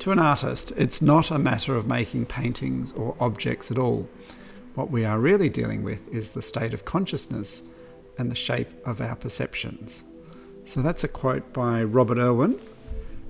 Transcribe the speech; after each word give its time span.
To 0.00 0.12
an 0.12 0.20
artist, 0.20 0.72
it's 0.76 1.02
not 1.02 1.32
a 1.32 1.40
matter 1.40 1.74
of 1.74 1.88
making 1.88 2.26
paintings 2.26 2.92
or 2.92 3.16
objects 3.18 3.70
at 3.72 3.78
all. 3.78 4.08
What 4.76 4.92
we 4.92 5.04
are 5.04 5.18
really 5.18 5.48
dealing 5.48 5.82
with 5.82 6.06
is 6.14 6.30
the 6.30 6.40
state 6.40 6.72
of 6.72 6.84
consciousness 6.84 7.62
and 8.16 8.30
the 8.30 8.36
shape 8.36 8.70
of 8.86 9.00
our 9.00 9.16
perceptions. 9.16 10.04
So 10.66 10.82
that's 10.82 11.02
a 11.02 11.08
quote 11.08 11.52
by 11.52 11.82
Robert 11.82 12.16
Irwin, 12.18 12.60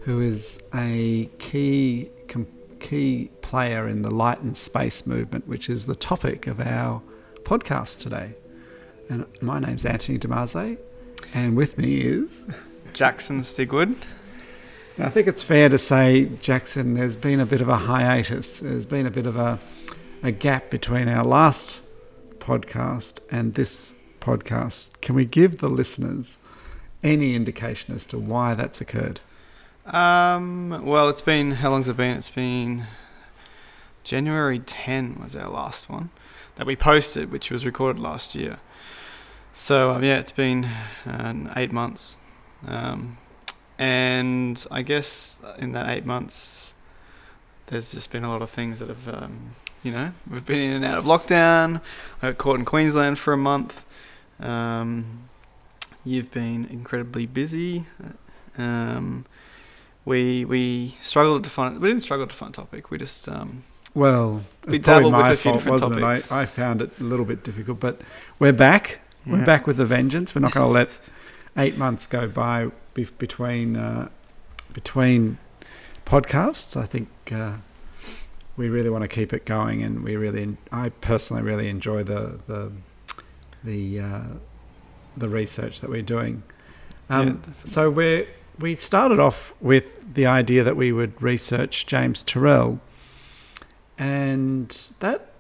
who 0.02 0.20
is 0.20 0.60
a 0.74 1.30
key 1.38 2.10
key 2.80 3.30
player 3.40 3.88
in 3.88 4.02
the 4.02 4.10
light 4.10 4.40
and 4.40 4.56
space 4.56 5.06
movement, 5.06 5.48
which 5.48 5.70
is 5.70 5.86
the 5.86 5.96
topic 5.96 6.46
of 6.46 6.60
our 6.60 7.02
podcast 7.44 8.00
today. 8.00 8.34
And 9.08 9.24
my 9.40 9.58
name's 9.58 9.86
Anthony 9.86 10.18
Demaze, 10.18 10.76
and 11.32 11.56
with 11.56 11.78
me 11.78 12.02
is 12.02 12.44
Jackson 12.92 13.40
Stigwood. 13.40 13.96
I 15.00 15.10
think 15.10 15.28
it's 15.28 15.44
fair 15.44 15.68
to 15.68 15.78
say, 15.78 16.24
Jackson, 16.24 16.94
there's 16.94 17.14
been 17.14 17.38
a 17.38 17.46
bit 17.46 17.60
of 17.60 17.68
a 17.68 17.76
hiatus. 17.76 18.58
There's 18.58 18.84
been 18.84 19.06
a 19.06 19.12
bit 19.12 19.26
of 19.26 19.36
a, 19.36 19.60
a 20.24 20.32
gap 20.32 20.70
between 20.70 21.06
our 21.06 21.24
last 21.24 21.80
podcast 22.40 23.20
and 23.30 23.54
this 23.54 23.92
podcast. 24.20 25.00
Can 25.00 25.14
we 25.14 25.24
give 25.24 25.58
the 25.58 25.68
listeners 25.68 26.38
any 27.04 27.36
indication 27.36 27.94
as 27.94 28.06
to 28.06 28.18
why 28.18 28.54
that's 28.54 28.80
occurred? 28.80 29.20
Um, 29.86 30.84
well, 30.84 31.08
it's 31.08 31.22
been, 31.22 31.52
how 31.52 31.70
long's 31.70 31.86
it 31.86 31.96
been? 31.96 32.16
It's 32.16 32.30
been 32.30 32.86
January 34.02 34.58
10 34.58 35.20
was 35.22 35.36
our 35.36 35.48
last 35.48 35.88
one 35.88 36.10
that 36.56 36.66
we 36.66 36.74
posted, 36.74 37.30
which 37.30 37.52
was 37.52 37.64
recorded 37.64 38.02
last 38.02 38.34
year. 38.34 38.58
So, 39.54 39.92
um, 39.92 40.02
yeah, 40.02 40.18
it's 40.18 40.32
been 40.32 40.64
uh, 41.06 41.52
eight 41.54 41.70
months. 41.70 42.16
Um, 42.66 43.18
and 43.78 44.64
I 44.70 44.82
guess 44.82 45.38
in 45.58 45.72
that 45.72 45.88
eight 45.88 46.04
months, 46.04 46.74
there's 47.66 47.92
just 47.92 48.10
been 48.10 48.24
a 48.24 48.30
lot 48.30 48.42
of 48.42 48.50
things 48.50 48.80
that 48.80 48.88
have, 48.88 49.08
um, 49.08 49.50
you 49.82 49.92
know, 49.92 50.12
we've 50.28 50.44
been 50.44 50.58
in 50.58 50.72
and 50.72 50.84
out 50.84 50.98
of 50.98 51.04
lockdown. 51.04 51.80
I 52.20 52.28
got 52.28 52.38
caught 52.38 52.58
in 52.58 52.64
Queensland 52.64 53.18
for 53.18 53.32
a 53.32 53.36
month. 53.36 53.84
Um, 54.40 55.28
you've 56.04 56.30
been 56.30 56.66
incredibly 56.66 57.26
busy. 57.26 57.84
Um, 58.56 59.24
we 60.04 60.44
we 60.44 60.96
struggled 61.00 61.44
to 61.44 61.50
find. 61.50 61.78
We 61.80 61.88
didn't 61.88 62.02
struggle 62.02 62.26
to 62.26 62.34
find 62.34 62.52
a 62.54 62.56
topic. 62.56 62.90
We 62.90 62.98
just 62.98 63.28
um, 63.28 63.62
well, 63.94 64.44
we 64.66 64.78
dabbled 64.78 65.14
with 65.14 65.26
a 65.26 65.36
few 65.36 65.52
fault, 65.52 65.64
different 65.64 65.80
topics. 65.80 66.32
I, 66.32 66.42
I, 66.42 66.46
found 66.46 66.82
it 66.82 66.92
a 66.98 67.04
little 67.04 67.24
bit 67.24 67.44
difficult, 67.44 67.80
but 67.80 68.00
we're 68.38 68.52
back. 68.52 69.00
We're 69.26 69.44
back 69.44 69.66
with 69.66 69.78
a 69.78 69.84
vengeance. 69.84 70.34
We're 70.34 70.40
not 70.40 70.52
going 70.52 70.66
to 70.66 70.72
let 70.72 70.98
eight 71.58 71.76
months 71.76 72.06
go 72.06 72.28
by 72.28 72.70
between 73.18 73.76
uh, 73.76 74.08
between 74.72 75.38
podcasts. 76.06 76.76
I 76.76 76.86
think 76.86 77.08
uh, 77.30 77.56
we 78.56 78.68
really 78.68 78.90
want 78.90 79.02
to 79.02 79.08
keep 79.08 79.32
it 79.32 79.44
going, 79.44 79.82
and 79.82 80.02
we 80.02 80.16
really, 80.16 80.56
I 80.72 80.88
personally 80.88 81.42
really 81.42 81.68
enjoy 81.68 82.02
the 82.02 82.38
the 82.46 82.72
the 83.62 84.00
uh, 84.00 84.22
the 85.16 85.28
research 85.28 85.80
that 85.80 85.90
we're 85.90 86.02
doing. 86.02 86.42
Um, 87.10 87.42
yeah, 87.46 87.52
so 87.64 87.90
we 87.90 88.26
we 88.58 88.76
started 88.76 89.20
off 89.20 89.52
with 89.60 90.14
the 90.14 90.26
idea 90.26 90.64
that 90.64 90.76
we 90.76 90.92
would 90.92 91.20
research 91.20 91.86
James 91.86 92.24
Turrell, 92.24 92.80
and 93.98 94.90
that 95.00 95.32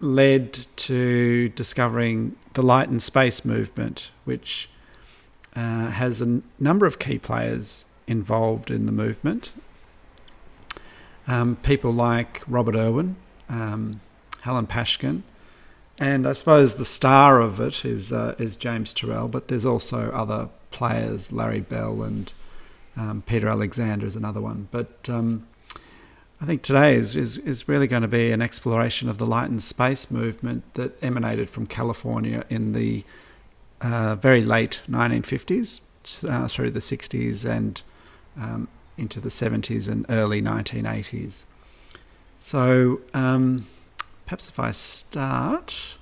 led 0.00 0.66
to 0.76 1.48
discovering 1.50 2.36
the 2.54 2.62
light 2.62 2.88
and 2.88 3.02
space 3.02 3.44
movement, 3.44 4.10
which 4.24 4.68
uh, 5.58 5.90
has 5.90 6.20
a 6.20 6.24
n- 6.24 6.42
number 6.60 6.86
of 6.86 6.98
key 6.98 7.18
players 7.18 7.84
involved 8.06 8.70
in 8.70 8.86
the 8.86 8.92
movement. 8.92 9.50
Um, 11.26 11.56
people 11.56 11.92
like 11.92 12.42
Robert 12.46 12.76
Irwin, 12.76 13.16
um, 13.48 14.00
Helen 14.42 14.66
Pashgian, 14.66 15.22
and 15.98 16.28
I 16.28 16.32
suppose 16.32 16.76
the 16.76 16.84
star 16.84 17.40
of 17.40 17.58
it 17.58 17.84
is 17.84 18.12
uh, 18.12 18.36
is 18.38 18.54
James 18.54 18.94
Turrell, 18.94 19.28
but 19.28 19.48
there's 19.48 19.66
also 19.66 20.10
other 20.12 20.48
players, 20.70 21.32
Larry 21.32 21.60
Bell 21.60 22.02
and 22.02 22.32
um, 22.96 23.22
Peter 23.26 23.48
Alexander 23.48 24.06
is 24.06 24.14
another 24.14 24.40
one. 24.40 24.68
But 24.70 25.08
um, 25.08 25.46
I 26.40 26.46
think 26.46 26.62
today 26.62 26.94
is, 26.94 27.16
is, 27.16 27.36
is 27.38 27.68
really 27.68 27.86
going 27.88 28.02
to 28.02 28.08
be 28.08 28.30
an 28.30 28.42
exploration 28.42 29.08
of 29.08 29.18
the 29.18 29.26
light 29.26 29.50
and 29.50 29.62
space 29.62 30.10
movement 30.10 30.62
that 30.74 31.02
emanated 31.02 31.50
from 31.50 31.66
California 31.66 32.44
in 32.48 32.74
the 32.74 33.04
uh, 33.80 34.16
very 34.16 34.44
late 34.44 34.80
1950s 34.88 35.80
uh, 36.28 36.48
through 36.48 36.70
the 36.70 36.80
60s 36.80 37.44
and 37.44 37.82
um, 38.36 38.68
into 38.96 39.20
the 39.20 39.28
70s 39.28 39.88
and 39.88 40.04
early 40.08 40.42
1980s. 40.42 41.44
So 42.40 43.00
um, 43.14 43.66
perhaps 44.26 44.48
if 44.48 44.58
I 44.58 44.70
start, 44.72 45.96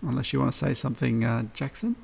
unless 0.00 0.32
you 0.32 0.40
want 0.40 0.52
to 0.52 0.58
say 0.58 0.74
something, 0.74 1.24
uh, 1.24 1.44
Jackson. 1.54 1.96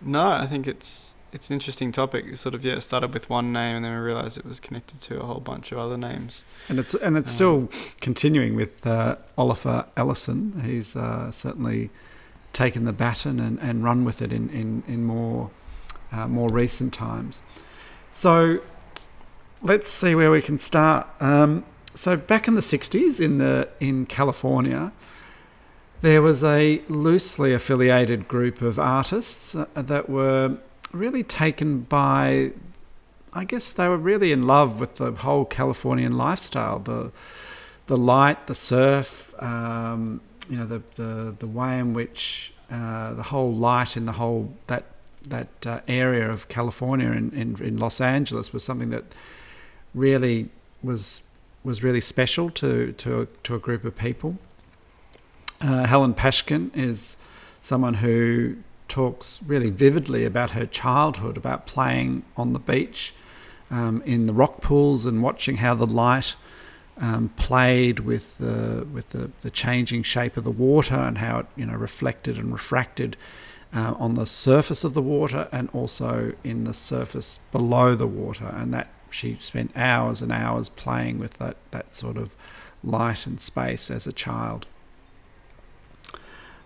No, 0.00 0.28
I 0.30 0.46
think 0.46 0.66
it's 0.66 1.14
it's 1.32 1.50
an 1.50 1.54
interesting 1.54 1.92
topic. 1.92 2.24
It 2.26 2.38
sort 2.38 2.54
of 2.54 2.64
yeah, 2.64 2.78
started 2.80 3.12
with 3.12 3.28
one 3.28 3.52
name, 3.52 3.76
and 3.76 3.84
then 3.84 3.92
we 3.92 3.98
realised 3.98 4.38
it 4.38 4.46
was 4.46 4.60
connected 4.60 5.00
to 5.02 5.20
a 5.20 5.26
whole 5.26 5.40
bunch 5.40 5.72
of 5.72 5.78
other 5.78 5.96
names. 5.96 6.44
And 6.68 6.78
it's 6.78 6.94
and 6.94 7.16
it's 7.16 7.30
um, 7.30 7.34
still 7.34 7.70
continuing 8.00 8.56
with 8.56 8.86
uh, 8.86 9.16
Olafur 9.36 9.86
Eliasson. 9.96 10.64
He's 10.64 10.96
uh, 10.96 11.30
certainly 11.32 11.90
taken 12.56 12.86
the 12.86 12.92
baton 12.92 13.38
and, 13.38 13.58
and 13.60 13.84
run 13.84 14.04
with 14.04 14.22
it 14.22 14.32
in 14.32 14.48
in 14.48 14.82
in 14.88 15.04
more 15.04 15.50
uh, 16.10 16.26
more 16.26 16.48
recent 16.48 16.92
times. 16.94 17.40
So 18.10 18.60
let's 19.62 19.90
see 19.90 20.14
where 20.14 20.30
we 20.30 20.40
can 20.40 20.58
start. 20.58 21.06
Um, 21.20 21.64
so 21.94 22.16
back 22.16 22.48
in 22.48 22.54
the 22.54 22.62
'60s, 22.62 23.20
in 23.20 23.38
the 23.38 23.68
in 23.78 24.06
California, 24.06 24.92
there 26.00 26.22
was 26.22 26.42
a 26.42 26.82
loosely 26.88 27.52
affiliated 27.52 28.26
group 28.26 28.62
of 28.62 28.78
artists 28.78 29.54
uh, 29.54 29.66
that 29.74 30.08
were 30.08 30.56
really 30.92 31.22
taken 31.22 31.80
by, 31.80 32.52
I 33.34 33.44
guess 33.44 33.72
they 33.72 33.86
were 33.86 33.98
really 33.98 34.32
in 34.32 34.44
love 34.44 34.80
with 34.80 34.96
the 34.96 35.12
whole 35.12 35.44
Californian 35.44 36.16
lifestyle, 36.16 36.78
the 36.78 37.12
the 37.86 37.96
light, 37.96 38.48
the 38.48 38.54
surf, 38.54 39.32
um, 39.40 40.20
you 40.48 40.56
know, 40.56 40.66
the, 40.66 40.82
the 40.94 41.34
the 41.38 41.46
way 41.46 41.78
in 41.78 41.94
which 41.94 42.52
uh, 42.70 43.14
the 43.14 43.24
whole 43.24 43.54
light 43.54 43.96
in 43.96 44.06
the 44.06 44.12
whole 44.12 44.52
that 44.66 44.84
that 45.28 45.48
uh, 45.66 45.80
area 45.88 46.28
of 46.30 46.48
California 46.48 47.10
in, 47.10 47.32
in, 47.32 47.62
in 47.62 47.76
Los 47.76 48.00
Angeles 48.00 48.52
was 48.52 48.62
something 48.62 48.90
that 48.90 49.04
really 49.94 50.48
was 50.82 51.22
was 51.64 51.82
really 51.82 52.00
special 52.00 52.50
to 52.50 52.92
to 52.92 53.22
a, 53.22 53.26
to 53.44 53.54
a 53.54 53.58
group 53.58 53.84
of 53.84 53.96
people. 53.96 54.38
Uh, 55.60 55.86
Helen 55.86 56.14
Pashgian 56.14 56.70
is 56.76 57.16
someone 57.62 57.94
who 57.94 58.56
talks 58.88 59.40
really 59.46 59.70
vividly 59.70 60.24
about 60.24 60.52
her 60.52 60.66
childhood, 60.66 61.36
about 61.36 61.66
playing 61.66 62.22
on 62.36 62.52
the 62.52 62.58
beach 62.58 63.12
um, 63.70 64.02
in 64.06 64.26
the 64.26 64.32
rock 64.32 64.60
pools 64.60 65.06
and 65.06 65.22
watching 65.22 65.56
how 65.56 65.74
the 65.74 65.86
light 65.86 66.36
um, 66.98 67.30
played 67.36 68.00
with 68.00 68.38
the 68.38 68.86
with 68.92 69.10
the, 69.10 69.30
the 69.42 69.50
changing 69.50 70.02
shape 70.02 70.36
of 70.36 70.44
the 70.44 70.50
water 70.50 70.94
and 70.94 71.18
how 71.18 71.40
it 71.40 71.46
you 71.56 71.66
know 71.66 71.74
reflected 71.74 72.38
and 72.38 72.52
refracted 72.52 73.16
uh, 73.74 73.94
on 73.98 74.14
the 74.14 74.26
surface 74.26 74.84
of 74.84 74.94
the 74.94 75.02
water 75.02 75.48
and 75.52 75.68
also 75.72 76.32
in 76.42 76.64
the 76.64 76.74
surface 76.74 77.40
below 77.52 77.94
the 77.94 78.06
water, 78.06 78.46
and 78.46 78.72
that 78.72 78.88
she 79.10 79.36
spent 79.40 79.70
hours 79.76 80.22
and 80.22 80.32
hours 80.32 80.68
playing 80.68 81.18
with 81.18 81.34
that 81.34 81.56
that 81.70 81.94
sort 81.94 82.16
of 82.16 82.34
light 82.82 83.26
and 83.26 83.40
space 83.40 83.90
as 83.90 84.06
a 84.06 84.12
child. 84.12 84.66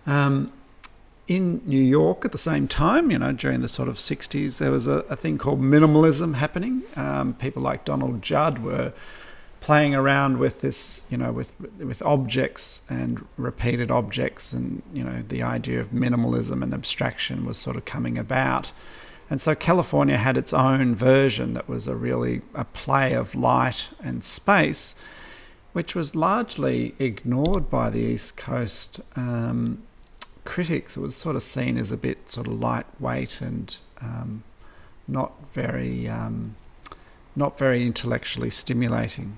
Um, 0.05 0.51
in 1.27 1.61
New 1.65 1.81
York 1.81 2.25
at 2.25 2.31
the 2.31 2.37
same 2.37 2.67
time, 2.67 3.11
you 3.11 3.17
know, 3.17 3.31
during 3.31 3.61
the 3.61 3.69
sort 3.69 3.87
of 3.87 3.95
60s, 3.95 4.57
there 4.57 4.71
was 4.71 4.87
a, 4.87 5.05
a 5.09 5.15
thing 5.15 5.37
called 5.37 5.61
minimalism 5.61 6.35
happening. 6.35 6.81
Um, 6.95 7.35
people 7.35 7.61
like 7.61 7.85
Donald 7.85 8.21
Judd 8.21 8.59
were 8.59 8.91
playing 9.61 9.93
around 9.93 10.39
with 10.39 10.61
this, 10.61 11.03
you 11.09 11.17
know, 11.17 11.31
with 11.31 11.53
with 11.77 12.01
objects 12.01 12.81
and 12.89 13.25
repeated 13.37 13.89
objects, 13.89 14.51
and 14.51 14.81
you 14.93 15.03
know, 15.03 15.23
the 15.27 15.41
idea 15.41 15.79
of 15.79 15.91
minimalism 15.91 16.61
and 16.61 16.73
abstraction 16.73 17.45
was 17.45 17.57
sort 17.57 17.77
of 17.77 17.85
coming 17.85 18.17
about. 18.17 18.71
And 19.29 19.39
so 19.39 19.55
California 19.55 20.17
had 20.17 20.35
its 20.35 20.51
own 20.51 20.93
version 20.93 21.53
that 21.53 21.69
was 21.69 21.87
a 21.87 21.95
really 21.95 22.41
a 22.53 22.65
play 22.65 23.13
of 23.13 23.33
light 23.33 23.89
and 24.03 24.25
space, 24.25 24.93
which 25.71 25.95
was 25.95 26.15
largely 26.15 26.95
ignored 26.99 27.69
by 27.69 27.89
the 27.89 27.99
East 27.99 28.35
Coast. 28.35 28.99
Um, 29.15 29.83
critics, 30.43 30.97
it 30.97 30.99
was 30.99 31.15
sort 31.15 31.35
of 31.35 31.43
seen 31.43 31.77
as 31.77 31.91
a 31.91 31.97
bit 31.97 32.29
sort 32.29 32.47
of 32.47 32.59
lightweight 32.59 33.41
and 33.41 33.77
um, 34.01 34.43
not 35.07 35.33
very 35.53 36.09
um, 36.09 36.55
not 37.35 37.57
very 37.57 37.85
intellectually 37.85 38.49
stimulating. 38.49 39.37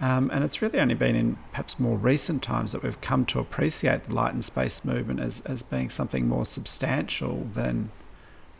Um, 0.00 0.30
and 0.32 0.44
it's 0.44 0.62
really 0.62 0.78
only 0.78 0.94
been 0.94 1.16
in 1.16 1.36
perhaps 1.50 1.80
more 1.80 1.96
recent 1.96 2.42
times 2.42 2.70
that 2.70 2.84
we've 2.84 3.00
come 3.00 3.26
to 3.26 3.40
appreciate 3.40 4.04
the 4.04 4.14
light 4.14 4.32
and 4.32 4.44
space 4.44 4.84
movement 4.84 5.18
as, 5.18 5.40
as 5.40 5.62
being 5.62 5.90
something 5.90 6.28
more 6.28 6.46
substantial 6.46 7.48
than 7.52 7.90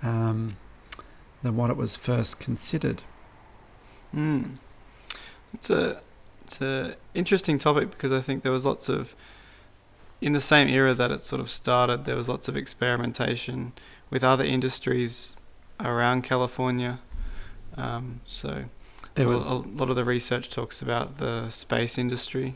um, 0.03 0.57
than 1.43 1.57
what 1.57 1.71
it 1.71 1.77
was 1.77 1.95
first 1.95 2.41
considered. 2.41 3.03
Mm. 4.15 4.57
It's 5.55 5.71
a 5.71 6.01
it's 6.45 6.61
a 6.61 6.97
interesting 7.15 7.59
topic 7.59 7.91
because 7.91 8.11
I 8.11 8.21
think 8.21 8.43
there 8.43 8.53
was 8.53 8.67
lots 8.67 8.89
of 8.89 9.15
in 10.21 10.33
the 10.33 10.41
same 10.41 10.67
era 10.69 10.95
that 10.95 11.13
it 11.13 11.23
sort 11.23 11.41
of 11.41 11.51
started. 11.51 12.05
There 12.05 12.17
was 12.17 12.29
lots 12.29 12.49
of 12.49 12.57
experimentation 12.57 13.73
with 14.11 14.25
other 14.25 14.45
industries 14.45 15.37
around 15.79 16.23
California. 16.23 16.99
Um, 17.77 18.23
so 18.27 18.65
there 19.19 19.29
was 19.29 19.47
a 19.47 19.55
lot 19.55 19.91
of 19.91 19.97
the 19.97 20.05
research 20.05 20.51
talks 20.51 20.81
about 20.81 21.19
the 21.19 21.51
space 21.51 21.99
industry. 21.99 22.55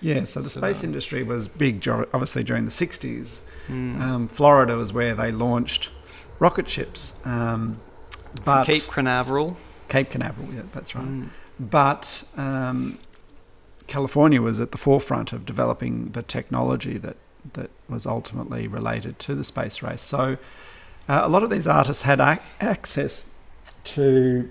Yeah, 0.00 0.24
so 0.24 0.40
the 0.40 0.50
so 0.50 0.60
space 0.60 0.84
industry 0.84 1.22
was 1.22 1.48
big, 1.48 1.86
obviously 1.88 2.44
during 2.44 2.64
the 2.64 2.70
'60s. 2.70 3.40
Mm. 3.68 4.00
Um, 4.00 4.28
Florida 4.28 4.76
was 4.76 4.92
where 4.92 5.14
they 5.14 5.30
launched 5.32 5.90
rocket 6.38 6.68
ships. 6.68 7.12
Um, 7.24 7.80
but 8.44 8.64
Cape 8.64 8.84
Canaveral. 8.84 9.56
Cape 9.88 10.10
Canaveral, 10.10 10.52
yeah, 10.52 10.62
that's 10.72 10.94
right. 10.94 11.04
Mm. 11.04 11.28
But 11.58 12.22
um, 12.36 12.98
California 13.86 14.40
was 14.40 14.60
at 14.60 14.70
the 14.70 14.78
forefront 14.78 15.32
of 15.32 15.44
developing 15.44 16.12
the 16.12 16.22
technology 16.22 16.98
that 16.98 17.16
that 17.54 17.70
was 17.88 18.06
ultimately 18.06 18.68
related 18.68 19.18
to 19.18 19.34
the 19.34 19.44
space 19.44 19.82
race. 19.82 20.02
So 20.02 20.36
uh, 21.08 21.22
a 21.24 21.28
lot 21.28 21.42
of 21.42 21.50
these 21.50 21.66
artists 21.66 22.02
had 22.02 22.20
ac- 22.20 22.42
access 22.60 23.24
to 23.84 24.50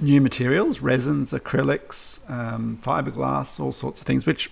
new 0.00 0.20
materials, 0.20 0.80
resins, 0.80 1.32
acrylics, 1.32 2.28
um, 2.30 2.78
fiberglass, 2.82 3.58
all 3.60 3.72
sorts 3.72 4.00
of 4.00 4.06
things, 4.06 4.26
which, 4.26 4.50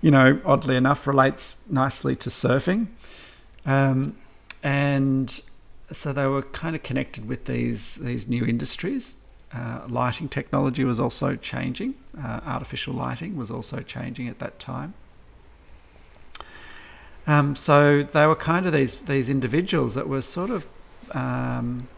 you 0.00 0.10
know, 0.10 0.40
oddly 0.44 0.76
enough, 0.76 1.06
relates 1.06 1.56
nicely 1.68 2.16
to 2.16 2.30
surfing. 2.30 2.88
Um, 3.66 4.16
and 4.62 5.40
so 5.90 6.12
they 6.12 6.26
were 6.26 6.42
kind 6.42 6.76
of 6.76 6.82
connected 6.82 7.28
with 7.28 7.46
these 7.46 7.96
these 7.96 8.28
new 8.28 8.44
industries. 8.44 9.14
Uh, 9.52 9.80
lighting 9.88 10.28
technology 10.28 10.84
was 10.84 11.00
also 11.00 11.34
changing. 11.36 11.94
Uh, 12.16 12.40
artificial 12.44 12.94
lighting 12.94 13.36
was 13.36 13.50
also 13.50 13.80
changing 13.80 14.28
at 14.28 14.38
that 14.38 14.58
time. 14.58 14.94
Um, 17.26 17.56
so 17.56 18.02
they 18.02 18.26
were 18.26 18.36
kind 18.36 18.66
of 18.66 18.72
these 18.72 18.94
these 18.96 19.28
individuals 19.28 19.94
that 19.94 20.08
were 20.08 20.22
sort 20.22 20.50
of, 20.50 20.66
um, 21.12 21.88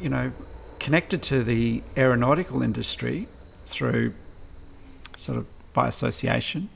you 0.00 0.08
know, 0.08 0.32
connected 0.80 1.22
to 1.22 1.44
the 1.44 1.82
aeronautical 1.96 2.62
industry 2.62 3.28
through 3.66 4.14
sort 5.16 5.38
of 5.38 5.46
by 5.72 5.86
association. 5.86 6.68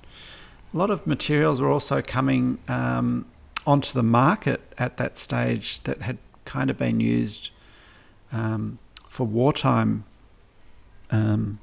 A 0.72 0.76
lot 0.76 0.90
of 0.90 1.06
materials 1.06 1.60
were 1.60 1.70
also 1.70 2.02
coming 2.02 2.58
um, 2.68 3.26
onto 3.66 3.92
the 3.92 4.02
market 4.02 4.60
at 4.78 4.98
that 4.98 5.18
stage 5.18 5.82
that 5.84 6.02
had 6.02 6.18
kind 6.44 6.70
of 6.70 6.76
been 6.76 7.00
used 7.00 7.50
um, 8.30 8.78
for 9.08 9.26
wartime 9.26 10.04
um, 11.10 11.58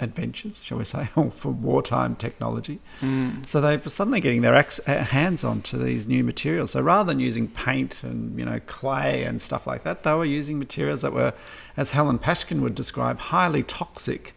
adventures, 0.00 0.60
shall 0.62 0.78
we 0.78 0.84
say, 0.84 1.08
or 1.16 1.30
for 1.30 1.50
wartime 1.50 2.16
technology. 2.16 2.80
Mm. 3.00 3.46
So 3.46 3.60
they 3.60 3.76
were 3.76 3.90
suddenly 3.90 4.20
getting 4.20 4.42
their 4.42 4.54
uh, 4.54 5.04
hands 5.04 5.44
onto 5.44 5.78
these 5.78 6.06
new 6.06 6.24
materials. 6.24 6.72
So 6.72 6.80
rather 6.80 7.08
than 7.12 7.20
using 7.20 7.48
paint 7.48 8.02
and 8.02 8.38
you 8.38 8.44
know 8.44 8.60
clay 8.66 9.24
and 9.24 9.40
stuff 9.40 9.66
like 9.66 9.84
that, 9.84 10.02
they 10.02 10.14
were 10.14 10.24
using 10.24 10.58
materials 10.58 11.02
that 11.02 11.12
were, 11.12 11.32
as 11.76 11.92
Helen 11.92 12.18
Pashgian 12.18 12.60
would 12.60 12.74
describe, 12.74 13.18
highly 13.18 13.62
toxic. 13.62 14.34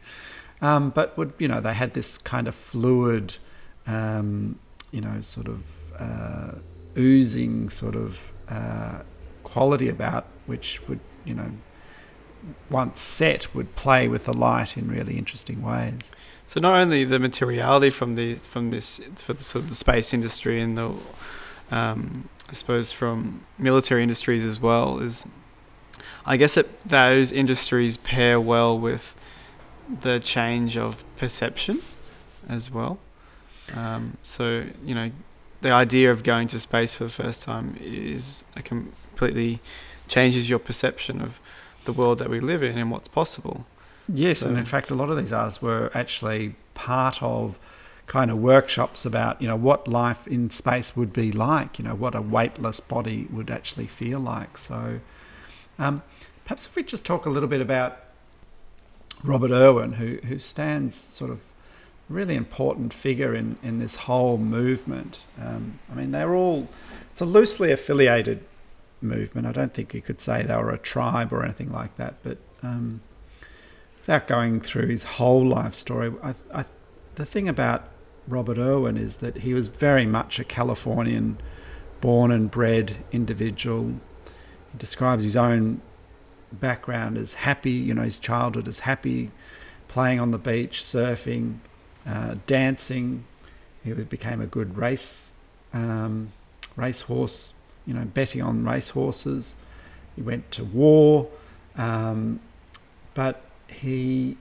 Um, 0.62 0.90
but 0.90 1.18
would 1.18 1.34
you 1.38 1.48
know 1.48 1.62
they 1.62 1.74
had 1.74 1.94
this 1.94 2.18
kind 2.18 2.48
of 2.48 2.56
fluid, 2.56 3.36
um, 3.86 4.60
you 4.92 5.02
know, 5.02 5.22
sort 5.22 5.48
of 5.48 5.64
uh, 6.00 6.52
oozing 6.98 7.70
sort 7.70 7.96
of 7.96 8.32
uh, 8.50 9.00
quality 9.44 9.90
about 9.90 10.26
which 10.46 10.82
would 10.88 11.00
you 11.26 11.34
know 11.34 11.52
once 12.70 13.02
set 13.02 13.54
would 13.54 13.76
play 13.76 14.08
with 14.08 14.26
the 14.26 14.34
light 14.34 14.78
in 14.78 14.90
really 14.90 15.18
interesting 15.18 15.62
ways. 15.62 16.00
So 16.46 16.60
not 16.62 16.80
only 16.80 17.04
the 17.04 17.20
materiality 17.20 17.90
from 17.90 18.16
the 18.16 18.36
from 18.36 18.72
this 18.72 19.02
for 19.16 19.34
the 19.34 19.44
sort 19.44 19.66
of 19.66 19.70
the 19.70 19.76
space 19.76 20.14
industry 20.14 20.62
and 20.62 20.78
the 20.78 20.94
um, 21.72 22.30
I 22.50 22.54
suppose 22.54 22.92
from 22.94 23.46
military 23.58 24.02
industries 24.02 24.46
as 24.46 24.60
well 24.60 25.00
is 25.00 25.26
I 26.26 26.38
guess 26.38 26.58
it, 26.58 26.68
those 26.88 27.32
industries 27.32 27.98
pair 27.98 28.40
well 28.40 28.78
with 28.78 29.14
the 30.02 30.20
change 30.20 30.78
of 30.78 31.04
perception 31.18 31.82
as 32.48 32.72
well. 32.72 33.00
Um, 33.76 34.18
so 34.24 34.66
you 34.84 34.96
know 34.96 35.12
the 35.62 35.72
idea 35.72 36.12
of 36.12 36.24
going 36.24 36.48
to 36.50 36.60
space 36.60 36.96
for 36.96 37.04
the 37.04 37.10
first 37.10 37.44
time 37.44 37.78
is 37.82 38.46
a 38.56 38.62
completely 38.62 39.60
changes 40.08 40.50
your 40.50 40.60
perception 40.60 41.22
of 41.22 41.40
the 41.88 41.94
world 41.94 42.20
that 42.20 42.30
we 42.30 42.40
live 42.40 42.62
in 42.62 42.78
and 42.78 42.92
what's 42.92 43.08
possible. 43.08 43.66
Yes, 44.08 44.40
so. 44.40 44.50
and 44.50 44.58
in 44.58 44.66
fact, 44.66 44.92
a 44.92 44.96
lot 44.96 45.10
of 45.10 45.18
these 45.18 45.34
artists 45.34 45.62
were 45.62 45.90
actually 45.96 46.56
part 46.76 47.22
of 47.24 47.58
kind 48.06 48.32
of 48.32 48.38
workshops 48.38 49.04
about 49.06 49.42
you 49.42 49.48
know 49.48 49.56
what 49.56 49.86
life 49.88 50.28
in 50.28 50.50
space 50.50 50.96
would 50.96 51.12
be 51.12 51.32
like, 51.32 51.80
you 51.80 51.84
know 51.84 51.96
what 51.96 52.16
a 52.16 52.22
weightless 52.22 52.80
body 52.80 53.28
would 53.32 53.50
actually 53.50 53.88
feel 53.88 54.20
like. 54.20 54.58
So, 54.58 55.00
um, 55.80 56.04
perhaps 56.46 56.68
if 56.68 56.76
we 56.76 56.84
just 56.84 57.06
talk 57.06 57.26
a 57.26 57.30
little 57.30 57.50
bit 57.50 57.62
about 57.62 57.98
Robert 59.24 59.52
Irwin, 59.52 59.94
who 59.94 60.20
who 60.28 60.40
stands 60.40 60.96
sort 60.96 61.32
of 61.32 61.40
really 62.10 62.36
important 62.36 62.94
figure 62.94 63.36
in 63.36 63.58
in 63.62 63.80
this 63.80 63.96
whole 63.96 64.38
movement. 64.38 65.24
Um, 65.42 65.80
I 65.92 65.96
mean, 65.96 66.12
they're 66.12 66.34
all 66.34 66.70
it's 67.12 67.22
a 67.22 67.26
loosely 67.26 67.72
affiliated 67.72 68.44
movement. 69.02 69.48
I 69.48 69.52
don't 69.52 69.74
think 69.74 69.94
you 69.94 70.02
could 70.02 70.20
say 70.20 70.44
they 70.44 70.56
were 70.56 70.72
a 70.72 70.78
tribe 70.78 71.32
or 71.32 71.44
anything 71.44 71.72
like 71.72 71.96
that, 71.98 72.16
but 72.24 72.38
um, 72.64 73.02
without 74.00 74.28
going 74.28 74.62
through 74.62 74.88
his 74.88 75.04
whole 75.04 75.46
life 75.46 75.76
story, 75.76 76.12
I, 76.24 76.34
I, 76.54 76.66
the 77.16 77.26
thing 77.26 77.48
about 77.48 77.86
Robert 78.28 78.58
Irwin 78.58 78.98
is 78.98 79.18
that 79.18 79.38
he 79.38 79.54
was 79.54 79.68
very 79.68 80.06
much 80.06 80.40
a 80.40 80.44
Californian 80.44 81.38
born 82.02 82.32
and 82.32 82.52
bred 82.52 82.98
individual. 83.12 83.94
He 84.72 84.78
describes 84.78 85.24
his 85.24 85.36
own 85.36 85.82
background 86.52 87.18
as 87.18 87.34
happy, 87.34 87.72
you 87.72 87.94
know, 87.94 88.04
his 88.04 88.20
childhood 88.20 88.68
as 88.68 88.80
happy, 88.80 89.32
playing 89.88 90.20
on 90.20 90.32
the 90.32 90.38
beach, 90.38 90.82
surfing, 90.82 91.58
uh, 92.06 92.36
dancing. 92.46 93.26
He 93.84 93.94
became 93.94 94.42
a 94.42 94.46
good 94.46 94.78
race 94.78 95.32
um, 95.74 96.32
racehorse 96.76 97.54
you 97.88 97.94
know, 97.94 98.06
betting 98.06 98.42
on 98.42 98.64
racehorses. 98.64 99.56
He 100.16 100.22
went 100.22 100.52
to 100.52 100.64
war, 100.64 101.30
um, 101.76 102.40
but 103.14 103.42
he 103.68 104.38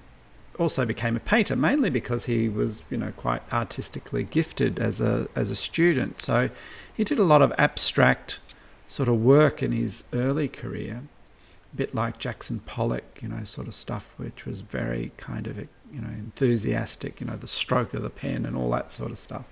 also 0.59 0.85
became 0.85 1.17
a 1.17 1.21
painter 1.21 1.55
mainly 1.55 1.91
because 1.91 2.25
he 2.25 2.49
was, 2.49 2.83
you 2.91 2.97
know, 2.97 3.13
quite 3.17 3.43
artistically 3.53 4.25
gifted 4.25 4.79
as 4.79 5.01
a 5.01 5.29
as 5.35 5.51
a 5.51 5.57
student. 5.57 6.21
So 6.21 6.51
he 6.95 7.05
did 7.05 7.19
a 7.19 7.25
lot 7.25 7.43
of 7.43 7.53
abstract 7.57 8.39
sort 8.89 9.09
of 9.09 9.23
work 9.23 9.63
in 9.63 9.73
his 9.73 10.05
early 10.13 10.49
career, 10.49 11.03
a 11.73 11.77
bit 11.77 11.95
like 11.95 12.19
Jackson 12.19 12.61
Pollock, 12.61 13.21
you 13.23 13.29
know, 13.29 13.45
sort 13.45 13.67
of 13.67 13.75
stuff 13.75 14.13
which 14.17 14.47
was 14.47 14.61
very 14.63 15.13
kind 15.17 15.47
of 15.47 15.59
you 15.59 16.01
know 16.01 16.09
enthusiastic, 16.09 17.21
you 17.21 17.27
know, 17.27 17.37
the 17.37 17.47
stroke 17.47 17.95
of 17.95 18.03
the 18.03 18.11
pen 18.11 18.45
and 18.47 18.57
all 18.57 18.71
that 18.71 18.93
sort 18.93 19.11
of 19.11 19.19
stuff. 19.19 19.45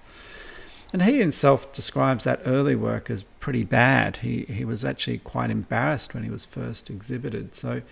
And 0.92 1.02
he 1.02 1.18
himself 1.18 1.72
describes 1.72 2.24
that 2.24 2.40
early 2.44 2.76
work 2.76 3.10
as 3.10 3.24
pretty 3.40 3.64
bad. 3.64 4.18
He, 4.18 4.44
he 4.44 4.64
was 4.64 4.84
actually 4.84 5.18
quite 5.18 5.50
embarrassed 5.50 6.14
when 6.14 6.22
he 6.22 6.30
was 6.30 6.44
first 6.44 6.88
exhibited. 6.88 7.54
So 7.54 7.82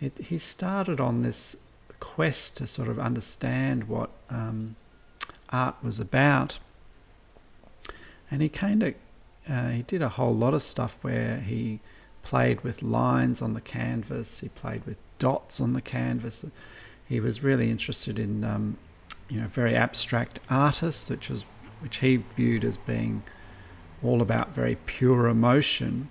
it, 0.00 0.16
he 0.18 0.38
started 0.38 0.98
on 0.98 1.22
this 1.22 1.56
quest 2.00 2.56
to 2.56 2.66
sort 2.66 2.88
of 2.88 2.98
understand 2.98 3.84
what 3.84 4.10
um, 4.30 4.76
art 5.50 5.76
was 5.82 6.00
about. 6.00 6.58
And 8.30 8.40
he 8.40 8.48
kind 8.48 8.82
of 8.82 8.94
uh, 9.48 9.70
he 9.70 9.82
did 9.82 10.02
a 10.02 10.08
whole 10.08 10.34
lot 10.34 10.54
of 10.54 10.62
stuff 10.62 10.96
where 11.02 11.38
he 11.38 11.80
played 12.22 12.62
with 12.62 12.82
lines 12.82 13.42
on 13.42 13.54
the 13.54 13.60
canvas. 13.60 14.40
He 14.40 14.48
played 14.48 14.84
with 14.86 14.96
dots 15.18 15.60
on 15.60 15.72
the 15.72 15.82
canvas. 15.82 16.44
He 17.08 17.20
was 17.20 17.42
really 17.42 17.70
interested 17.70 18.18
in 18.18 18.44
um, 18.44 18.78
you 19.28 19.40
know 19.40 19.48
very 19.48 19.74
abstract 19.74 20.38
artists, 20.48 21.10
which 21.10 21.28
was 21.28 21.44
which 21.82 21.98
he 21.98 22.16
viewed 22.36 22.64
as 22.64 22.76
being 22.76 23.22
all 24.02 24.22
about 24.22 24.54
very 24.54 24.76
pure 24.86 25.26
emotion. 25.26 26.08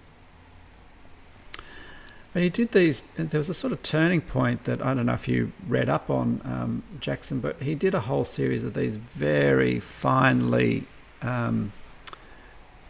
But 2.33 2.43
he 2.43 2.49
did 2.49 2.71
these, 2.71 3.01
there 3.17 3.37
was 3.37 3.49
a 3.49 3.53
sort 3.53 3.73
of 3.73 3.83
turning 3.83 4.21
point 4.21 4.63
that 4.63 4.81
I 4.81 4.93
don't 4.93 5.05
know 5.05 5.13
if 5.13 5.27
you 5.27 5.51
read 5.67 5.89
up 5.89 6.09
on 6.09 6.41
um, 6.45 6.83
Jackson, 6.99 7.41
but 7.41 7.61
he 7.61 7.75
did 7.75 7.93
a 7.93 8.01
whole 8.01 8.23
series 8.23 8.63
of 8.63 8.73
these 8.73 8.95
very 8.95 9.79
finely 9.79 10.85
um, 11.21 11.73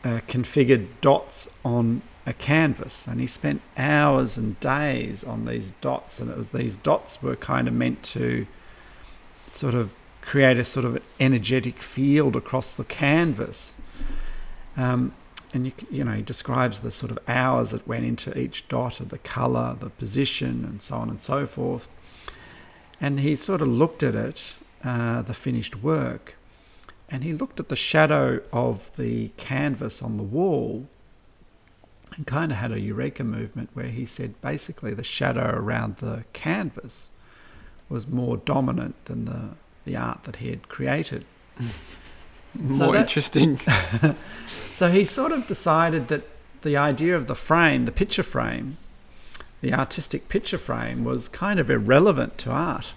uh, 0.03 0.19
configured 0.27 0.87
dots 1.01 1.47
on 1.65 2.03
a 2.27 2.33
canvas. 2.33 3.07
And 3.07 3.19
he 3.19 3.25
spent 3.25 3.61
hours 3.77 4.37
and 4.37 4.59
days 4.59 5.23
on 5.23 5.45
these 5.45 5.71
dots, 5.81 6.19
and 6.19 6.29
it 6.29 6.37
was 6.37 6.51
these 6.51 6.75
dots 6.75 7.23
were 7.23 7.35
kind 7.35 7.67
of 7.67 7.73
meant 7.73 8.03
to 8.03 8.45
sort 9.49 9.73
of 9.73 9.89
create 10.21 10.57
a 10.57 10.65
sort 10.65 10.85
of 10.85 11.01
energetic 11.19 11.81
field 11.81 12.35
across 12.35 12.73
the 12.73 12.83
canvas. 12.83 13.75
Um, 14.77 15.13
and 15.53 15.65
you, 15.65 15.73
you 15.89 16.03
know, 16.03 16.13
he 16.13 16.21
describes 16.21 16.79
the 16.79 16.91
sort 16.91 17.11
of 17.11 17.19
hours 17.27 17.71
that 17.71 17.87
went 17.87 18.05
into 18.05 18.37
each 18.37 18.67
dot 18.69 18.99
of 18.99 19.09
the 19.09 19.17
color, 19.17 19.75
the 19.79 19.89
position, 19.89 20.63
and 20.63 20.81
so 20.81 20.95
on 20.95 21.09
and 21.09 21.19
so 21.19 21.45
forth. 21.45 21.87
And 23.01 23.19
he 23.19 23.35
sort 23.35 23.61
of 23.61 23.67
looked 23.67 24.03
at 24.03 24.15
it, 24.15 24.53
uh, 24.83 25.23
the 25.23 25.33
finished 25.33 25.83
work, 25.83 26.35
and 27.09 27.23
he 27.23 27.33
looked 27.33 27.59
at 27.59 27.67
the 27.67 27.75
shadow 27.75 28.41
of 28.53 28.95
the 28.95 29.29
canvas 29.35 30.01
on 30.01 30.15
the 30.15 30.23
wall 30.23 30.87
and 32.15 32.25
kind 32.25 32.51
of 32.51 32.57
had 32.57 32.71
a 32.71 32.79
eureka 32.79 33.23
movement 33.23 33.69
where 33.73 33.87
he 33.87 34.05
said 34.05 34.39
basically 34.41 34.93
the 34.93 35.03
shadow 35.03 35.53
around 35.53 35.97
the 35.97 36.23
canvas 36.31 37.09
was 37.89 38.07
more 38.07 38.37
dominant 38.37 38.95
than 39.05 39.25
the, 39.25 39.49
the 39.85 39.95
art 39.95 40.23
that 40.23 40.37
he 40.37 40.49
had 40.49 40.67
created. 40.69 41.25
more 42.53 42.77
so 42.77 42.91
that, 42.91 43.01
interesting. 43.01 43.59
so 44.49 44.89
he 44.89 45.05
sort 45.05 45.31
of 45.31 45.47
decided 45.47 46.07
that 46.09 46.23
the 46.61 46.77
idea 46.77 47.15
of 47.15 47.27
the 47.27 47.35
frame, 47.35 47.85
the 47.85 47.91
picture 47.91 48.23
frame, 48.23 48.77
the 49.61 49.73
artistic 49.73 50.29
picture 50.29 50.57
frame, 50.57 51.03
was 51.03 51.27
kind 51.27 51.59
of 51.59 51.69
irrelevant 51.69 52.37
to 52.39 52.51
art. 52.51 52.93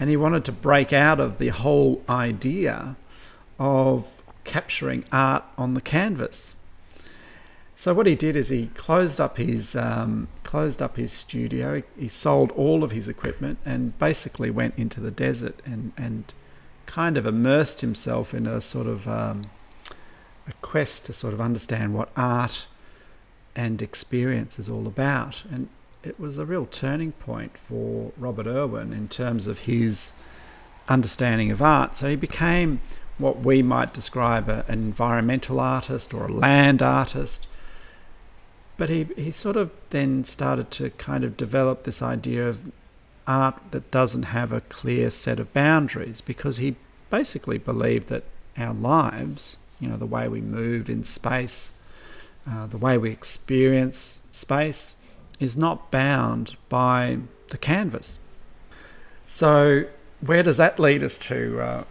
And 0.00 0.08
he 0.08 0.16
wanted 0.16 0.44
to 0.46 0.52
break 0.52 0.92
out 0.92 1.18
of 1.18 1.38
the 1.38 1.48
whole 1.48 2.02
idea 2.08 2.96
of 3.58 4.06
capturing 4.44 5.04
art 5.10 5.44
on 5.56 5.74
the 5.74 5.80
canvas. 5.80 6.54
So 7.78 7.94
what 7.94 8.08
he 8.08 8.16
did 8.16 8.34
is 8.34 8.48
he 8.48 8.70
closed 8.74 9.20
up 9.20 9.36
his 9.36 9.76
um, 9.76 10.26
closed 10.42 10.82
up 10.82 10.96
his 10.96 11.12
studio. 11.12 11.84
He, 11.96 12.08
sold 12.08 12.50
all 12.56 12.82
of 12.82 12.90
his 12.90 13.06
equipment 13.06 13.58
and 13.64 13.96
basically 14.00 14.50
went 14.50 14.74
into 14.76 14.98
the 14.98 15.12
desert 15.12 15.62
and 15.64 15.92
and 15.96 16.32
kind 16.86 17.16
of 17.16 17.24
immersed 17.24 17.80
himself 17.80 18.34
in 18.34 18.48
a 18.48 18.60
sort 18.60 18.88
of 18.88 19.06
um, 19.06 19.50
a 20.48 20.52
quest 20.60 21.04
to 21.04 21.12
sort 21.12 21.32
of 21.32 21.40
understand 21.40 21.94
what 21.94 22.10
art 22.16 22.66
and 23.54 23.80
experience 23.80 24.58
is 24.58 24.68
all 24.68 24.88
about. 24.88 25.44
And 25.48 25.68
it 26.02 26.18
was 26.18 26.36
a 26.36 26.44
real 26.44 26.66
turning 26.66 27.12
point 27.12 27.56
for 27.56 28.10
Robert 28.16 28.48
Irwin 28.48 28.92
in 28.92 29.06
terms 29.06 29.46
of 29.46 29.60
his 29.60 30.10
understanding 30.88 31.52
of 31.52 31.62
art. 31.62 31.94
So 31.94 32.08
he 32.08 32.16
became 32.16 32.80
what 33.18 33.38
we 33.38 33.62
might 33.62 33.94
describe 33.94 34.48
a, 34.48 34.64
an 34.66 34.80
environmental 34.80 35.60
artist 35.60 36.12
or 36.12 36.24
a 36.24 36.32
land 36.32 36.82
artist 36.82 37.46
but 38.78 38.88
he, 38.88 39.04
he 39.16 39.30
sort 39.30 39.56
of 39.56 39.70
then 39.90 40.24
started 40.24 40.70
to 40.70 40.88
kind 40.90 41.24
of 41.24 41.36
develop 41.36 41.82
this 41.82 42.00
idea 42.00 42.48
of 42.48 42.60
art 43.26 43.56
that 43.72 43.90
doesn't 43.90 44.22
have 44.22 44.52
a 44.52 44.62
clear 44.62 45.10
set 45.10 45.38
of 45.38 45.52
boundaries 45.52 46.22
because 46.22 46.56
he 46.56 46.76
basically 47.10 47.58
believed 47.58 48.08
that 48.08 48.22
our 48.56 48.72
lives, 48.72 49.58
you 49.80 49.88
know, 49.88 49.96
the 49.96 50.06
way 50.06 50.28
we 50.28 50.40
move 50.40 50.88
in 50.88 51.04
space, 51.04 51.72
uh, 52.48 52.66
the 52.66 52.78
way 52.78 52.96
we 52.96 53.10
experience 53.10 54.20
space, 54.30 54.94
is 55.40 55.56
not 55.56 55.90
bound 55.90 56.56
by 56.68 57.18
the 57.50 57.58
canvas. 57.58 58.18
So, 59.26 59.84
where 60.20 60.42
does 60.42 60.56
that 60.56 60.78
lead 60.78 61.02
us 61.02 61.18
to, 61.18 61.60
uh, 61.60 61.84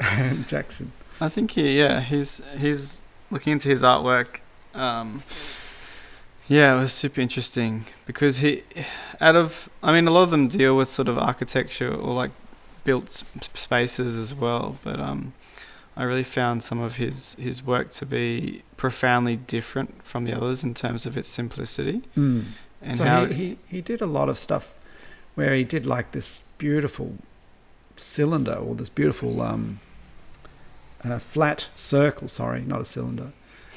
Jackson? 0.46 0.92
I 1.20 1.28
think 1.28 1.52
he, 1.52 1.78
yeah, 1.78 2.00
he's 2.00 2.42
he's 2.58 3.00
looking 3.30 3.52
into 3.52 3.68
his 3.68 3.82
artwork. 3.82 4.40
Um, 4.74 5.22
yeah, 6.48 6.76
it 6.76 6.80
was 6.80 6.92
super 6.92 7.20
interesting 7.20 7.86
because 8.06 8.38
he, 8.38 8.64
out 9.20 9.36
of, 9.36 9.68
I 9.82 9.92
mean, 9.92 10.08
a 10.08 10.10
lot 10.10 10.24
of 10.24 10.30
them 10.30 10.48
deal 10.48 10.76
with 10.76 10.88
sort 10.88 11.08
of 11.08 11.18
architecture 11.18 11.92
or 11.92 12.14
like 12.14 12.30
built 12.84 13.22
spaces 13.54 14.16
as 14.16 14.34
well, 14.34 14.78
but 14.82 14.98
um, 14.98 15.32
I 15.96 16.02
really 16.04 16.24
found 16.24 16.64
some 16.64 16.80
of 16.80 16.96
his 16.96 17.34
his 17.34 17.64
work 17.64 17.90
to 17.90 18.06
be 18.06 18.62
profoundly 18.76 19.36
different 19.36 20.04
from 20.04 20.24
the 20.24 20.32
others 20.32 20.64
in 20.64 20.74
terms 20.74 21.06
of 21.06 21.16
its 21.16 21.28
simplicity. 21.28 22.02
Mm. 22.16 22.44
And 22.80 22.96
so 22.96 23.04
how 23.04 23.26
he, 23.26 23.34
he 23.34 23.58
he 23.68 23.80
did 23.80 24.00
a 24.00 24.06
lot 24.06 24.28
of 24.28 24.36
stuff 24.36 24.74
where 25.34 25.54
he 25.54 25.64
did 25.64 25.86
like 25.86 26.12
this 26.12 26.42
beautiful 26.58 27.14
cylinder 27.96 28.54
or 28.54 28.74
this 28.74 28.88
beautiful 28.88 29.40
um, 29.40 29.80
uh, 31.04 31.18
flat 31.18 31.68
circle. 31.74 32.28
Sorry, 32.28 32.62
not 32.62 32.80
a 32.80 32.84
cylinder 32.84 33.32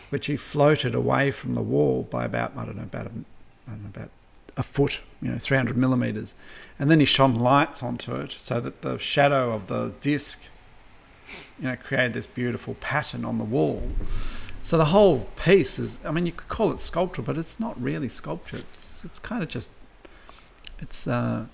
which 0.10 0.28
he 0.28 0.36
floated 0.36 0.96
away 0.96 1.32
from 1.32 1.54
the 1.54 1.62
wall 1.62 2.08
by 2.10 2.26
about 2.26 2.54
I 2.58 2.66
don't 2.66 2.78
know 2.78 2.84
about 2.84 3.08
a, 3.08 3.12
I 3.68 3.72
don't 3.72 3.84
know 3.84 3.90
about 3.94 4.10
a 4.58 4.64
foot, 4.64 5.00
you 5.22 5.30
know, 5.30 5.38
300 5.38 5.76
millimeters, 5.76 6.34
and 6.80 6.90
then 6.90 7.00
he 7.00 7.06
shone 7.06 7.36
lights 7.36 7.84
onto 7.84 8.16
it 8.16 8.32
so 8.32 8.60
that 8.62 8.82
the 8.82 8.98
shadow 8.98 9.52
of 9.52 9.68
the 9.68 9.92
disc, 10.02 10.40
you 11.60 11.68
know, 11.68 11.76
created 11.76 12.14
this 12.14 12.28
beautiful 12.28 12.76
pattern 12.76 13.26
on 13.26 13.38
the 13.38 13.44
wall. 13.44 13.84
So 14.64 14.78
the 14.78 14.86
whole 14.86 15.28
piece 15.36 15.78
is, 15.78 16.00
I 16.04 16.12
mean, 16.12 16.26
you 16.26 16.32
could 16.32 16.48
call 16.48 16.72
it 16.72 16.80
sculpture, 16.80 17.22
but 17.22 17.38
it's 17.38 17.60
not 17.60 17.80
really 17.82 18.10
sculpture. 18.10 18.62
It's, 18.74 19.04
it's 19.04 19.20
kind 19.20 19.44
of 19.44 19.50
just, 19.50 19.70
it's, 20.80 21.08
uh, 21.08 21.46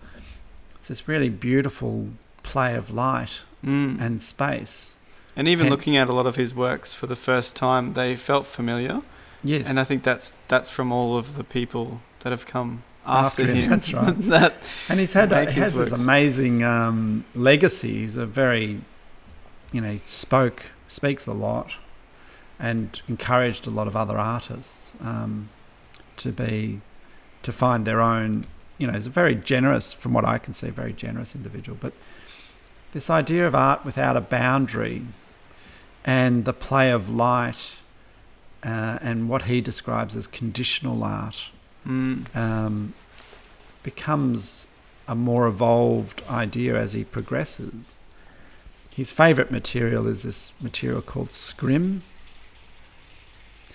it's 0.75 0.88
this 0.88 1.08
really 1.08 1.29
beautiful 1.29 2.10
play 2.43 2.75
of 2.75 2.89
light 2.89 3.41
mm. 3.63 4.00
and 4.00 4.22
space 4.22 4.96
and 5.35 5.47
even 5.47 5.69
looking 5.69 5.95
at 5.95 6.09
a 6.09 6.13
lot 6.13 6.25
of 6.25 6.35
his 6.35 6.53
works 6.53 6.93
for 6.93 7.07
the 7.07 7.15
first 7.15 7.55
time, 7.55 7.93
they 7.93 8.15
felt 8.15 8.45
familiar. 8.45 9.01
Yes. 9.43 9.65
And 9.67 9.79
I 9.79 9.83
think 9.83 10.03
that's 10.03 10.33
that's 10.47 10.69
from 10.69 10.91
all 10.91 11.17
of 11.17 11.35
the 11.35 11.43
people 11.43 12.01
that 12.21 12.31
have 12.31 12.45
come 12.45 12.83
after, 13.05 13.43
after 13.43 13.53
him. 13.53 13.55
him. 13.55 13.69
That's 13.69 13.93
right. 13.93 14.19
that 14.19 14.53
and 14.89 15.00
he's 15.00 15.13
had 15.13 15.31
a, 15.31 15.50
has 15.51 15.75
this 15.75 15.91
amazing 15.91 16.63
um, 16.63 17.25
legacy. 17.33 18.00
He's 18.00 18.17
a 18.17 18.25
very, 18.25 18.81
you 19.71 19.81
know, 19.81 19.97
spoke 20.05 20.63
speaks 20.88 21.25
a 21.25 21.33
lot, 21.33 21.75
and 22.59 23.01
encouraged 23.07 23.65
a 23.65 23.69
lot 23.69 23.88
of 23.88 23.95
other 23.95 24.17
artists 24.17 24.93
um, 25.01 25.50
to 26.17 26.31
be 26.31 26.81
to 27.43 27.51
find 27.51 27.85
their 27.85 28.01
own. 28.01 28.45
You 28.77 28.88
know, 28.88 28.93
he's 28.93 29.07
a 29.07 29.11
very 29.11 29.35
generous, 29.35 29.93
from 29.93 30.13
what 30.13 30.25
I 30.25 30.39
can 30.39 30.53
see, 30.53 30.69
very 30.69 30.93
generous 30.93 31.35
individual. 31.35 31.77
But 31.79 31.93
this 32.93 33.09
idea 33.09 33.45
of 33.45 33.55
art 33.55 33.85
without 33.85 34.17
a 34.17 34.21
boundary 34.21 35.03
and 36.03 36.46
the 36.46 36.53
play 36.53 36.91
of 36.91 37.10
light 37.10 37.75
uh, 38.63 39.00
and 39.01 39.29
what 39.29 39.43
he 39.43 39.62
describes 39.62 40.15
as 40.15 40.27
conditional 40.27 41.03
art 41.03 41.50
mm. 41.88 42.36
um, 42.36 42.93
becomes 43.84 44.65
a 45.08 45.15
more 45.15 45.48
evolved 45.48 46.22
idea 46.29 46.75
as 46.75 46.93
he 46.93 47.03
progresses. 47.03 47.98
His 48.91 49.12
favourite 49.12 49.51
material 49.51 50.08
is 50.08 50.24
this 50.24 50.53
material 50.62 51.01
called 51.01 51.34
scrim, 51.34 52.03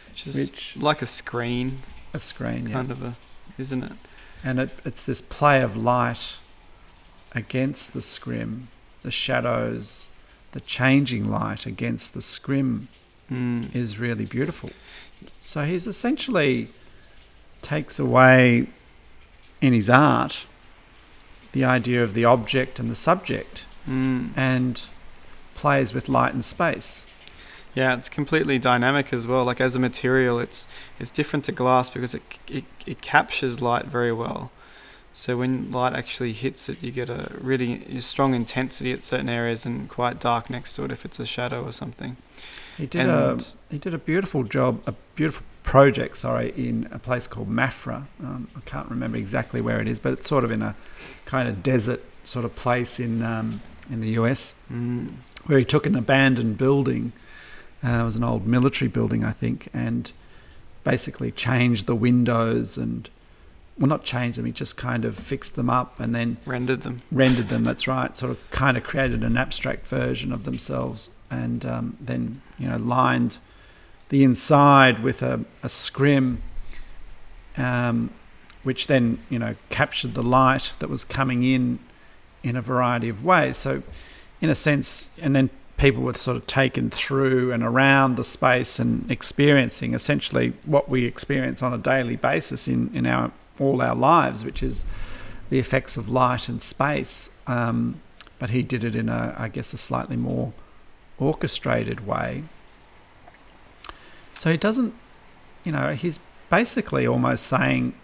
which 0.09 0.27
is 0.27 0.35
which 0.35 0.77
like 0.77 1.03
a 1.03 1.07
screen. 1.07 1.83
A 2.15 2.21
screen, 2.21 2.71
kind 2.71 2.89
yeah. 2.89 2.95
of 2.95 3.03
a, 3.03 3.15
isn't 3.59 3.83
it? 3.83 3.93
And 4.45 4.61
it, 4.61 4.71
it's 4.85 5.05
this 5.05 5.21
play 5.21 5.63
of 5.63 5.77
light 5.77 6.37
against 7.33 7.93
the 7.93 8.03
scrim, 8.03 8.69
the 9.03 9.11
shadows, 9.11 10.09
the 10.57 10.63
changing 10.63 11.29
light 11.29 11.67
against 11.67 12.15
the 12.15 12.23
scrim 12.23 12.89
mm. 13.31 13.75
is 13.75 13.99
really 13.99 14.25
beautiful. 14.25 14.71
So 15.39 15.65
he's 15.65 15.87
essentially 15.87 16.69
takes 17.61 17.99
away 17.99 18.69
in 19.61 19.75
his 19.75 19.91
art 19.91 20.47
the 21.53 21.63
idea 21.63 22.03
of 22.03 22.15
the 22.15 22.25
object 22.25 22.79
and 22.79 22.91
the 22.91 22.97
subject 22.97 23.65
mm. 23.87 24.31
and 24.35 24.81
plays 25.55 25.93
with 25.93 26.09
light 26.09 26.33
and 26.33 26.43
space. 26.43 27.05
Yeah, 27.75 27.95
it's 27.95 28.09
completely 28.09 28.59
dynamic 28.59 29.13
as 29.13 29.27
well. 29.27 29.45
Like 29.45 29.61
as 29.61 29.77
a 29.77 29.79
material, 29.79 30.39
it's 30.39 30.67
it's 30.99 31.11
different 31.11 31.45
to 31.45 31.53
glass 31.53 31.91
because 31.91 32.15
it 32.15 32.23
it, 32.49 32.65
it 32.87 33.03
captures 33.03 33.61
light 33.61 33.85
very 33.85 34.11
well. 34.13 34.51
So 35.17 35.39
when 35.39 35.73
light 35.73 35.95
actually 35.95 36.35
hits 36.35 36.69
it, 36.69 36.83
you 36.83 36.93
get 36.93 37.09
a 37.09 37.33
really 37.41 38.03
strong 38.03 38.35
intensity 38.35 38.93
at 38.93 39.01
certain 39.01 39.31
areas 39.31 39.65
and 39.65 39.89
quite 39.89 40.21
dark 40.21 40.51
next 40.51 40.75
to 40.75 40.85
it 40.85 40.93
if 40.93 41.07
it's 41.07 41.19
a 41.19 41.25
shadow 41.25 41.65
or 41.65 41.73
something. 41.73 42.19
He 42.77 42.85
did 42.85 43.01
and 43.01 43.11
a 43.11 43.45
he 43.71 43.79
did 43.79 43.95
a 43.95 43.99
beautiful 43.99 44.45
job, 44.45 44.83
a 44.87 44.93
beautiful 45.15 45.43
project, 45.63 46.19
sorry, 46.19 46.53
in 46.55 46.87
a 46.93 46.99
place 46.99 47.27
called 47.27 47.51
Mafra. 47.51 48.05
Um, 48.21 48.49
I 48.55 48.61
can't 48.67 48.91
remember 48.91 49.17
exactly 49.17 49.63
where 49.63 49.81
it 49.81 49.89
is, 49.89 49.99
but 49.99 50.13
it's 50.13 50.29
sort 50.29 50.45
of 50.45 50.51
in 50.51 50.61
a 50.61 50.75
kind 51.25 51.49
of 51.49 51.63
desert 51.63 52.05
sort 52.23 52.45
of 52.45 52.55
place 52.55 53.01
in 53.01 53.23
um, 53.23 53.63
in 53.91 54.01
the 54.01 54.11
US, 54.21 54.53
mm. 54.71 55.15
where 55.47 55.59
he 55.59 55.65
took 55.65 55.87
an 55.87 55.97
abandoned 55.97 56.59
building. 56.59 57.13
Uh, 57.83 58.03
it 58.03 58.05
was 58.05 58.17
an 58.17 58.25
old 58.25 58.47
military 58.47 58.91
building, 58.91 59.25
I 59.25 59.33
think, 59.33 59.69
and 59.73 60.13
basically 60.85 61.33
changed 61.33 61.87
the 61.87 61.95
windows 61.95 62.77
and 62.77 63.09
well, 63.79 63.89
not 63.89 64.05
changed 64.05 64.39
them. 64.39 64.47
He 64.47 64.53
just 64.53 64.77
kind 64.77 65.05
of 65.05 65.17
fixed 65.17 65.55
them 65.55 65.69
up 65.69 66.01
and 66.01 66.15
then 66.15 66.39
rendered 66.47 66.83
them. 66.83 67.03
Rendered 67.13 67.49
them. 67.49 67.65
That's 67.65 67.87
right. 67.87 68.17
Sort 68.17 68.33
of 68.33 68.51
kind 68.51 68.77
of 68.77 68.85
created 68.85 69.23
an 69.23 69.37
abstract 69.37 69.87
version 69.87 70.33
of 70.33 70.45
themselves, 70.45 71.11
and 71.31 71.65
um, 71.67 71.97
then 72.01 72.43
you 72.59 72.69
know 72.69 72.77
lined 72.77 73.39
the 74.09 74.25
inside 74.25 75.03
with 75.03 75.23
a, 75.23 75.45
a 75.63 75.69
scrim, 75.69 76.43
um, 77.57 78.11
which 78.63 78.87
then 78.87 79.19
you 79.29 79.39
know 79.39 79.57
captured 79.69 80.15
the 80.15 80.23
light 80.23 80.73
that 80.79 80.89
was 80.89 81.05
coming 81.05 81.43
in 81.43 81.79
in 82.43 82.57
a 82.57 82.63
variety 82.63 83.11
of 83.11 83.25
ways. 83.25 83.59
So, 83.59 83.83
in 84.41 84.49
a 84.49 84.55
sense, 84.55 85.09
and 85.19 85.37
then 85.37 85.51
people 85.77 86.03
were 86.03 86.15
sort 86.15 86.39
of 86.39 86.47
taken 86.47 86.89
through 86.89 87.53
and 87.53 87.63
around 87.63 88.17
the 88.17 88.25
space 88.25 88.79
and 88.79 89.11
experiencing 89.11 89.93
essentially 89.93 90.55
what 90.65 90.89
we 90.89 91.05
experience 91.05 91.63
on 91.63 91.75
a 91.75 91.79
daily 91.79 92.17
basis 92.17 92.67
in, 92.67 92.91
in 92.95 93.07
our 93.07 93.31
all 93.59 93.83
our 93.83 93.95
lives, 93.95 94.45
which 94.45 94.63
is 94.63 94.85
the 95.51 95.59
effects 95.59 95.97
of 95.97 96.09
light 96.09 96.49
and 96.49 96.63
space. 96.63 97.31
Um, 97.47 98.01
but 98.39 98.51
he 98.51 98.63
did 98.63 98.85
it 98.85 98.95
in 98.95 99.09
a, 99.09 99.35
I 99.39 99.49
guess, 99.49 99.73
a 99.73 99.79
slightly 99.79 100.17
more 100.17 100.53
orchestrated 101.19 102.07
way. 102.07 102.45
So 104.35 104.51
he 104.51 104.57
doesn't, 104.57 104.95
you 105.65 105.73
know, 105.73 105.93
he's 105.95 106.21
basically 106.51 107.07
almost 107.07 107.47
saying 107.47 107.95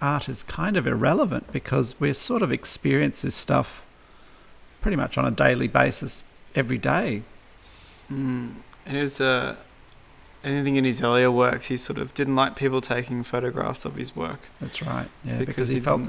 art 0.00 0.28
is 0.28 0.42
kind 0.42 0.76
of 0.76 0.86
irrelevant 0.86 1.52
because 1.52 1.98
we 2.00 2.12
sort 2.12 2.42
of 2.42 2.52
experience 2.52 3.22
this 3.22 3.34
stuff 3.34 3.82
pretty 4.80 4.96
much 4.96 5.18
on 5.18 5.24
a 5.24 5.30
daily 5.30 5.68
basis 5.68 6.22
every 6.54 6.78
day. 6.78 7.22
Mm. 8.10 8.56
And 8.86 8.96
his 8.96 9.20
uh, 9.20 9.56
anything 10.44 10.76
in 10.76 10.84
his 10.84 11.02
earlier 11.02 11.30
works, 11.30 11.66
he 11.66 11.76
sort 11.76 11.98
of 11.98 12.14
didn't 12.14 12.36
like 12.36 12.56
people 12.56 12.80
taking 12.80 13.22
photographs 13.22 13.84
of 13.84 13.96
his 13.96 14.14
work. 14.14 14.40
That's 14.60 14.82
right. 14.82 15.08
Yeah, 15.24 15.38
because, 15.38 15.46
because 15.46 15.68
he, 15.70 15.80
felt 15.80 16.02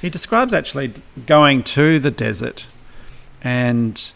he 0.00 0.10
describes 0.10 0.54
actually 0.54 0.94
going 1.26 1.62
to 1.64 1.98
the 1.98 2.10
desert 2.10 2.66
and 3.42 4.10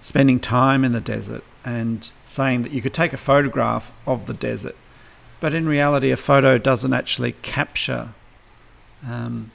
spending 0.00 0.40
time 0.40 0.84
in 0.84 0.92
the 0.92 1.00
desert 1.00 1.44
and 1.64 2.10
saying 2.26 2.62
that 2.62 2.72
you 2.72 2.80
could 2.82 2.94
take 2.94 3.12
a 3.12 3.16
photograph 3.16 3.92
of 4.06 4.26
the 4.26 4.34
desert, 4.34 4.76
but 5.40 5.54
in 5.54 5.66
reality, 5.66 6.10
a 6.10 6.16
photo 6.16 6.58
doesn't 6.58 6.92
actually 6.92 7.32
capture 7.42 8.10
um, 9.06 9.50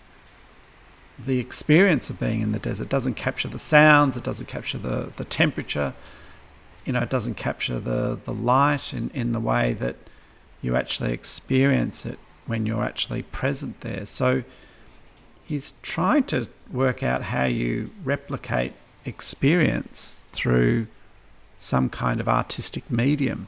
the 1.18 1.40
experience 1.40 2.10
of 2.10 2.20
being 2.20 2.42
in 2.42 2.52
the 2.52 2.60
desert. 2.60 2.84
It 2.84 2.90
doesn't 2.90 3.16
capture 3.16 3.48
the 3.48 3.60
sounds, 3.60 4.18
it 4.18 4.24
doesn't 4.24 4.48
capture 4.48 4.78
the, 4.78 5.12
the 5.16 5.26
temperature, 5.26 5.94
you 6.88 6.94
know, 6.94 7.02
it 7.02 7.10
doesn't 7.10 7.36
capture 7.36 7.80
the, 7.82 8.18
the 8.24 8.34
light 8.34 8.94
in, 8.94 9.12
in 9.14 9.34
the 9.34 9.42
way 9.42 9.74
that 9.74 9.98
you 10.62 10.78
actually 10.78 11.12
experience 11.12 12.06
it 12.06 12.18
when 12.46 12.66
you're 12.66 12.84
actually 12.84 13.24
present 13.24 13.82
there. 13.82 14.06
So 14.06 14.44
he's 15.46 15.74
trying 15.82 16.24
to 16.26 16.48
work 16.72 17.04
out 17.04 17.24
how 17.24 17.44
you 17.44 17.92
replicate 18.06 18.72
experience 19.04 20.22
through 20.32 20.88
some 21.60 21.90
kind 21.90 22.22
of 22.22 22.30
artistic 22.30 22.90
medium. 22.90 23.48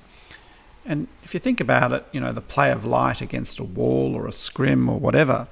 And 0.85 1.07
if 1.23 1.33
you 1.33 1.39
think 1.39 1.61
about 1.61 1.93
it, 1.93 2.05
you 2.11 2.19
know, 2.19 2.33
the 2.33 2.41
play 2.41 2.73
of 2.73 2.85
light 2.85 3.21
against 3.21 3.57
a 3.57 3.63
wall 3.63 4.15
or 4.15 4.27
a 4.27 4.33
scrim 4.33 4.89
or 4.89 4.99
whatever, 4.99 5.47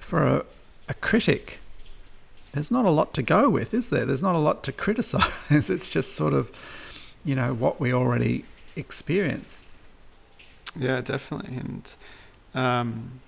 for 0.00 0.26
a, 0.26 0.44
a 0.88 0.94
critic, 0.94 1.58
there's 2.56 2.70
not 2.70 2.86
a 2.86 2.90
lot 2.90 3.12
to 3.14 3.22
go 3.22 3.50
with, 3.50 3.74
is 3.74 3.90
there? 3.90 4.06
There's 4.06 4.22
not 4.22 4.34
a 4.34 4.38
lot 4.38 4.64
to 4.64 4.72
criticize. 4.72 5.30
it's 5.70 5.90
just 5.90 6.14
sort 6.14 6.32
of, 6.32 6.50
you 7.24 7.34
know, 7.34 7.52
what 7.54 7.80
we 7.80 7.92
already 7.92 8.44
experience. 8.74 9.60
Yeah, 10.74 11.00
definitely. 11.02 11.56
And 11.56 11.94
um, 12.54 13.20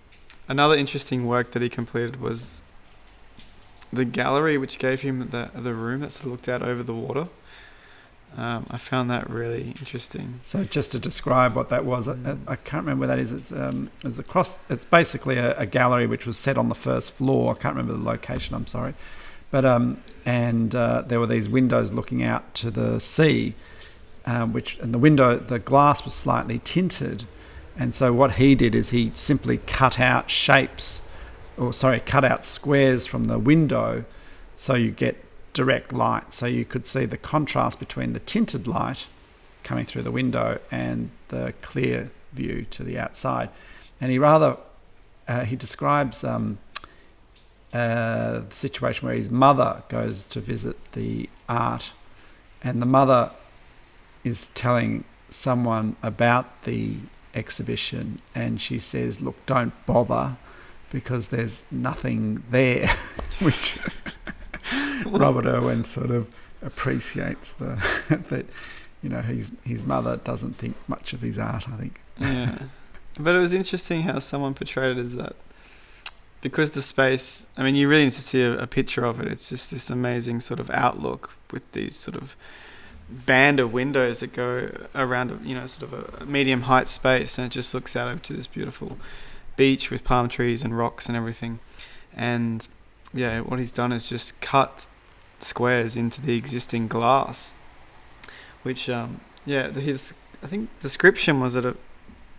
another 0.48 0.74
interesting 0.76 1.26
work 1.26 1.52
that 1.52 1.62
he 1.62 1.68
completed 1.68 2.20
was 2.20 2.62
the 3.92 4.04
gallery, 4.04 4.56
which 4.56 4.78
gave 4.78 5.00
him 5.02 5.28
the 5.30 5.50
the 5.54 5.74
room 5.74 6.00
that 6.00 6.12
sort 6.12 6.26
of 6.26 6.32
looked 6.32 6.48
out 6.48 6.62
over 6.62 6.82
the 6.82 6.94
water. 6.94 7.28
Um, 8.36 8.66
I 8.70 8.76
found 8.76 9.10
that 9.10 9.28
really 9.28 9.74
interesting. 9.78 10.40
So 10.44 10.64
just 10.64 10.92
to 10.92 10.98
describe 10.98 11.54
what 11.54 11.70
that 11.70 11.84
was, 11.84 12.08
I, 12.08 12.36
I 12.46 12.56
can't 12.56 12.84
remember 12.84 13.06
what 13.06 13.06
that 13.08 13.18
is. 13.18 13.32
It's, 13.32 13.52
um, 13.52 13.90
it's 14.04 14.18
across. 14.18 14.60
It's 14.68 14.84
basically 14.84 15.38
a, 15.38 15.58
a, 15.58 15.66
gallery 15.66 16.06
which 16.06 16.26
was 16.26 16.36
set 16.36 16.58
on 16.58 16.68
the 16.68 16.74
first 16.74 17.12
floor. 17.12 17.54
I 17.54 17.58
can't 17.58 17.74
remember 17.74 17.98
the 17.98 18.06
location. 18.06 18.54
I'm 18.54 18.66
sorry, 18.66 18.94
but 19.50 19.64
um, 19.64 20.02
and 20.24 20.74
uh, 20.74 21.02
there 21.06 21.20
were 21.20 21.26
these 21.26 21.48
windows 21.48 21.92
looking 21.92 22.22
out 22.22 22.54
to 22.56 22.70
the 22.70 22.98
sea, 23.00 23.54
um, 24.26 24.52
which 24.52 24.78
and 24.78 24.92
the 24.92 24.98
window, 24.98 25.38
the 25.38 25.58
glass 25.58 26.04
was 26.04 26.14
slightly 26.14 26.60
tinted, 26.64 27.24
and 27.76 27.94
so 27.94 28.12
what 28.12 28.32
he 28.32 28.54
did 28.54 28.74
is 28.74 28.90
he 28.90 29.12
simply 29.14 29.58
cut 29.58 29.98
out 29.98 30.30
shapes 30.30 31.02
or 31.58 31.72
sorry, 31.72 32.00
cut 32.00 32.24
out 32.24 32.44
squares 32.44 33.06
from 33.06 33.24
the 33.24 33.38
window 33.38 34.04
so 34.56 34.74
you 34.74 34.90
get 34.90 35.24
direct 35.52 35.92
light. 35.92 36.32
So 36.32 36.46
you 36.46 36.64
could 36.64 36.86
see 36.86 37.04
the 37.04 37.18
contrast 37.18 37.78
between 37.78 38.12
the 38.12 38.20
tinted 38.20 38.66
light 38.66 39.06
coming 39.64 39.84
through 39.84 40.02
the 40.02 40.12
window 40.12 40.60
and 40.70 41.10
the 41.28 41.52
clear 41.62 42.10
view 42.32 42.66
to 42.70 42.82
the 42.82 42.98
outside. 42.98 43.50
And 44.00 44.10
he 44.12 44.18
rather, 44.18 44.56
uh, 45.26 45.44
he 45.44 45.56
describes 45.56 46.22
um, 46.22 46.58
uh, 47.72 48.40
the 48.40 48.54
situation 48.54 49.06
where 49.06 49.16
his 49.16 49.30
mother 49.30 49.82
goes 49.88 50.24
to 50.24 50.40
visit 50.40 50.92
the 50.92 51.28
art, 51.48 51.90
and 52.62 52.80
the 52.80 52.86
mother 52.86 53.30
is 54.24 54.48
telling 54.48 55.04
someone 55.30 55.96
about 56.02 56.62
the 56.64 56.96
exhibition, 57.34 58.20
and 58.34 58.60
she 58.60 58.78
says, 58.78 59.20
Look, 59.20 59.36
don't 59.46 59.74
bother 59.86 60.36
because 60.90 61.28
there's 61.28 61.64
nothing 61.70 62.42
there, 62.50 62.88
which 63.40 63.78
Robert 65.04 65.46
Irwin 65.46 65.84
sort 65.84 66.10
of 66.10 66.30
appreciates 66.62 67.52
the 67.52 67.76
that 68.30 68.46
you 69.02 69.08
know 69.08 69.20
his 69.20 69.52
his 69.64 69.84
mother 69.84 70.16
doesn't 70.16 70.56
think 70.56 70.76
much 70.88 71.12
of 71.12 71.20
his 71.20 71.38
art. 71.38 71.68
I 71.68 71.76
think. 71.76 72.00
Yeah, 72.18 72.58
but 73.18 73.34
it 73.34 73.38
was 73.38 73.52
interesting 73.52 74.02
how 74.02 74.18
someone 74.18 74.54
portrayed 74.54 74.96
it 74.96 75.04
as 75.04 75.14
that 75.16 75.36
because 76.40 76.72
the 76.72 76.82
space. 76.82 77.46
I 77.56 77.62
mean, 77.62 77.74
you 77.74 77.88
really 77.88 78.04
need 78.04 78.12
to 78.12 78.22
see 78.22 78.42
a, 78.42 78.58
a 78.58 78.66
picture 78.66 79.04
of 79.04 79.20
it. 79.20 79.28
It's 79.28 79.48
just 79.48 79.70
this 79.70 79.90
amazing 79.90 80.40
sort 80.40 80.60
of 80.60 80.70
outlook 80.70 81.30
with 81.50 81.70
these 81.72 81.96
sort 81.96 82.16
of 82.16 82.36
band 83.10 83.58
of 83.58 83.72
windows 83.72 84.20
that 84.20 84.32
go 84.32 84.70
around, 84.94 85.40
you 85.44 85.54
know, 85.54 85.66
sort 85.66 85.92
of 85.92 86.22
a 86.22 86.24
medium 86.26 86.62
height 86.62 86.88
space, 86.88 87.38
and 87.38 87.46
it 87.46 87.50
just 87.50 87.74
looks 87.74 87.96
out 87.96 88.08
over 88.08 88.20
to 88.20 88.32
this 88.32 88.46
beautiful 88.46 88.98
beach 89.56 89.90
with 89.90 90.04
palm 90.04 90.28
trees 90.28 90.62
and 90.62 90.76
rocks 90.76 91.06
and 91.06 91.16
everything. 91.16 91.58
And 92.14 92.66
yeah, 93.12 93.40
what 93.40 93.58
he's 93.58 93.72
done 93.72 93.92
is 93.92 94.08
just 94.08 94.40
cut 94.40 94.86
squares 95.40 95.96
into 95.96 96.20
the 96.20 96.36
existing 96.36 96.88
glass, 96.88 97.52
which 98.62 98.88
um, 98.88 99.20
yeah, 99.46 99.70
his 99.70 100.14
I 100.42 100.46
think 100.46 100.70
description 100.78 101.40
was 101.40 101.54
that 101.54 101.64
it, 101.64 101.76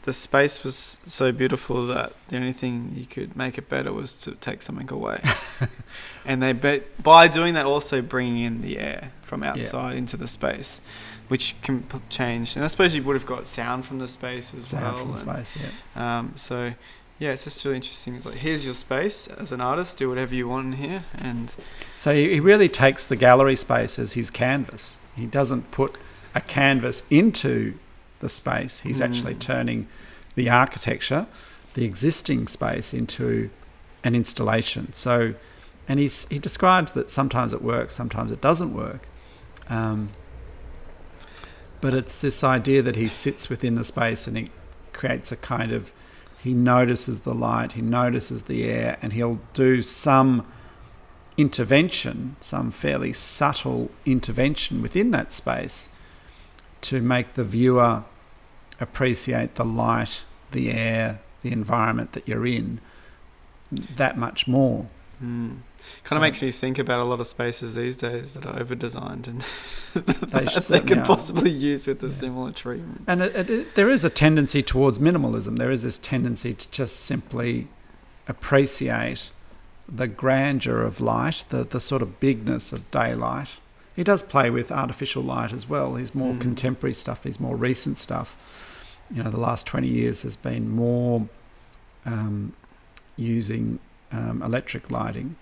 the 0.03 0.13
space 0.13 0.63
was 0.63 0.97
so 1.05 1.31
beautiful 1.31 1.85
that 1.87 2.13
the 2.29 2.37
only 2.37 2.53
thing 2.53 2.93
you 2.95 3.05
could 3.05 3.35
make 3.35 3.57
it 3.57 3.67
better 3.67 3.91
was 3.91 4.21
to 4.21 4.31
take 4.31 4.61
something 4.61 4.91
away. 4.91 5.21
and 6.25 6.41
they 6.41 6.53
but 6.53 7.01
by 7.03 7.27
doing 7.27 7.53
that 7.53 7.65
also 7.65 8.01
bringing 8.01 8.43
in 8.43 8.61
the 8.61 8.77
air 8.77 9.11
from 9.21 9.43
outside 9.43 9.91
yeah. 9.91 9.97
into 9.97 10.15
the 10.15 10.27
space, 10.27 10.79
which 11.27 11.55
can 11.61 11.85
change. 12.09 12.55
And 12.55 12.63
I 12.63 12.67
suppose 12.67 12.95
you 12.95 13.03
would 13.03 13.15
have 13.15 13.25
got 13.25 13.45
sound 13.45 13.85
from 13.85 13.99
the 13.99 14.07
space 14.07 14.53
as 14.53 14.67
sound 14.67 14.83
well. 14.83 14.97
From 14.97 15.07
the 15.11 15.31
and, 15.31 15.45
space, 15.45 15.63
yeah. 15.95 16.19
Um, 16.19 16.33
so 16.37 16.73
yeah, 17.19 17.31
it's 17.31 17.43
just 17.43 17.63
really 17.65 17.75
interesting. 17.75 18.15
It's 18.15 18.25
like 18.25 18.35
here's 18.35 18.63
your 18.63 18.73
space 18.73 19.27
as 19.27 19.51
an 19.51 19.59
artist, 19.59 19.97
do 19.97 20.07
whatever 20.07 20.33
you 20.33 20.47
want 20.47 20.67
in 20.67 20.73
here, 20.73 21.03
and 21.13 21.53
so 21.97 22.13
he 22.13 22.39
really 22.39 22.69
takes 22.69 23.05
the 23.05 23.17
gallery 23.17 23.57
space 23.57 23.99
as 23.99 24.13
his 24.13 24.29
canvas. 24.29 24.95
He 25.15 25.25
doesn't 25.25 25.71
put 25.71 25.97
a 26.33 26.39
canvas 26.39 27.03
into 27.09 27.77
the 28.19 28.29
space. 28.29 28.81
He's 28.81 28.99
mm. 28.99 29.05
actually 29.05 29.35
turning 29.35 29.87
the 30.35 30.49
architecture, 30.49 31.27
the 31.73 31.85
existing 31.85 32.47
space, 32.47 32.93
into 32.93 33.49
an 34.03 34.15
installation. 34.15 34.93
So, 34.93 35.33
and 35.87 35.99
he's, 35.99 36.27
he 36.29 36.39
describes 36.39 36.93
that 36.93 37.09
sometimes 37.09 37.53
it 37.53 37.61
works, 37.61 37.95
sometimes 37.95 38.31
it 38.31 38.41
doesn't 38.41 38.73
work. 38.73 39.07
Um, 39.69 40.09
but 41.81 41.93
it's 41.93 42.19
this 42.21 42.43
idea 42.43 42.81
that 42.81 42.95
he 42.95 43.07
sits 43.07 43.49
within 43.49 43.75
the 43.75 43.83
space 43.83 44.27
and 44.27 44.37
he 44.37 44.51
creates 44.93 45.31
a 45.31 45.37
kind 45.37 45.71
of 45.71 45.91
he 46.41 46.53
notices 46.53 47.21
the 47.21 47.33
light, 47.33 47.73
he 47.73 47.81
notices 47.81 48.43
the 48.43 48.63
air, 48.63 48.97
and 49.01 49.11
he'll 49.11 49.39
do 49.53 49.81
some 49.81 50.45
intervention, 51.37 52.37
some 52.39 52.71
fairly 52.71 53.11
subtle 53.11 53.91
intervention 54.05 54.81
within 54.81 55.11
that 55.11 55.33
space 55.33 55.89
to 56.81 57.01
make 57.01 57.33
the 57.33 57.43
viewer 57.43 58.03
appreciate 58.79 59.55
the 59.55 59.65
light, 59.65 60.23
the 60.51 60.71
air, 60.71 61.19
the 61.41 61.51
environment 61.51 62.13
that 62.13 62.27
you're 62.27 62.45
in 62.45 62.79
that 63.71 64.17
much 64.17 64.47
more. 64.47 64.87
Mm. 65.23 65.57
Kind 66.03 66.09
so, 66.09 66.15
of 66.17 66.21
makes 66.21 66.41
me 66.41 66.51
think 66.51 66.77
about 66.77 66.99
a 66.99 67.03
lot 67.03 67.19
of 67.19 67.27
spaces 67.27 67.75
these 67.75 67.97
days 67.97 68.33
that 68.33 68.45
are 68.45 68.59
over 68.59 68.75
designed 68.75 69.27
and 69.27 69.43
they, 70.05 70.45
they 70.69 70.79
could 70.79 71.03
possibly 71.03 71.49
use 71.51 71.87
with 71.87 72.03
a 72.03 72.07
yeah. 72.07 72.13
similar 72.13 72.51
treatment. 72.51 73.03
And 73.07 73.21
it, 73.21 73.35
it, 73.35 73.49
it, 73.49 73.75
there 73.75 73.89
is 73.89 74.03
a 74.03 74.09
tendency 74.09 74.61
towards 74.61 74.99
minimalism. 74.99 75.57
There 75.57 75.71
is 75.71 75.83
this 75.83 75.97
tendency 75.97 76.53
to 76.53 76.71
just 76.71 76.97
simply 76.97 77.67
appreciate 78.27 79.31
the 79.87 80.07
grandeur 80.07 80.81
of 80.81 81.01
light, 81.01 81.45
the, 81.49 81.63
the 81.63 81.79
sort 81.79 82.01
of 82.01 82.19
bigness 82.19 82.71
of 82.71 82.89
daylight. 82.91 83.57
He 83.99 84.05
does 84.05 84.23
play 84.23 84.49
with 84.49 84.71
artificial 84.71 85.21
light 85.21 85.51
as 85.51 85.67
well. 85.67 85.95
He's 85.95 86.15
more 86.15 86.33
mm. 86.33 86.39
contemporary 86.39 86.93
stuff, 86.93 87.25
he's 87.25 87.37
more 87.37 87.57
recent 87.57 87.99
stuff. 87.99 88.33
You 89.11 89.21
know, 89.21 89.29
the 89.29 89.41
last 89.41 89.65
20 89.65 89.89
years 89.89 90.21
has 90.21 90.37
been 90.37 90.69
more 90.69 91.27
um, 92.05 92.53
using 93.17 93.79
um, 94.13 94.41
electric 94.41 94.89
lighting. 94.89 95.35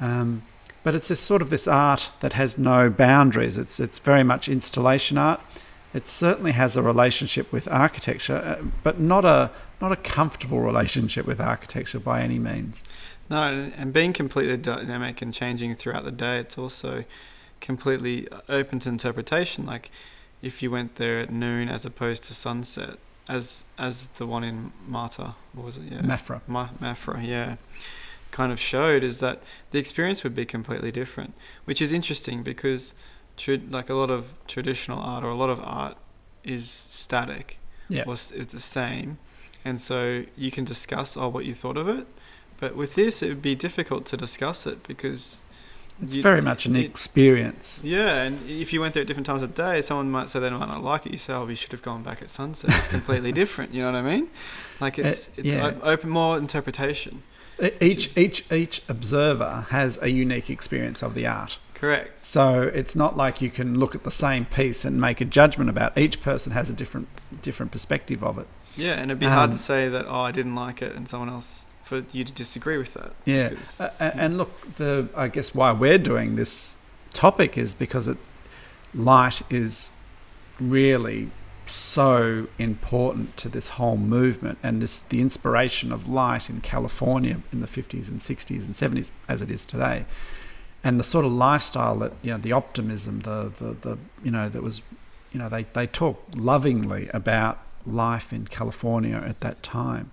Um, 0.00 0.44
but 0.82 0.94
it's 0.94 1.08
this 1.08 1.20
sort 1.20 1.42
of 1.42 1.50
this 1.50 1.68
art 1.68 2.10
that 2.20 2.32
has 2.32 2.56
no 2.56 2.88
boundaries. 2.88 3.58
It's 3.58 3.78
it's 3.78 3.98
very 3.98 4.24
much 4.24 4.48
installation 4.48 5.18
art. 5.18 5.42
It 5.92 6.08
certainly 6.08 6.52
has 6.52 6.74
a 6.74 6.82
relationship 6.82 7.52
with 7.52 7.68
architecture, 7.68 8.58
uh, 8.58 8.64
but 8.82 8.98
not 8.98 9.26
a 9.26 9.50
not 9.78 9.92
a 9.92 9.96
comfortable 9.96 10.60
relationship 10.60 11.26
with 11.26 11.38
architecture 11.38 12.00
by 12.00 12.22
any 12.22 12.38
means. 12.38 12.82
No, 13.28 13.70
and 13.76 13.92
being 13.92 14.14
completely 14.14 14.56
dynamic 14.56 15.20
and 15.20 15.34
changing 15.34 15.74
throughout 15.74 16.06
the 16.06 16.10
day, 16.10 16.38
it's 16.38 16.56
also 16.56 17.04
completely 17.60 18.28
open 18.48 18.78
to 18.80 18.88
interpretation. 18.88 19.66
Like 19.66 19.90
if 20.42 20.62
you 20.62 20.70
went 20.70 20.96
there 20.96 21.20
at 21.20 21.30
noon 21.30 21.68
as 21.68 21.84
opposed 21.84 22.22
to 22.24 22.34
sunset, 22.34 22.98
as 23.28 23.64
as 23.76 24.06
the 24.18 24.26
one 24.26 24.44
in 24.44 24.72
Marta, 24.86 25.34
what 25.52 25.66
was 25.66 25.76
it? 25.76 25.84
Yeah, 25.90 26.00
Mafra. 26.00 26.40
Ma- 26.46 26.70
Mafra, 26.80 27.26
yeah, 27.26 27.56
kind 28.30 28.50
of 28.52 28.58
showed 28.58 29.02
is 29.02 29.20
that 29.20 29.42
the 29.70 29.78
experience 29.78 30.24
would 30.24 30.34
be 30.34 30.46
completely 30.46 30.90
different, 30.90 31.34
which 31.64 31.82
is 31.82 31.92
interesting 31.92 32.42
because, 32.42 32.94
tra- 33.36 33.60
like 33.70 33.90
a 33.90 33.94
lot 33.94 34.10
of 34.10 34.32
traditional 34.46 34.98
art 34.98 35.24
or 35.24 35.28
a 35.28 35.34
lot 35.34 35.50
of 35.50 35.60
art 35.60 35.96
is 36.42 36.70
static, 36.70 37.58
yeah, 37.88 38.04
or 38.06 38.14
it's 38.14 38.30
the 38.30 38.60
same, 38.60 39.18
and 39.64 39.80
so 39.80 40.24
you 40.36 40.50
can 40.50 40.64
discuss 40.64 41.16
oh 41.16 41.28
what 41.28 41.44
you 41.44 41.54
thought 41.54 41.76
of 41.76 41.88
it, 41.88 42.06
but 42.58 42.74
with 42.74 42.94
this 42.94 43.22
it 43.22 43.28
would 43.28 43.42
be 43.42 43.54
difficult 43.54 44.06
to 44.06 44.16
discuss 44.16 44.66
it 44.66 44.86
because 44.86 45.40
it's 46.02 46.16
you, 46.16 46.22
very 46.22 46.40
much 46.40 46.66
an 46.66 46.76
it, 46.76 46.84
experience. 46.84 47.80
Yeah, 47.82 48.22
and 48.22 48.48
if 48.48 48.72
you 48.72 48.80
went 48.80 48.94
there 48.94 49.00
at 49.00 49.06
different 49.06 49.26
times 49.26 49.42
of 49.42 49.54
day, 49.54 49.80
someone 49.82 50.10
might 50.10 50.30
say 50.30 50.38
they 50.38 50.50
might 50.50 50.68
not 50.68 50.82
like 50.82 51.06
it. 51.06 51.12
You 51.12 51.18
say, 51.18 51.34
"Oh, 51.34 51.44
we 51.44 51.54
should 51.54 51.72
have 51.72 51.82
gone 51.82 52.02
back 52.02 52.22
at 52.22 52.30
sunset." 52.30 52.70
It's 52.70 52.88
completely 52.88 53.32
different. 53.42 53.74
You 53.74 53.82
know 53.82 53.92
what 53.92 53.98
I 53.98 54.02
mean? 54.02 54.28
Like 54.80 54.98
uh, 54.98 55.02
it's 55.02 55.36
it's 55.36 55.48
yeah. 55.48 55.74
open 55.82 56.10
more 56.10 56.38
interpretation. 56.38 57.22
Each 57.80 58.16
each 58.16 58.50
each 58.52 58.82
observer 58.88 59.66
has 59.70 59.98
a 60.00 60.10
unique 60.10 60.48
experience 60.48 61.02
of 61.02 61.14
the 61.14 61.26
art. 61.26 61.58
Correct. 61.74 62.18
So 62.18 62.62
it's 62.62 62.96
not 62.96 63.16
like 63.16 63.40
you 63.40 63.50
can 63.50 63.78
look 63.78 63.94
at 63.94 64.04
the 64.04 64.10
same 64.10 64.44
piece 64.44 64.84
and 64.84 65.00
make 65.00 65.20
a 65.20 65.24
judgment 65.24 65.70
about. 65.70 65.96
It. 65.96 66.02
Each 66.02 66.20
person 66.20 66.52
has 66.52 66.70
a 66.70 66.72
different 66.72 67.08
different 67.42 67.72
perspective 67.72 68.22
of 68.22 68.38
it. 68.38 68.46
Yeah, 68.76 68.94
and 68.94 69.10
it'd 69.10 69.18
be 69.18 69.26
um, 69.26 69.32
hard 69.32 69.50
to 69.50 69.54
um, 69.54 69.58
say 69.58 69.88
that 69.88 70.06
oh 70.06 70.20
I 70.20 70.30
didn't 70.30 70.54
like 70.54 70.82
it 70.82 70.94
and 70.94 71.08
someone 71.08 71.28
else 71.28 71.66
for 71.88 72.04
you 72.12 72.22
to 72.22 72.32
disagree 72.32 72.76
with 72.76 72.92
that. 72.92 73.12
Yeah, 73.24 73.54
uh, 73.80 73.88
and 73.98 74.36
look, 74.36 74.74
the 74.76 75.08
I 75.16 75.28
guess 75.28 75.54
why 75.54 75.72
we're 75.72 75.98
doing 75.98 76.36
this 76.36 76.76
topic 77.14 77.56
is 77.56 77.74
because 77.74 78.06
it 78.06 78.18
light 78.94 79.40
is 79.48 79.88
really 80.60 81.30
so 81.66 82.46
important 82.58 83.36
to 83.38 83.48
this 83.48 83.68
whole 83.68 83.96
movement 83.96 84.58
and 84.62 84.82
this 84.82 84.98
the 85.00 85.20
inspiration 85.20 85.90
of 85.90 86.08
light 86.08 86.50
in 86.50 86.60
California 86.60 87.40
in 87.52 87.60
the 87.60 87.66
50s 87.66 88.08
and 88.08 88.20
60s 88.20 88.64
and 88.66 88.74
70s 88.74 89.10
as 89.28 89.40
it 89.40 89.50
is 89.50 89.64
today. 89.64 90.04
And 90.84 91.00
the 91.00 91.04
sort 91.04 91.24
of 91.24 91.32
lifestyle 91.32 91.96
that 92.00 92.12
you 92.22 92.32
know 92.32 92.38
the 92.38 92.52
optimism 92.52 93.20
the 93.20 93.50
the, 93.58 93.72
the 93.80 93.98
you 94.22 94.30
know 94.30 94.50
that 94.50 94.62
was 94.62 94.82
you 95.32 95.38
know 95.38 95.48
they 95.48 95.62
they 95.62 95.86
talk 95.86 96.22
lovingly 96.34 97.08
about 97.14 97.58
life 97.86 98.30
in 98.30 98.46
California 98.46 99.16
at 99.16 99.40
that 99.40 99.62
time 99.62 100.10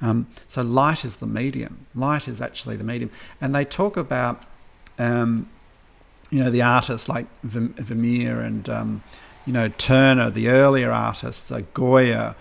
um, 0.00 0.26
so 0.46 0.62
light 0.62 1.04
is 1.04 1.16
the 1.16 1.26
medium. 1.26 1.86
Light 1.94 2.28
is 2.28 2.40
actually 2.40 2.76
the 2.76 2.84
medium, 2.84 3.10
and 3.40 3.54
they 3.54 3.64
talk 3.64 3.96
about, 3.96 4.42
um, 4.98 5.48
you 6.30 6.42
know, 6.42 6.50
the 6.50 6.62
artists 6.62 7.08
like 7.08 7.26
Vermeer 7.42 8.40
and 8.40 8.68
um, 8.68 9.02
you 9.46 9.52
know 9.52 9.68
Turner, 9.68 10.30
the 10.30 10.48
earlier 10.48 10.92
artists, 10.92 11.50
uh, 11.50 11.62
Goya, 11.72 12.36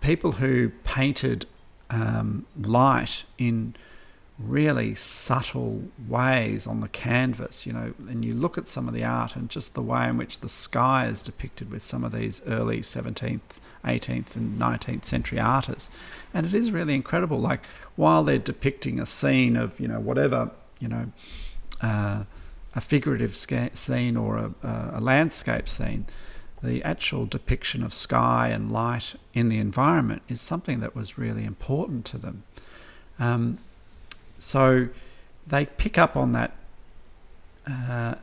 people 0.00 0.32
who 0.32 0.70
painted 0.84 1.46
um, 1.90 2.46
light 2.56 3.24
in 3.38 3.74
really 4.38 4.94
subtle 4.94 5.84
ways 6.08 6.66
on 6.66 6.80
the 6.80 6.88
canvas, 6.88 7.64
you 7.64 7.72
know, 7.72 7.94
and 8.08 8.24
you 8.24 8.34
look 8.34 8.58
at 8.58 8.68
some 8.68 8.86
of 8.86 8.92
the 8.92 9.02
art 9.04 9.34
and 9.34 9.48
just 9.48 9.74
the 9.74 9.82
way 9.82 10.08
in 10.08 10.18
which 10.18 10.40
the 10.40 10.48
sky 10.48 11.06
is 11.06 11.22
depicted 11.22 11.70
with 11.70 11.82
some 11.82 12.04
of 12.04 12.12
these 12.12 12.42
early 12.46 12.80
17th, 12.80 13.60
18th, 13.86 14.36
and 14.36 14.60
19th 14.60 15.04
century 15.04 15.40
artists 15.40 15.88
and 16.36 16.44
it 16.44 16.52
is 16.52 16.70
really 16.70 16.94
incredible. 16.94 17.40
Like 17.40 17.62
while 17.96 18.22
they're 18.22 18.36
depicting 18.36 19.00
a 19.00 19.06
scene 19.06 19.56
of 19.56 19.80
you 19.80 19.88
know 19.88 19.98
whatever 19.98 20.50
you 20.78 20.86
know 20.86 21.12
uh, 21.80 22.24
a 22.74 22.80
figurative 22.80 23.34
sca- 23.34 23.74
scene 23.74 24.18
or 24.18 24.36
a, 24.36 24.90
a 24.94 25.00
landscape 25.00 25.66
scene, 25.66 26.04
the 26.62 26.82
actual 26.84 27.24
depiction 27.24 27.82
of 27.82 27.94
sky 27.94 28.48
and 28.48 28.70
light 28.70 29.14
in 29.32 29.48
the 29.48 29.56
environment 29.56 30.20
is 30.28 30.42
something 30.42 30.80
that 30.80 30.94
was 30.94 31.16
really 31.16 31.44
important 31.44 32.04
to 32.04 32.18
them. 32.18 32.42
Um, 33.18 33.56
so 34.38 34.88
they 35.46 35.64
pick 35.64 35.96
up 35.96 36.16
on 36.16 36.32
that. 36.32 36.52
Uh, 37.66 38.16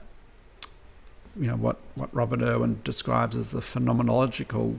you 1.36 1.48
know 1.48 1.56
what 1.56 1.78
what 1.96 2.14
Robert 2.14 2.44
Irwin 2.44 2.80
describes 2.84 3.36
as 3.36 3.48
the 3.48 3.60
phenomenological 3.60 4.78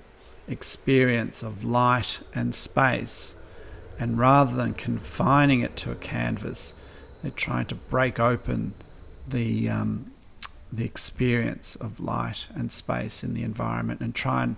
experience 0.49 1.43
of 1.43 1.65
light 1.65 2.21
and 2.35 2.55
space. 2.55 3.35
And 3.99 4.19
rather 4.19 4.55
than 4.55 4.75
confining 4.75 5.61
it 5.61 5.77
to 5.79 5.93
a 5.93 5.95
canvas, 5.95 6.75
they're 7.23 7.31
trying 7.31 7.67
to 7.67 7.75
break 7.75 8.19
open 8.19 8.75
the, 9.27 9.69
um, 9.69 10.13
the 10.73 10.85
experience 10.85 11.77
of 11.77 12.01
light 12.01 12.49
and 12.55 12.71
space 12.73 13.23
in 13.23 13.35
the 13.35 13.43
environment 13.43 14.01
and 14.01 14.15
try 14.15 14.43
and 14.43 14.57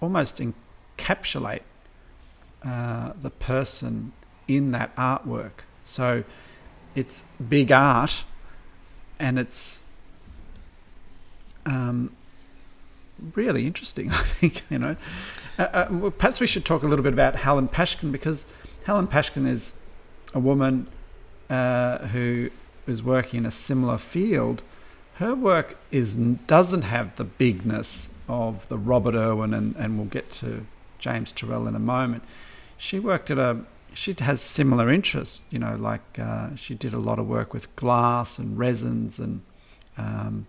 almost 0.00 0.40
encapsulate 0.40 1.62
uh, 2.64 3.12
the 3.20 3.30
person 3.30 4.12
in 4.46 4.72
that 4.72 4.94
artwork. 4.96 5.64
So 5.84 6.24
it's 6.94 7.24
big 7.48 7.72
art 7.72 8.24
and 9.18 9.38
it's 9.38 9.80
um, 11.64 12.14
really 13.34 13.66
interesting. 13.66 14.10
I 14.12 14.22
think 14.22 14.62
you 14.70 14.78
know. 14.78 14.96
Uh, 15.58 15.62
uh, 15.62 15.88
well, 15.90 16.10
perhaps 16.10 16.40
we 16.40 16.46
should 16.46 16.64
talk 16.64 16.82
a 16.82 16.86
little 16.86 17.02
bit 17.02 17.12
about 17.12 17.36
Helen 17.36 17.68
Pashgian 17.68 18.12
because 18.12 18.44
Helen 18.84 19.06
Pashgian 19.06 19.48
is 19.48 19.72
a 20.34 20.38
woman 20.38 20.86
uh, 21.48 21.98
who 22.08 22.50
is 22.86 23.02
working 23.02 23.38
in 23.38 23.46
a 23.46 23.50
similar 23.50 23.98
field. 23.98 24.62
Her 25.14 25.34
work 25.34 25.78
is 25.90 26.14
doesn't 26.14 26.82
have 26.82 27.16
the 27.16 27.24
bigness 27.24 28.10
of 28.28 28.68
the 28.68 28.76
Robert 28.76 29.14
Irwin, 29.14 29.54
and, 29.54 29.74
and 29.76 29.96
we'll 29.96 30.08
get 30.08 30.30
to 30.32 30.66
James 30.98 31.32
Turrell 31.32 31.66
in 31.66 31.74
a 31.74 31.80
moment. 31.80 32.22
She 32.76 32.98
worked 32.98 33.30
at 33.30 33.38
a 33.38 33.64
she 33.94 34.14
has 34.18 34.42
similar 34.42 34.90
interests, 34.90 35.40
you 35.50 35.58
know, 35.58 35.74
like 35.74 36.18
uh, 36.18 36.54
she 36.54 36.74
did 36.74 36.92
a 36.92 36.98
lot 36.98 37.18
of 37.18 37.26
work 37.26 37.54
with 37.54 37.74
glass 37.76 38.38
and 38.38 38.58
resins 38.58 39.18
and 39.18 39.40
um, 39.96 40.46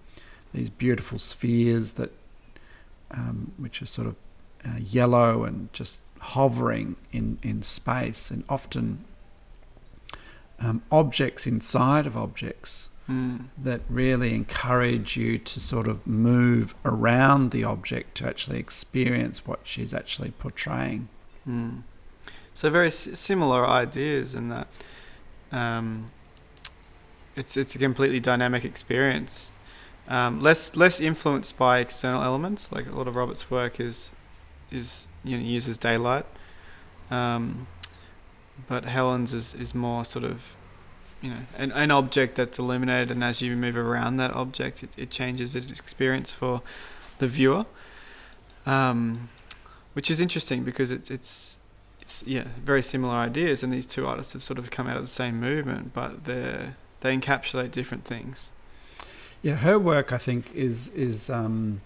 these 0.53 0.69
beautiful 0.69 1.17
spheres 1.17 1.93
that 1.93 2.11
um, 3.11 3.51
which 3.57 3.81
is 3.81 3.89
sort 3.89 4.07
of 4.07 4.15
uh, 4.65 4.77
yellow 4.77 5.43
and 5.43 5.71
just 5.73 6.01
hovering 6.19 6.95
in, 7.11 7.37
in 7.43 7.63
space, 7.63 8.31
and 8.31 8.43
often 8.49 9.05
um, 10.59 10.81
objects 10.91 11.45
inside 11.45 12.05
of 12.05 12.17
objects 12.17 12.89
mm. 13.09 13.45
that 13.57 13.81
really 13.89 14.33
encourage 14.33 15.15
you 15.15 15.37
to 15.37 15.59
sort 15.59 15.87
of 15.87 16.05
move 16.07 16.73
around 16.83 17.51
the 17.51 17.63
object 17.63 18.17
to 18.17 18.27
actually 18.27 18.59
experience 18.59 19.45
what 19.45 19.59
she's 19.63 19.93
actually 19.93 20.31
portraying. 20.31 21.07
Mm. 21.47 21.83
So 22.53 22.69
very 22.69 22.87
s- 22.87 23.19
similar 23.19 23.65
ideas 23.65 24.33
in 24.33 24.49
that 24.49 24.67
um, 25.51 26.11
it's 27.35 27.55
it's 27.55 27.75
a 27.75 27.77
completely 27.77 28.19
dynamic 28.19 28.65
experience 28.65 29.51
um, 30.07 30.41
less 30.41 30.75
less 30.75 30.99
influenced 30.99 31.57
by 31.57 31.79
external 31.79 32.23
elements. 32.23 32.71
Like 32.71 32.87
a 32.87 32.95
lot 32.95 33.07
of 33.07 33.15
Robert's 33.15 33.51
work 33.51 33.79
is 33.79 34.09
is 34.71 35.07
you 35.23 35.37
know, 35.37 35.43
uses 35.43 35.77
daylight, 35.77 36.25
um, 37.11 37.67
but 38.67 38.85
Helen's 38.85 39.33
is 39.33 39.53
is 39.53 39.75
more 39.75 40.05
sort 40.05 40.25
of 40.25 40.55
you 41.21 41.31
know 41.31 41.39
an, 41.57 41.71
an 41.71 41.91
object 41.91 42.35
that's 42.35 42.57
illuminated, 42.59 43.11
and 43.11 43.23
as 43.23 43.41
you 43.41 43.55
move 43.55 43.75
around 43.75 44.17
that 44.17 44.31
object, 44.31 44.83
it, 44.83 44.89
it 44.97 45.09
changes 45.09 45.55
its 45.55 45.79
experience 45.79 46.31
for 46.31 46.61
the 47.19 47.27
viewer. 47.27 47.65
Um, 48.65 49.29
which 49.93 50.11
is 50.11 50.19
interesting 50.19 50.63
because 50.63 50.91
it's 50.91 51.09
it's 51.09 51.57
it's 52.01 52.23
yeah 52.27 52.45
very 52.63 52.83
similar 52.83 53.15
ideas, 53.15 53.63
and 53.63 53.73
these 53.73 53.87
two 53.87 54.05
artists 54.05 54.33
have 54.33 54.43
sort 54.43 54.59
of 54.59 54.69
come 54.69 54.87
out 54.87 54.95
of 54.95 55.03
the 55.03 55.09
same 55.09 55.39
movement, 55.39 55.93
but 55.93 56.25
they 56.25 56.73
they 57.01 57.17
encapsulate 57.17 57.71
different 57.71 58.05
things. 58.05 58.49
Yeah, 59.41 59.55
her 59.55 59.77
work 59.77 60.11
I 60.11 60.17
think 60.17 60.53
is 60.53 60.89
is 60.89 61.29
um, 61.29 61.81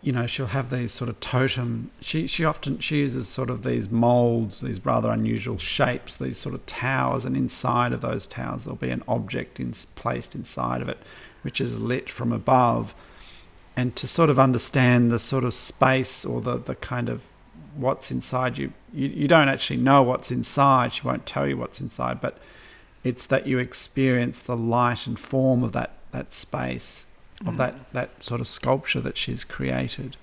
you 0.00 0.12
know 0.12 0.26
she'll 0.26 0.46
have 0.46 0.70
these 0.70 0.92
sort 0.92 1.08
of 1.08 1.20
totem. 1.20 1.90
She 2.00 2.26
she 2.26 2.44
often 2.44 2.78
she 2.80 2.98
uses 2.98 3.28
sort 3.28 3.50
of 3.50 3.62
these 3.62 3.90
molds, 3.90 4.60
these 4.60 4.84
rather 4.84 5.10
unusual 5.10 5.58
shapes, 5.58 6.16
these 6.16 6.38
sort 6.38 6.54
of 6.54 6.64
towers, 6.66 7.24
and 7.24 7.36
inside 7.36 7.92
of 7.92 8.00
those 8.00 8.26
towers 8.26 8.64
there'll 8.64 8.76
be 8.76 8.90
an 8.90 9.02
object 9.08 9.58
in, 9.60 9.72
placed 9.94 10.34
inside 10.34 10.82
of 10.82 10.88
it, 10.88 10.98
which 11.42 11.60
is 11.60 11.80
lit 11.80 12.08
from 12.08 12.32
above. 12.32 12.94
And 13.74 13.96
to 13.96 14.06
sort 14.06 14.28
of 14.28 14.38
understand 14.38 15.10
the 15.10 15.18
sort 15.18 15.44
of 15.44 15.54
space 15.54 16.26
or 16.26 16.42
the, 16.42 16.58
the 16.58 16.74
kind 16.74 17.08
of 17.08 17.22
what's 17.74 18.10
inside 18.10 18.58
you, 18.58 18.74
you, 18.92 19.08
you 19.08 19.26
don't 19.26 19.48
actually 19.48 19.78
know 19.78 20.02
what's 20.02 20.30
inside. 20.30 20.92
She 20.92 21.02
won't 21.02 21.24
tell 21.24 21.48
you 21.48 21.56
what's 21.56 21.80
inside, 21.80 22.20
but 22.20 22.36
It's 23.04 23.26
that 23.26 23.46
you 23.46 23.58
experience 23.58 24.42
the 24.42 24.56
light 24.56 25.06
and 25.06 25.18
form 25.18 25.62
of 25.62 25.72
that, 25.72 25.92
that 26.12 26.32
space, 26.32 27.04
of 27.40 27.54
mm. 27.54 27.56
that, 27.58 27.92
that 27.92 28.24
sort 28.24 28.40
of 28.40 28.46
sculpture 28.46 29.00
that 29.00 29.16
she's 29.16 29.44
created. 29.44 30.16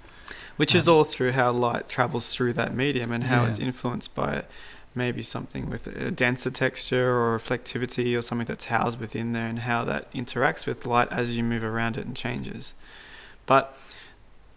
Which 0.57 0.73
um, 0.73 0.79
is 0.79 0.87
all 0.87 1.03
through 1.03 1.33
how 1.33 1.51
light 1.51 1.89
travels 1.89 2.33
through 2.33 2.53
that 2.53 2.75
medium 2.75 3.11
and 3.11 3.25
how 3.25 3.43
yeah. 3.43 3.49
it's 3.49 3.59
influenced 3.59 4.15
by 4.15 4.33
it 4.35 4.45
maybe 4.95 5.23
something 5.23 5.69
with 5.69 5.87
a 5.87 6.11
denser 6.11 6.51
texture 6.51 7.09
or 7.09 7.37
reflectivity 7.37 8.17
or 8.17 8.21
something 8.21 8.45
that's 8.45 8.65
housed 8.65 8.99
within 8.99 9.33
there 9.33 9.47
and 9.47 9.59
how 9.59 9.83
that 9.85 10.11
interacts 10.13 10.65
with 10.65 10.85
light 10.85 11.07
as 11.11 11.35
you 11.35 11.43
move 11.43 11.63
around 11.63 11.97
it 11.97 12.05
and 12.05 12.15
changes. 12.15 12.73
But 13.45 13.75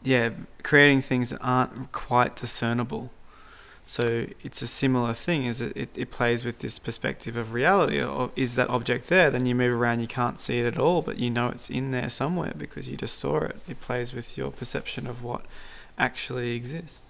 yeah, 0.02 0.30
creating 0.62 1.02
things 1.02 1.30
that 1.30 1.40
aren't 1.40 1.92
quite 1.92 2.36
discernible. 2.36 3.10
So 3.92 4.26
it's 4.42 4.62
a 4.62 4.66
similar 4.66 5.12
thing. 5.12 5.44
Is 5.44 5.60
it, 5.60 5.76
it, 5.76 5.90
it 5.98 6.10
plays 6.10 6.46
with 6.46 6.60
this 6.60 6.78
perspective 6.78 7.36
of 7.36 7.52
reality? 7.52 8.02
Or 8.02 8.30
is 8.34 8.54
that 8.54 8.70
object 8.70 9.08
there? 9.08 9.30
Then 9.30 9.44
you 9.44 9.54
move 9.54 9.78
around, 9.78 10.00
you 10.00 10.06
can't 10.06 10.40
see 10.40 10.60
it 10.60 10.66
at 10.66 10.78
all, 10.78 11.02
but 11.02 11.18
you 11.18 11.28
know 11.28 11.48
it's 11.48 11.68
in 11.68 11.90
there 11.90 12.08
somewhere 12.08 12.54
because 12.56 12.88
you 12.88 12.96
just 12.96 13.18
saw 13.18 13.40
it. 13.40 13.60
It 13.68 13.82
plays 13.82 14.14
with 14.14 14.38
your 14.38 14.50
perception 14.50 15.06
of 15.06 15.22
what 15.22 15.44
actually 15.98 16.52
exists. 16.52 17.02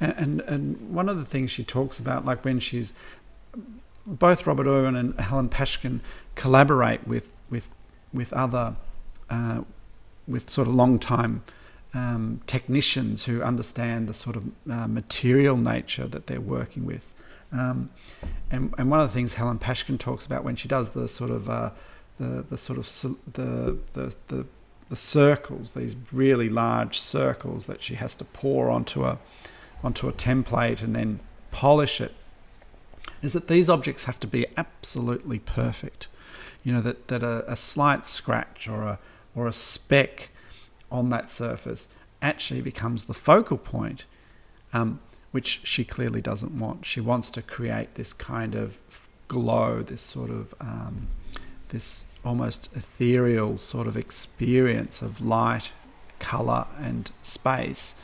And, 0.00 0.14
and, 0.16 0.40
and 0.40 0.92
one 0.92 1.08
of 1.08 1.16
the 1.16 1.24
things 1.24 1.52
she 1.52 1.62
talks 1.62 2.00
about, 2.00 2.24
like 2.24 2.44
when 2.44 2.58
she's 2.58 2.92
both 4.04 4.48
Robert 4.48 4.66
Irwin 4.66 4.96
and 4.96 5.20
Helen 5.20 5.48
Pashgian 5.48 6.00
collaborate 6.34 7.06
with 7.06 7.30
with 7.48 7.68
with 8.12 8.32
other 8.32 8.74
uh, 9.30 9.60
with 10.26 10.50
sort 10.50 10.66
of 10.66 10.74
long 10.74 10.98
time 10.98 11.44
um, 11.96 12.40
technicians 12.46 13.24
who 13.24 13.42
understand 13.42 14.08
the 14.08 14.14
sort 14.14 14.36
of 14.36 14.44
uh, 14.70 14.86
material 14.86 15.56
nature 15.56 16.06
that 16.06 16.26
they're 16.26 16.40
working 16.40 16.84
with. 16.84 17.12
Um, 17.52 17.90
and, 18.50 18.74
and 18.76 18.90
one 18.90 19.00
of 19.00 19.08
the 19.08 19.14
things 19.14 19.34
Helen 19.34 19.58
Pashgian 19.58 19.98
talks 19.98 20.26
about 20.26 20.44
when 20.44 20.56
she 20.56 20.68
does 20.68 20.90
the 20.90 21.08
sort 21.08 21.30
of 21.30 21.48
uh, 21.48 21.70
the 22.18 22.44
the 22.50 22.58
sort 22.58 22.78
of 22.78 22.86
the, 23.32 23.78
the 23.94 24.14
the 24.28 24.46
the 24.88 24.96
circles, 24.96 25.74
these 25.74 25.96
really 26.12 26.48
large 26.48 26.98
circles 26.98 27.66
that 27.66 27.82
she 27.82 27.94
has 27.94 28.14
to 28.16 28.24
pour 28.24 28.70
onto 28.70 29.04
a 29.04 29.18
onto 29.82 30.08
a 30.08 30.12
template 30.12 30.82
and 30.82 30.94
then 30.94 31.20
polish 31.50 32.00
it, 32.00 32.12
is 33.22 33.32
that 33.32 33.48
these 33.48 33.70
objects 33.70 34.04
have 34.04 34.20
to 34.20 34.26
be 34.26 34.46
absolutely 34.56 35.38
perfect. 35.38 36.08
You 36.62 36.72
know, 36.72 36.80
that, 36.82 37.08
that 37.08 37.22
a, 37.22 37.50
a 37.50 37.56
slight 37.56 38.06
scratch 38.06 38.68
or 38.68 38.82
a, 38.82 38.98
or 39.36 39.46
a 39.46 39.52
speck 39.52 40.30
on 40.90 41.10
that 41.10 41.30
surface 41.30 41.88
actually 42.22 42.60
becomes 42.60 43.04
the 43.04 43.14
focal 43.14 43.58
point, 43.58 44.04
um, 44.72 45.00
which 45.30 45.60
she 45.64 45.84
clearly 45.84 46.20
doesn't 46.20 46.58
want. 46.58 46.86
She 46.86 47.00
wants 47.00 47.30
to 47.32 47.42
create 47.42 47.94
this 47.94 48.12
kind 48.12 48.54
of 48.54 48.78
glow, 49.28 49.82
this 49.82 50.02
sort 50.02 50.30
of 50.30 50.54
um, 50.60 51.08
this 51.68 52.04
almost 52.24 52.68
ethereal 52.74 53.56
sort 53.56 53.86
of 53.86 53.96
experience 53.96 55.02
of 55.02 55.20
light, 55.20 55.70
color, 56.18 56.66
and 56.80 57.10
space 57.22 57.94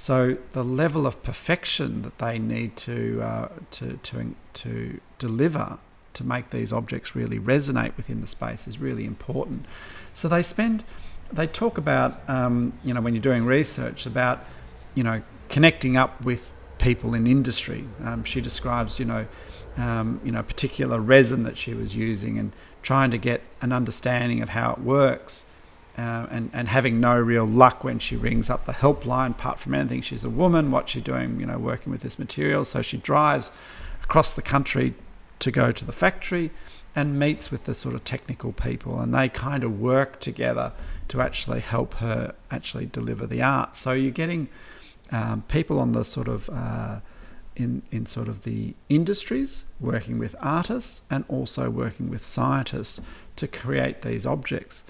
so 0.00 0.38
the 0.52 0.64
level 0.64 1.06
of 1.06 1.22
perfection 1.22 2.00
that 2.00 2.16
they 2.16 2.38
need 2.38 2.74
to 2.88 3.20
uh, 3.22 3.48
to 3.72 3.98
to 3.98 4.34
to 4.54 4.98
deliver 5.18 5.76
to 6.14 6.24
make 6.24 6.48
these 6.48 6.72
objects 6.72 7.14
really 7.14 7.38
resonate 7.38 7.94
within 7.98 8.22
the 8.22 8.26
space 8.26 8.66
is 8.66 8.78
really 8.78 9.04
important. 9.04 9.66
So 10.14 10.26
they 10.26 10.42
spend 10.42 10.84
they 11.32 11.46
talk 11.46 11.78
about 11.78 12.20
um, 12.28 12.72
you 12.84 12.94
know 12.94 13.00
when 13.00 13.14
you're 13.14 13.22
doing 13.22 13.44
research 13.44 14.06
about 14.06 14.44
you 14.94 15.02
know 15.02 15.22
connecting 15.48 15.96
up 15.96 16.22
with 16.24 16.50
people 16.78 17.14
in 17.14 17.26
industry. 17.26 17.84
Um, 18.02 18.24
she 18.24 18.40
describes 18.40 18.98
you 18.98 19.04
know 19.04 19.26
um, 19.76 20.20
you 20.24 20.32
know 20.32 20.42
particular 20.42 21.00
resin 21.00 21.42
that 21.44 21.58
she 21.58 21.74
was 21.74 21.94
using 21.96 22.38
and 22.38 22.52
trying 22.82 23.10
to 23.10 23.18
get 23.18 23.42
an 23.60 23.72
understanding 23.72 24.42
of 24.42 24.50
how 24.50 24.72
it 24.72 24.78
works 24.78 25.44
uh, 25.98 26.26
and, 26.30 26.50
and 26.52 26.68
having 26.68 26.98
no 27.00 27.18
real 27.18 27.44
luck 27.44 27.84
when 27.84 27.98
she 27.98 28.16
rings 28.16 28.48
up 28.48 28.64
the 28.64 28.72
helpline, 28.72 29.32
apart 29.32 29.58
from 29.58 29.74
anything. 29.74 30.00
She's 30.00 30.24
a 30.24 30.30
woman, 30.30 30.70
what's 30.70 30.92
she 30.92 31.00
doing, 31.00 31.38
you 31.40 31.46
know, 31.46 31.58
working 31.58 31.92
with 31.92 32.00
this 32.00 32.18
material? 32.18 32.64
So 32.64 32.80
she 32.80 32.96
drives 32.96 33.50
across 34.02 34.32
the 34.32 34.42
country 34.42 34.94
to 35.40 35.50
go 35.50 35.72
to 35.72 35.84
the 35.84 35.92
factory 35.92 36.52
and 36.96 37.18
meets 37.18 37.50
with 37.50 37.66
the 37.66 37.74
sort 37.74 37.94
of 37.94 38.04
technical 38.04 38.52
people, 38.52 38.98
and 38.98 39.14
they 39.14 39.28
kind 39.28 39.62
of 39.62 39.78
work 39.78 40.20
together 40.20 40.72
to 41.10 41.20
actually 41.20 41.60
help 41.60 41.94
her 41.94 42.34
actually 42.50 42.86
deliver 42.86 43.26
the 43.26 43.42
art. 43.42 43.76
So 43.76 43.92
you're 43.92 44.10
getting 44.10 44.48
um, 45.12 45.44
people 45.48 45.78
on 45.78 45.92
the 45.92 46.04
sort 46.04 46.28
of 46.28 46.48
uh, 46.50 47.00
in 47.54 47.82
in 47.90 48.06
sort 48.06 48.28
of 48.28 48.44
the 48.44 48.74
industries 48.88 49.64
working 49.78 50.18
with 50.18 50.34
artists 50.40 51.02
and 51.10 51.24
also 51.28 51.68
working 51.70 52.10
with 52.10 52.24
scientists 52.24 53.00
to 53.36 53.46
create 53.46 54.02
these 54.02 54.24
objects 54.24 54.82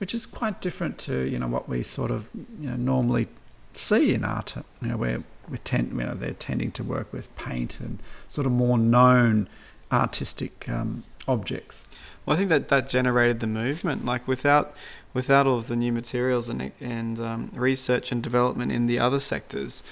which 0.00 0.14
is 0.14 0.24
quite 0.24 0.62
different 0.62 0.96
to 0.96 1.28
you 1.28 1.38
know 1.38 1.46
what 1.46 1.68
we 1.68 1.82
sort 1.82 2.10
of 2.10 2.28
you 2.34 2.70
know 2.70 2.76
normally 2.76 3.28
see 3.74 4.14
in 4.14 4.24
art. 4.24 4.54
You 4.80 4.88
know, 4.88 4.96
where 4.96 5.22
we 5.48 5.58
tend 5.58 5.90
you 5.90 6.04
know 6.04 6.14
they're 6.14 6.32
tending 6.32 6.72
to 6.72 6.82
work 6.82 7.12
with 7.12 7.34
paint 7.36 7.78
and 7.80 8.02
sort 8.26 8.46
of 8.46 8.52
more 8.52 8.78
known 8.78 9.48
artistic 9.92 10.68
um, 10.68 11.04
objects. 11.26 11.84
Well, 12.24 12.36
I 12.36 12.38
think 12.38 12.50
that 12.50 12.68
that 12.68 12.88
generated 12.88 13.40
the 13.40 13.46
movement. 13.46 14.04
Like 14.04 14.26
without 14.28 14.74
without 15.12 15.46
all 15.46 15.58
of 15.58 15.68
the 15.68 15.76
new 15.76 15.92
materials 15.92 16.48
and 16.48 16.72
and 16.80 17.20
um, 17.20 17.50
research 17.54 18.12
and 18.12 18.22
development 18.22 18.72
in 18.72 18.86
the 18.86 18.98
other 18.98 19.20
sectors, 19.20 19.82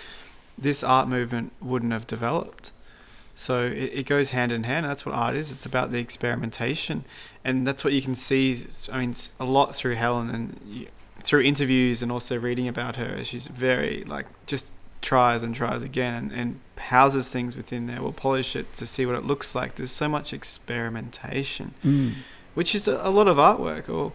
this 0.56 0.82
art 0.82 1.08
movement 1.08 1.52
wouldn't 1.60 1.92
have 1.92 2.06
developed. 2.06 2.72
So 3.34 3.66
it, 3.66 3.90
it 3.94 4.06
goes 4.06 4.30
hand 4.30 4.50
in 4.50 4.64
hand. 4.64 4.84
That's 4.84 5.06
what 5.06 5.14
art 5.14 5.36
is. 5.36 5.52
It's 5.52 5.64
about 5.64 5.92
the 5.92 5.98
experimentation, 5.98 7.04
and 7.44 7.66
that's 7.66 7.84
what 7.84 7.92
you 7.92 8.02
can 8.02 8.14
see. 8.14 8.66
I 8.92 8.98
mean, 8.98 9.14
a 9.38 9.44
lot 9.44 9.74
through 9.74 9.94
Helen 9.94 10.30
and 10.30 10.60
you, 10.66 10.88
through 11.22 11.42
interviews 11.42 12.02
and 12.02 12.10
also 12.10 12.38
reading 12.38 12.68
about 12.68 12.96
her. 12.96 13.24
She's 13.24 13.46
very 13.46 14.04
like 14.04 14.26
just 14.46 14.72
tries 15.00 15.42
and 15.42 15.54
tries 15.54 15.82
again 15.82 16.14
and, 16.14 16.32
and 16.32 16.60
houses 16.76 17.28
things 17.28 17.56
within 17.56 17.86
there. 17.86 18.02
We'll 18.02 18.12
polish 18.12 18.56
it 18.56 18.72
to 18.74 18.86
see 18.86 19.06
what 19.06 19.14
it 19.14 19.24
looks 19.24 19.54
like. 19.54 19.76
There's 19.76 19.92
so 19.92 20.08
much 20.08 20.32
experimentation, 20.32 21.74
mm. 21.84 22.14
which 22.54 22.74
is 22.74 22.88
a, 22.88 23.00
a 23.02 23.10
lot 23.10 23.28
of 23.28 23.36
artwork. 23.36 23.88
Or, 23.88 24.12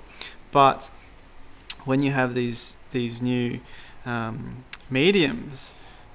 but 0.51 0.89
when 1.85 2.01
you 2.03 2.11
have 2.11 2.35
these 2.35 2.75
these 2.91 3.21
new 3.21 3.59
um, 4.05 4.63
mediums 4.89 5.73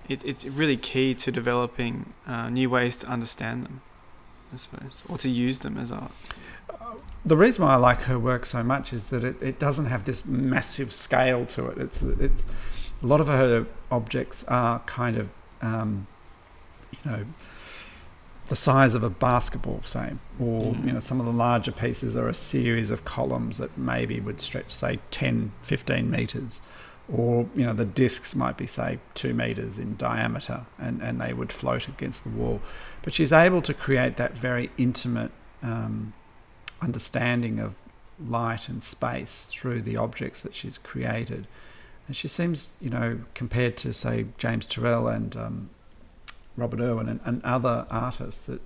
it, 0.08 0.24
it's 0.24 0.44
really 0.44 0.76
key 0.76 1.14
to 1.14 1.30
developing 1.30 2.12
uh, 2.26 2.48
new 2.48 2.70
ways 2.70 2.96
to 2.98 3.06
understand 3.06 3.64
them, 3.64 3.82
I 4.52 4.56
suppose, 4.56 5.02
or 5.08 5.18
to 5.18 5.28
use 5.28 5.60
them 5.60 5.76
as 5.76 5.92
art. 5.92 6.12
The 7.24 7.36
reason 7.36 7.64
why 7.64 7.74
I 7.74 7.76
like 7.76 8.02
her 8.02 8.18
work 8.18 8.46
so 8.46 8.62
much 8.62 8.92
is 8.92 9.08
that 9.08 9.22
it, 9.22 9.36
it 9.42 9.58
doesn't 9.58 9.86
have 9.86 10.04
this 10.04 10.24
massive 10.24 10.92
scale 10.92 11.44
to 11.46 11.66
it. 11.66 11.78
It's 11.78 12.02
it's 12.02 12.46
a 13.02 13.06
lot 13.06 13.20
of 13.20 13.28
her 13.28 13.66
objects 13.90 14.44
are 14.48 14.80
kind 14.80 15.16
of 15.16 15.28
um, 15.62 16.06
you 16.92 17.10
know 17.10 17.24
the 18.48 18.56
size 18.56 18.94
of 18.94 19.04
a 19.04 19.10
basketball, 19.10 19.82
say, 19.84 20.14
or 20.40 20.72
mm. 20.72 20.86
you 20.86 20.92
know 20.92 21.00
some 21.00 21.20
of 21.20 21.26
the 21.26 21.32
larger 21.32 21.72
pieces 21.72 22.16
are 22.16 22.28
a 22.28 22.34
series 22.34 22.90
of 22.90 23.04
columns 23.04 23.58
that 23.58 23.76
maybe 23.76 24.20
would 24.20 24.40
stretch, 24.40 24.70
say, 24.70 24.98
10, 25.10 25.52
15 25.62 26.10
meters. 26.10 26.60
Or 27.10 27.48
you 27.54 27.64
know 27.64 27.72
the 27.72 27.86
discs 27.86 28.34
might 28.34 28.58
be 28.58 28.66
say 28.66 28.98
two 29.14 29.32
meters 29.32 29.78
in 29.78 29.96
diameter 29.96 30.66
and, 30.78 31.00
and 31.00 31.18
they 31.18 31.32
would 31.32 31.52
float 31.52 31.88
against 31.88 32.22
the 32.22 32.28
wall. 32.28 32.60
But 33.00 33.14
she's 33.14 33.32
able 33.32 33.62
to 33.62 33.72
create 33.72 34.18
that 34.18 34.34
very 34.34 34.70
intimate 34.76 35.30
um, 35.62 36.12
understanding 36.82 37.60
of 37.60 37.74
light 38.22 38.68
and 38.68 38.82
space 38.82 39.46
through 39.50 39.82
the 39.82 39.96
objects 39.96 40.42
that 40.42 40.54
she's 40.54 40.76
created 40.76 41.46
and 42.08 42.16
she 42.16 42.26
seems 42.26 42.70
you 42.80 42.90
know 42.90 43.20
compared 43.34 43.76
to 43.76 43.92
say 43.92 44.26
James 44.38 44.66
Turrell 44.66 45.14
and 45.14 45.36
um, 45.36 45.70
Robert 46.56 46.80
Irwin 46.80 47.08
and, 47.08 47.20
and 47.24 47.44
other 47.44 47.86
artists 47.90 48.46
that 48.46 48.60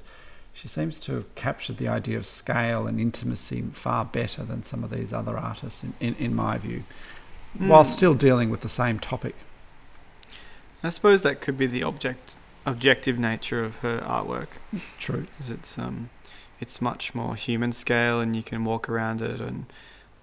she 0.54 0.68
seems 0.68 1.00
to 1.00 1.14
have 1.14 1.34
captured 1.34 1.78
the 1.78 1.88
idea 1.88 2.16
of 2.16 2.26
scale 2.26 2.86
and 2.86 3.00
intimacy 3.00 3.62
far 3.72 4.04
better 4.04 4.44
than 4.44 4.62
some 4.62 4.84
of 4.84 4.90
these 4.90 5.12
other 5.12 5.36
artists 5.36 5.82
in, 5.82 5.94
in, 5.98 6.14
in 6.16 6.34
my 6.34 6.56
view 6.58 6.84
mm. 7.58 7.68
while 7.68 7.84
still 7.84 8.14
dealing 8.14 8.50
with 8.50 8.60
the 8.60 8.68
same 8.68 8.98
topic. 8.98 9.34
I 10.82 10.88
suppose 10.88 11.22
that 11.22 11.40
could 11.40 11.56
be 11.56 11.66
the 11.66 11.82
object 11.82 12.36
objective 12.64 13.18
nature 13.18 13.64
of 13.64 13.76
her 13.76 13.98
artwork. 13.98 14.48
True, 14.98 15.26
because 15.32 15.50
it's 15.50 15.78
um, 15.78 16.10
it's 16.60 16.80
much 16.80 17.14
more 17.14 17.34
human 17.34 17.72
scale, 17.72 18.20
and 18.20 18.36
you 18.36 18.42
can 18.42 18.64
walk 18.64 18.88
around 18.88 19.22
it, 19.22 19.40
and 19.40 19.66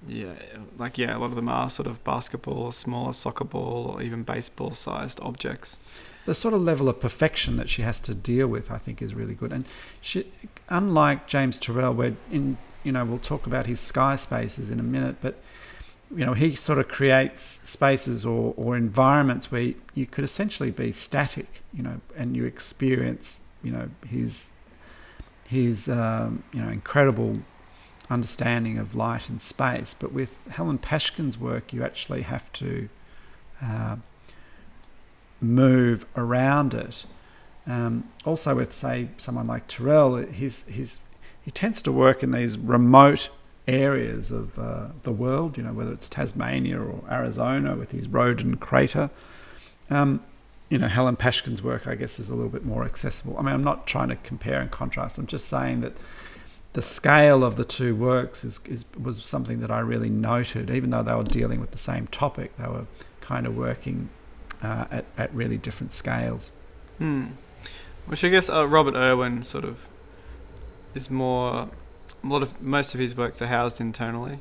yeah, 0.07 0.33
like 0.77 0.97
yeah, 0.97 1.15
a 1.15 1.19
lot 1.19 1.27
of 1.27 1.35
them 1.35 1.49
are 1.49 1.69
sort 1.69 1.88
of 1.88 2.03
basketball, 2.03 2.57
or 2.57 2.73
smaller 2.73 3.13
soccer 3.13 3.43
ball, 3.43 3.93
or 3.93 4.01
even 4.01 4.23
baseball 4.23 4.73
sized 4.73 5.19
objects. 5.21 5.77
The 6.25 6.35
sort 6.35 6.53
of 6.53 6.62
level 6.62 6.89
of 6.89 6.99
perfection 6.99 7.57
that 7.57 7.69
she 7.69 7.81
has 7.81 7.99
to 8.01 8.13
deal 8.13 8.47
with, 8.47 8.69
I 8.71 8.77
think, 8.77 9.01
is 9.01 9.13
really 9.13 9.33
good. 9.33 9.51
And 9.51 9.65
she, 9.99 10.31
unlike 10.69 11.27
James 11.27 11.59
Turrell, 11.59 11.95
where 11.95 12.13
in 12.31 12.57
you 12.83 12.91
know 12.91 13.03
we'll 13.03 13.19
talk 13.19 13.45
about 13.45 13.65
his 13.65 13.79
sky 13.79 14.15
spaces 14.15 14.69
in 14.69 14.79
a 14.79 14.83
minute, 14.83 15.17
but 15.21 15.35
you 16.15 16.25
know, 16.25 16.33
he 16.33 16.55
sort 16.55 16.79
of 16.79 16.88
creates 16.88 17.59
spaces 17.63 18.25
or, 18.25 18.53
or 18.57 18.75
environments 18.75 19.51
where 19.51 19.73
you 19.93 20.07
could 20.07 20.23
essentially 20.23 20.71
be 20.71 20.91
static, 20.91 21.62
you 21.71 21.83
know, 21.83 22.01
and 22.15 22.35
you 22.35 22.45
experience, 22.45 23.39
you 23.62 23.71
know, 23.71 23.89
his 24.07 24.49
his 25.47 25.89
um, 25.89 26.43
you 26.53 26.62
know 26.62 26.69
incredible 26.69 27.39
understanding 28.10 28.78
of 28.78 28.95
light 28.95 29.30
and 29.30 29.41
space. 29.41 29.95
But 29.98 30.12
with 30.12 30.48
Helen 30.48 30.80
Pashgian's 30.80 31.38
work, 31.38 31.72
you 31.74 31.84
actually 31.84 32.24
have 32.24 32.52
to 32.54 32.89
uh, 33.62 33.98
move 35.41 36.06
around 36.15 36.74
it. 36.74 37.06
Um, 37.67 38.10
also, 38.26 38.56
with 38.56 38.74
say 38.74 39.10
someone 39.17 39.48
like 39.48 39.67
Turrell, 39.67 40.32
he's, 40.32 40.63
he's, 40.63 41.00
he 41.41 41.52
tends 41.52 41.82
to 41.84 41.91
work 41.91 42.24
in 42.24 42.32
these 42.32 42.58
remote 42.58 43.30
areas 43.67 44.32
of 44.32 44.58
uh, 44.58 44.88
the 45.04 45.12
world. 45.12 45.58
You 45.58 45.63
know, 45.63 45.74
whether 45.74 45.93
it's 45.93 46.10
Tasmania 46.10 46.80
or 46.80 47.04
Arizona 47.10 47.76
with 47.76 47.91
his 47.91 48.08
Roden 48.08 48.58
crater. 48.58 49.12
Um, 49.89 50.24
you 50.69 50.78
know, 50.78 50.88
Helen 50.88 51.15
Pashgian's 51.15 51.63
work, 51.63 51.88
I 51.88 51.95
guess, 51.95 52.19
is 52.19 52.30
a 52.30 52.36
little 52.36 52.52
bit 52.52 52.63
more 52.63 52.84
accessible. 52.86 53.36
I 53.38 53.41
mean, 53.41 53.54
I'm 53.54 53.63
not 53.63 53.88
trying 53.88 54.10
to 54.10 54.15
compare 54.17 54.62
and 54.62 54.69
contrast. 54.69 55.17
I'm 55.17 55.26
just 55.26 55.48
saying 55.48 55.82
that 55.82 55.93
the 56.73 56.82
scale 56.82 57.43
of 57.43 57.55
the 57.55 57.65
two 57.65 57.95
works 57.95 58.43
is, 58.43 58.60
is 58.65 58.86
was 59.01 59.23
something 59.23 59.60
that 59.62 59.71
I 59.71 59.79
really 59.79 60.10
noted. 60.10 60.69
Even 60.69 60.91
though 60.91 61.03
they 61.03 61.13
were 61.13 61.23
dealing 61.23 61.60
with 61.60 61.71
the 61.71 61.77
same 61.77 62.08
topic, 62.08 62.55
they 62.58 62.67
were 62.67 62.86
kind 63.21 63.47
of 63.47 63.55
working 63.58 64.10
uh, 64.62 64.86
at 64.91 65.05
at 65.17 65.34
really 65.34 65.58
different 65.58 65.93
scales. 65.93 66.51
Hmm. 66.97 67.27
Which 68.05 68.23
I 68.23 68.29
guess 68.29 68.49
uh, 68.49 68.67
Robert 68.67 68.95
Irwin 68.95 69.43
sort 69.43 69.63
of 69.63 69.77
is 70.93 71.10
more. 71.10 71.69
A 72.21 72.27
lot 72.27 72.41
of 72.41 72.62
most 72.62 72.93
of 72.93 72.99
his 72.99 73.15
works 73.15 73.41
are 73.41 73.47
housed 73.47 73.79
internally. 73.79 74.39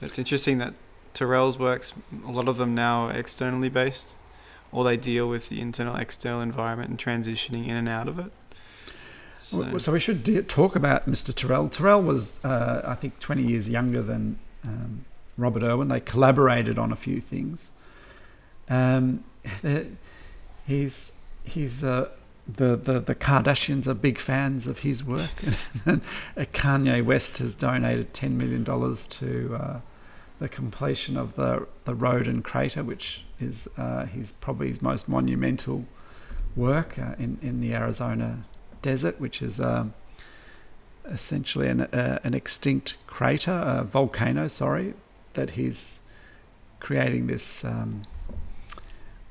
It's 0.00 0.18
interesting 0.18 0.58
that 0.58 0.74
Turrell's 1.14 1.58
works, 1.58 1.92
a 2.24 2.30
lot 2.30 2.48
of 2.48 2.58
them 2.58 2.74
now 2.74 3.06
are 3.06 3.12
externally 3.12 3.68
based, 3.68 4.14
or 4.70 4.84
they 4.84 4.96
deal 4.96 5.28
with 5.28 5.48
the 5.48 5.60
internal 5.60 5.96
external 5.96 6.40
environment 6.40 6.90
and 6.90 6.98
transitioning 6.98 7.66
in 7.66 7.76
and 7.76 7.88
out 7.88 8.08
of 8.08 8.18
it. 8.18 8.32
So, 9.40 9.78
so 9.78 9.92
we 9.92 10.00
should 10.00 10.48
talk 10.48 10.74
about 10.76 11.06
Mr. 11.06 11.32
Turrell. 11.32 11.70
Turrell 11.70 12.04
was, 12.04 12.44
uh, 12.44 12.82
I 12.84 12.94
think, 12.94 13.18
20 13.20 13.42
years 13.42 13.68
younger 13.68 14.02
than 14.02 14.38
um, 14.64 15.04
Robert 15.36 15.62
Irwin. 15.62 15.88
They 15.88 16.00
collaborated 16.00 16.78
on 16.78 16.92
a 16.92 16.96
few 16.96 17.20
things. 17.20 17.70
Um, 18.68 19.24
he's 20.66 21.12
he's 21.44 21.82
uh, 21.82 22.10
the, 22.46 22.76
the 22.76 23.00
the 23.00 23.14
Kardashians 23.14 23.86
are 23.86 23.94
big 23.94 24.18
fans 24.18 24.66
of 24.66 24.80
his 24.80 25.04
work. 25.04 25.30
Kanye 26.36 27.04
West 27.04 27.38
has 27.38 27.54
donated 27.54 28.12
10 28.12 28.36
million 28.36 28.64
dollars 28.64 29.06
to 29.06 29.56
uh, 29.58 29.80
the 30.38 30.48
completion 30.48 31.16
of 31.16 31.36
the 31.36 31.66
the 31.84 31.94
Roden 31.94 32.42
crater, 32.42 32.82
which 32.82 33.22
is 33.40 33.68
uh, 33.76 34.06
his 34.06 34.32
probably 34.32 34.68
his 34.68 34.82
most 34.82 35.08
monumental 35.08 35.86
work 36.56 36.98
uh, 36.98 37.14
in 37.18 37.38
in 37.40 37.60
the 37.60 37.74
Arizona 37.74 38.44
desert, 38.82 39.20
which 39.20 39.42
is 39.42 39.60
um, 39.60 39.94
essentially 41.04 41.68
an, 41.68 41.82
uh, 41.82 42.18
an 42.24 42.34
extinct 42.34 42.96
crater, 43.06 43.52
a 43.52 43.84
volcano, 43.84 44.48
sorry, 44.48 44.94
that 45.34 45.50
he's 45.50 46.00
creating 46.80 47.26
this, 47.26 47.64
um, 47.64 48.02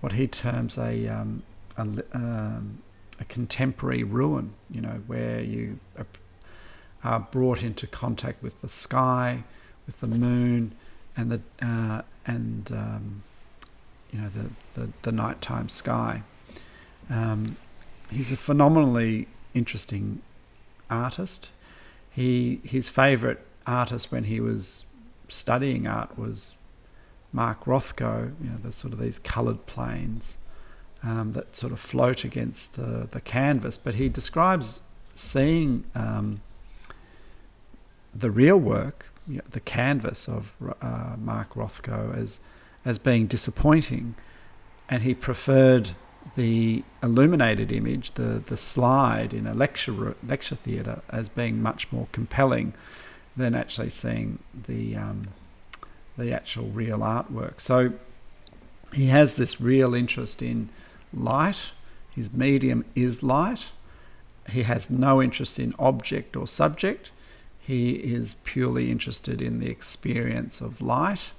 what 0.02 0.14
he 0.14 0.28
terms 0.28 0.78
a, 0.78 1.08
um, 1.08 1.44
a, 1.78 1.82
um, 2.14 2.80
a, 3.20 3.26
contemporary 3.26 4.04
ruin, 4.04 4.54
you 4.70 4.82
know, 4.82 5.02
where 5.08 5.42
you 5.42 5.80
are 7.04 7.20
brought 7.20 7.64
into 7.64 7.88
contact 7.88 8.42
with 8.44 8.62
the 8.62 8.70
sky, 8.70 9.44
with 9.86 10.00
the 10.00 10.08
moon, 10.08 10.74
and 11.16 11.32
the, 11.32 11.42
uh, 11.62 12.02
and, 12.26 12.72
um, 12.72 13.24
you 14.12 14.20
know, 14.20 14.30
the, 14.30 14.80
the, 14.80 14.90
the 15.04 15.12
nighttime 15.12 15.70
sky. 15.70 16.24
Um, 17.10 17.58
he's 18.12 18.32
a 18.32 18.38
phenomenally 18.38 19.28
interesting 19.54 20.22
artist. 20.90 21.50
He 22.12 22.62
his 22.64 22.90
favourite 22.90 23.40
artist 23.66 24.12
when 24.12 24.26
he 24.26 24.40
was 24.40 24.86
studying 25.28 25.88
art 25.88 26.18
was 26.18 26.56
Mark 27.32 27.66
Rothko. 27.66 28.34
You 28.42 28.50
know, 28.50 28.58
the 28.58 28.72
sort 28.72 28.94
of 28.94 29.00
these 29.00 29.20
coloured 29.20 29.66
planes 29.66 30.38
um, 31.04 31.34
that 31.34 31.56
sort 31.56 31.72
of 31.72 31.80
float 31.80 32.24
against 32.24 32.76
the, 32.76 33.08
the 33.12 33.22
canvas. 33.22 33.78
But 33.78 33.96
he 33.96 34.10
describes 34.10 34.80
seeing 35.16 35.86
um, 35.96 36.42
the 38.14 38.32
real 38.32 38.58
work, 38.58 39.12
you 39.28 39.38
know, 39.38 39.44
the 39.50 39.60
canvas 39.60 40.28
of 40.28 40.54
uh, 40.82 41.16
Mark 41.18 41.54
Rothko, 41.54 42.18
as 42.18 42.40
as 42.86 43.00
being 43.00 43.28
disappointing, 43.28 44.16
and 44.90 45.04
he 45.04 45.14
preferred 45.14 45.90
the 46.36 46.84
illuminated 47.02 47.72
image, 47.72 48.12
the, 48.12 48.44
the 48.46 48.58
slide 48.58 49.34
in 49.34 49.48
a 49.48 49.54
lecture 49.54 50.16
lecture 50.26 50.56
theatre, 50.56 51.02
as 51.10 51.30
being 51.30 51.62
much 51.62 51.92
more 51.92 52.08
compelling 52.12 52.74
than 53.36 53.54
actually 53.56 53.90
seeing 53.90 54.40
the 54.68 54.96
um, 54.96 55.28
the 56.18 56.34
actual 56.34 56.68
real 56.68 57.00
artwork. 57.00 57.60
So 57.60 57.94
he 58.94 59.08
has 59.08 59.36
this 59.36 59.62
real 59.62 59.94
interest 59.94 60.42
in 60.42 60.70
light. 61.14 61.72
His 62.16 62.34
medium 62.34 62.86
is 62.96 63.22
light. 63.22 63.70
He 64.50 64.64
has 64.64 64.90
no 64.90 65.22
interest 65.22 65.60
in 65.60 65.76
object 65.78 66.36
or 66.36 66.48
subject. 66.48 67.12
He 67.60 67.92
is 67.96 68.36
purely 68.44 68.90
interested 68.90 69.42
in 69.42 69.60
the 69.60 69.70
experience 69.70 70.62
of 70.62 70.82
light 70.82 71.32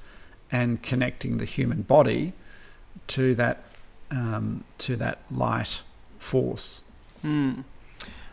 and 0.52 0.82
connecting 0.82 1.38
the 1.38 1.44
human 1.44 1.82
body 1.82 2.34
to 3.08 3.34
that 3.34 3.62
um, 4.10 4.64
to 4.78 4.96
that 4.96 5.18
light 5.30 5.82
force. 6.18 6.82
Mm. 7.24 7.64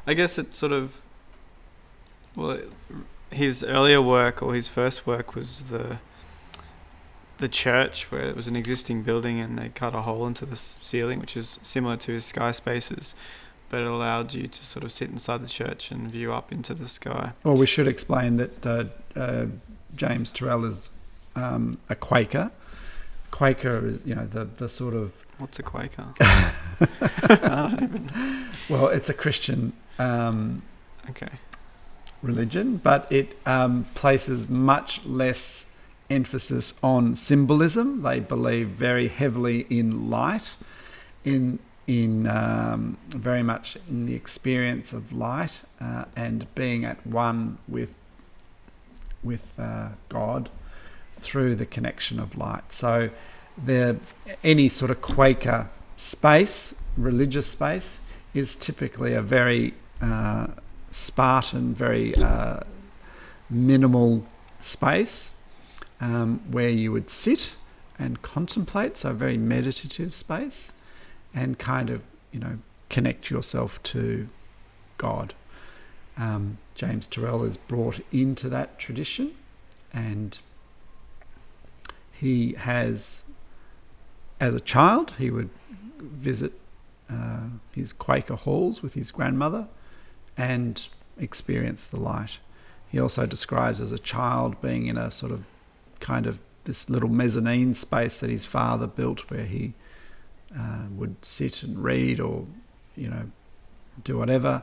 I 0.07 0.13
guess 0.13 0.38
it's 0.38 0.57
sort 0.57 0.71
of 0.71 1.01
well, 2.35 2.59
his 3.31 3.63
earlier 3.63 4.01
work 4.01 4.41
or 4.43 4.53
his 4.53 4.67
first 4.67 5.07
work 5.07 5.35
was 5.35 5.63
the 5.65 5.97
the 7.38 7.49
church 7.49 8.09
where 8.11 8.21
it 8.21 8.35
was 8.35 8.47
an 8.47 8.55
existing 8.55 9.03
building 9.03 9.41
and 9.41 9.57
they 9.57 9.67
cut 9.67 9.93
a 9.93 10.01
hole 10.01 10.25
into 10.25 10.45
the 10.45 10.55
ceiling, 10.55 11.19
which 11.19 11.35
is 11.35 11.59
similar 11.61 11.97
to 11.97 12.13
his 12.13 12.23
sky 12.23 12.51
spaces, 12.51 13.13
but 13.69 13.81
it 13.81 13.88
allowed 13.88 14.33
you 14.33 14.47
to 14.47 14.65
sort 14.65 14.85
of 14.85 14.91
sit 14.93 15.09
inside 15.09 15.43
the 15.43 15.49
church 15.49 15.91
and 15.91 16.09
view 16.09 16.31
up 16.31 16.51
into 16.51 16.73
the 16.73 16.88
sky. 16.88 17.33
Well, 17.43 17.57
we 17.57 17.65
should 17.65 17.89
explain 17.89 18.38
that 18.38 18.65
uh, 18.65 18.85
uh, 19.19 19.47
James 19.93 20.31
Turrell 20.31 20.65
is 20.65 20.89
um, 21.35 21.77
a 21.89 21.95
Quaker. 21.95 22.51
Quaker 23.31 23.85
is, 23.85 24.05
you 24.05 24.15
know, 24.15 24.25
the, 24.25 24.45
the 24.45 24.69
sort 24.69 24.93
of 24.93 25.24
What's 25.38 25.60
a 25.60 25.63
Quaker? 25.63 26.13
well, 28.69 28.88
it's 28.88 29.10
a 29.10 29.13
Christian 29.13 29.74
um, 30.00 30.62
okay. 31.10 31.32
religion, 32.21 32.78
but 32.78 33.12
it 33.12 33.38
um, 33.45 33.86
places 33.95 34.48
much 34.48 35.06
less 35.06 35.65
emphasis 36.10 36.74
on 36.82 37.15
symbolism. 37.15 38.02
They 38.02 38.19
believe 38.19 38.69
very 38.69 39.08
heavily 39.08 39.65
in 39.69 40.10
light, 40.10 40.58
in 41.24 41.60
in 41.88 42.28
um, 42.28 42.98
very 43.10 43.43
much 43.43 43.78
in 43.88 44.08
the 44.08 44.15
experience 44.15 44.91
of 44.91 45.13
light 45.13 45.62
uh, 45.80 46.06
and 46.15 46.54
being 46.56 46.84
at 46.86 47.06
one 47.06 47.58
with 47.67 47.93
with 49.24 49.60
uh, 49.60 49.89
God 50.10 50.50
through 51.19 51.56
the 51.56 51.65
connection 51.65 52.19
of 52.19 52.38
light. 52.38 52.71
So 52.71 53.10
the 53.63 53.98
any 54.44 54.70
sort 54.70 54.91
of 54.91 55.02
Quaker 55.02 55.70
space, 55.98 56.76
religious 56.98 57.48
space, 57.48 58.00
is 58.34 58.56
typically 58.56 59.13
a 59.13 59.22
very 59.22 59.74
uh, 60.02 60.48
Spartan, 60.91 61.74
very 61.74 62.15
uh, 62.15 62.62
minimal 63.50 64.26
space 64.60 65.32
um, 66.02 66.41
where 66.50 66.70
you 66.70 66.91
would 66.91 67.10
sit 67.10 67.56
and 67.98 68.22
contemplate. 68.22 68.98
So 68.98 69.12
a 69.12 69.13
very 69.13 69.38
meditative 69.38 70.13
space, 70.15 70.72
and 71.34 71.58
kind 71.58 71.89
of 71.89 72.04
you 72.32 72.39
know 72.39 72.60
connect 72.89 73.30
yourself 73.30 73.82
to 73.84 74.28
God. 74.98 75.34
Um, 76.18 76.58
James 76.76 77.08
Turrell 77.08 77.48
is 77.48 77.58
brought 77.58 77.99
into 78.12 78.49
that 78.49 78.80
tradition, 78.80 79.32
and 79.93 80.39
he 82.12 82.53
has 82.53 83.24
as 84.46 84.54
a 84.54 84.60
child, 84.60 85.14
he 85.18 85.32
would 85.32 85.50
visit 86.00 86.54
uh, 87.10 87.48
his 87.72 87.91
Quaker 87.93 88.36
halls 88.36 88.82
with 88.82 88.93
his 88.93 89.12
grandmother 89.12 89.68
and 90.38 90.88
experience 91.18 91.88
the 91.88 92.00
light. 92.00 92.39
He 92.91 93.00
also 93.00 93.26
describes 93.26 93.82
as 93.82 93.91
a 93.91 94.00
child 94.00 94.62
being 94.62 94.86
in 94.86 94.98
a 94.98 95.10
sort 95.10 95.32
of 95.32 95.43
kind 96.00 96.28
of 96.28 96.39
this 96.66 96.89
little 96.89 97.10
mezzanine 97.10 97.74
space 97.74 98.18
that 98.18 98.30
his 98.30 98.46
father 98.46 98.88
built 98.88 99.30
where 99.32 99.46
he 99.46 99.74
uh, 100.58 100.86
would 100.91 101.16
sit 101.24 101.64
and 101.64 101.84
read 101.84 102.20
or, 102.20 102.46
you 102.96 103.10
know, 103.10 103.26
do 104.04 104.18
whatever. 104.18 104.62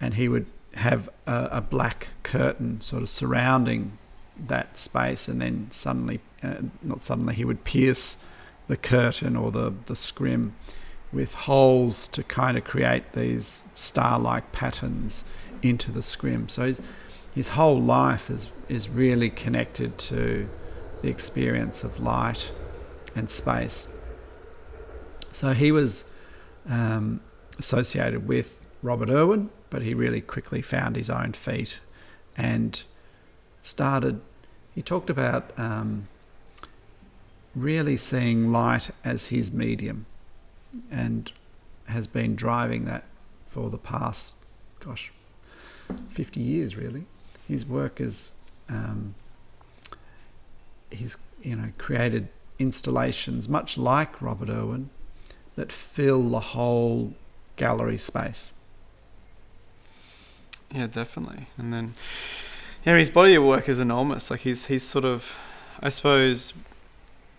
And 0.00 0.14
he 0.14 0.28
would 0.28 0.46
have 0.74 1.08
a, 1.26 1.48
a 1.52 1.60
black 1.60 2.08
curtain 2.22 2.80
sort 2.80 3.02
of 3.02 3.08
surrounding 3.08 3.98
that 4.46 4.78
space. 4.78 5.28
And 5.28 5.40
then 5.40 5.68
suddenly, 5.70 6.20
uh, 6.42 6.56
not 6.82 7.02
suddenly, 7.02 7.34
he 7.34 7.44
would 7.44 7.64
pierce 7.64 8.16
the 8.68 8.76
curtain 8.76 9.36
or 9.36 9.50
the, 9.50 9.74
the 9.86 9.96
scrim 9.96 10.54
with 11.12 11.34
holes 11.34 12.06
to 12.08 12.22
kind 12.22 12.56
of 12.56 12.64
create 12.64 13.12
these 13.12 13.64
star 13.74 14.18
like 14.18 14.52
patterns 14.52 15.24
into 15.62 15.90
the 15.90 16.02
scrim. 16.02 16.48
So 16.48 16.66
his, 16.66 16.80
his 17.34 17.48
whole 17.48 17.80
life 17.80 18.30
is 18.30 18.48
is 18.68 18.88
really 18.88 19.30
connected 19.30 19.98
to 19.98 20.48
the 21.02 21.08
experience 21.08 21.84
of 21.84 22.00
light 22.00 22.52
and 23.14 23.30
space. 23.30 23.88
So 25.32 25.52
he 25.52 25.72
was 25.72 26.04
um, 26.68 27.20
associated 27.58 28.28
with 28.28 28.66
Robert 28.82 29.08
Irwin, 29.08 29.50
but 29.70 29.82
he 29.82 29.94
really 29.94 30.20
quickly 30.20 30.62
found 30.62 30.96
his 30.96 31.08
own 31.08 31.32
feet 31.32 31.80
and 32.36 32.82
started. 33.60 34.20
He 34.74 34.82
talked 34.82 35.10
about 35.10 35.52
um, 35.56 36.08
really 37.60 37.96
seeing 37.96 38.52
light 38.52 38.90
as 39.04 39.26
his 39.26 39.52
medium 39.52 40.06
and 40.90 41.32
has 41.86 42.06
been 42.06 42.36
driving 42.36 42.84
that 42.84 43.04
for 43.46 43.70
the 43.70 43.78
past, 43.78 44.34
gosh, 44.80 45.10
50 46.10 46.40
years 46.40 46.76
really. 46.76 47.04
His 47.46 47.64
work 47.64 48.00
is, 48.00 48.32
um, 48.68 49.14
he's, 50.90 51.16
you 51.42 51.56
know, 51.56 51.72
created 51.78 52.28
installations 52.58 53.48
much 53.48 53.78
like 53.78 54.20
Robert 54.20 54.50
Irwin 54.50 54.90
that 55.56 55.72
fill 55.72 56.28
the 56.28 56.40
whole 56.40 57.14
gallery 57.56 57.98
space. 57.98 58.52
Yeah, 60.72 60.86
definitely. 60.86 61.46
And 61.56 61.72
then, 61.72 61.94
yeah, 62.84 62.96
his 62.96 63.10
body 63.10 63.34
of 63.34 63.44
work 63.44 63.68
is 63.68 63.80
enormous. 63.80 64.30
Like 64.30 64.40
he's 64.40 64.66
he's 64.66 64.82
sort 64.82 65.04
of, 65.04 65.36
I 65.80 65.88
suppose, 65.88 66.52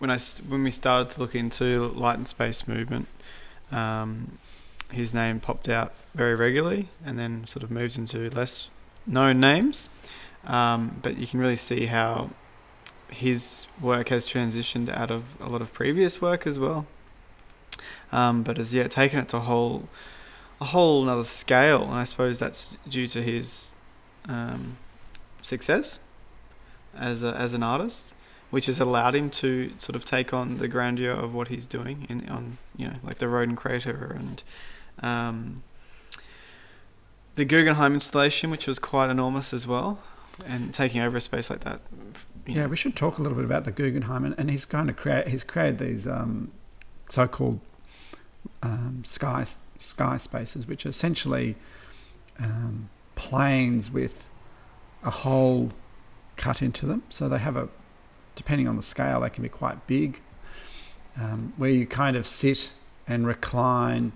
when 0.00 0.10
I 0.10 0.18
when 0.48 0.64
we 0.64 0.70
started 0.70 1.10
to 1.10 1.20
look 1.20 1.34
into 1.34 1.88
light 1.88 2.16
and 2.16 2.26
space 2.26 2.66
movement, 2.66 3.06
um, 3.70 4.38
his 4.90 5.14
name 5.14 5.38
popped 5.40 5.68
out 5.68 5.92
very 6.14 6.34
regularly, 6.34 6.88
and 7.04 7.18
then 7.18 7.46
sort 7.46 7.62
of 7.62 7.70
moves 7.70 7.96
into 7.96 8.30
less 8.30 8.70
known 9.06 9.38
names. 9.38 9.88
Um, 10.44 10.98
but 11.02 11.18
you 11.18 11.26
can 11.26 11.38
really 11.38 11.54
see 11.54 11.86
how 11.86 12.30
his 13.08 13.66
work 13.80 14.08
has 14.08 14.26
transitioned 14.26 14.88
out 14.88 15.10
of 15.10 15.24
a 15.38 15.50
lot 15.50 15.60
of 15.60 15.72
previous 15.74 16.22
work 16.22 16.46
as 16.46 16.58
well. 16.58 16.86
Um, 18.10 18.42
but 18.42 18.56
has 18.56 18.72
yet 18.72 18.90
taken 18.90 19.18
it 19.18 19.28
to 19.28 19.36
a 19.36 19.40
whole 19.40 19.88
a 20.62 20.66
whole 20.66 21.02
another 21.02 21.24
scale, 21.24 21.84
and 21.84 21.94
I 21.94 22.04
suppose 22.04 22.38
that's 22.38 22.70
due 22.88 23.06
to 23.08 23.22
his 23.22 23.72
um, 24.26 24.78
success 25.42 26.00
as 26.96 27.22
a, 27.22 27.34
as 27.36 27.52
an 27.52 27.62
artist 27.62 28.14
which 28.50 28.66
has 28.66 28.80
allowed 28.80 29.14
him 29.14 29.30
to 29.30 29.72
sort 29.78 29.96
of 29.96 30.04
take 30.04 30.34
on 30.34 30.58
the 30.58 30.68
grandeur 30.68 31.12
of 31.12 31.34
what 31.34 31.48
he's 31.48 31.66
doing 31.66 32.06
in 32.08 32.28
on 32.28 32.58
you 32.76 32.86
know 32.86 32.96
like 33.02 33.18
the 33.18 33.28
Roden 33.28 33.56
crater 33.56 34.16
and 34.18 34.42
um, 35.02 35.62
the 37.36 37.44
Guggenheim 37.44 37.94
installation, 37.94 38.50
which 38.50 38.66
was 38.66 38.78
quite 38.78 39.08
enormous 39.10 39.54
as 39.54 39.66
well, 39.66 40.00
and 40.44 40.74
taking 40.74 41.00
over 41.00 41.16
a 41.16 41.20
space 41.20 41.48
like 41.48 41.60
that. 41.60 41.80
Yeah, 42.46 42.62
know. 42.62 42.68
we 42.68 42.76
should 42.76 42.96
talk 42.96 43.18
a 43.18 43.22
little 43.22 43.36
bit 43.36 43.44
about 43.44 43.64
the 43.64 43.70
Guggenheim, 43.70 44.24
and, 44.24 44.34
and 44.36 44.50
he's 44.50 44.64
going 44.64 44.88
to 44.88 44.92
create. 44.92 45.28
He's 45.28 45.44
created 45.44 45.78
these 45.78 46.06
um, 46.06 46.52
so-called 47.08 47.60
um, 48.62 49.02
sky 49.04 49.46
sky 49.78 50.18
spaces, 50.18 50.66
which 50.66 50.84
are 50.84 50.90
essentially 50.90 51.56
um, 52.38 52.90
planes 53.14 53.90
with 53.90 54.28
a 55.02 55.10
hole 55.10 55.72
cut 56.36 56.60
into 56.60 56.84
them. 56.86 57.02
So 57.08 57.28
they 57.28 57.38
have 57.38 57.56
a 57.56 57.68
depending 58.34 58.68
on 58.68 58.76
the 58.76 58.82
scale, 58.82 59.20
they 59.20 59.30
can 59.30 59.42
be 59.42 59.48
quite 59.48 59.86
big, 59.86 60.20
um, 61.16 61.52
where 61.56 61.70
you 61.70 61.86
kind 61.86 62.16
of 62.16 62.26
sit 62.26 62.72
and 63.06 63.26
recline 63.26 64.12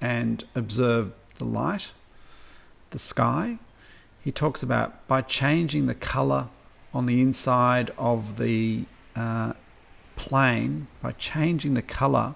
and 0.00 0.44
observe 0.54 1.12
the 1.36 1.44
light, 1.44 1.90
the 2.90 2.98
sky. 2.98 3.58
He 4.22 4.32
talks 4.32 4.62
about 4.62 5.06
by 5.06 5.22
changing 5.22 5.86
the 5.86 5.94
color 5.94 6.48
on 6.92 7.06
the 7.06 7.20
inside 7.20 7.92
of 7.98 8.38
the 8.38 8.84
uh, 9.14 9.52
plane, 10.16 10.88
by 11.02 11.12
changing 11.12 11.74
the 11.74 11.82
color, 11.82 12.34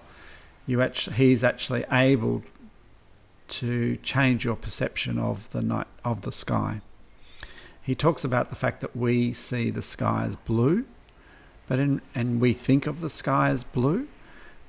you 0.66 0.80
actually, 0.80 1.16
he's 1.16 1.42
actually 1.42 1.84
able 1.90 2.42
to 3.48 3.96
change 3.98 4.44
your 4.44 4.54
perception 4.54 5.18
of 5.18 5.50
the 5.50 5.60
night 5.60 5.88
of 6.04 6.22
the 6.22 6.30
sky. 6.30 6.80
He 7.90 7.96
talks 7.96 8.22
about 8.22 8.50
the 8.50 8.54
fact 8.54 8.82
that 8.82 8.94
we 8.94 9.32
see 9.32 9.68
the 9.68 9.82
sky 9.82 10.24
as 10.28 10.36
blue, 10.36 10.84
but 11.66 11.80
in, 11.80 12.00
and 12.14 12.40
we 12.40 12.52
think 12.52 12.86
of 12.86 13.00
the 13.00 13.10
sky 13.10 13.48
as 13.48 13.64
blue, 13.64 14.06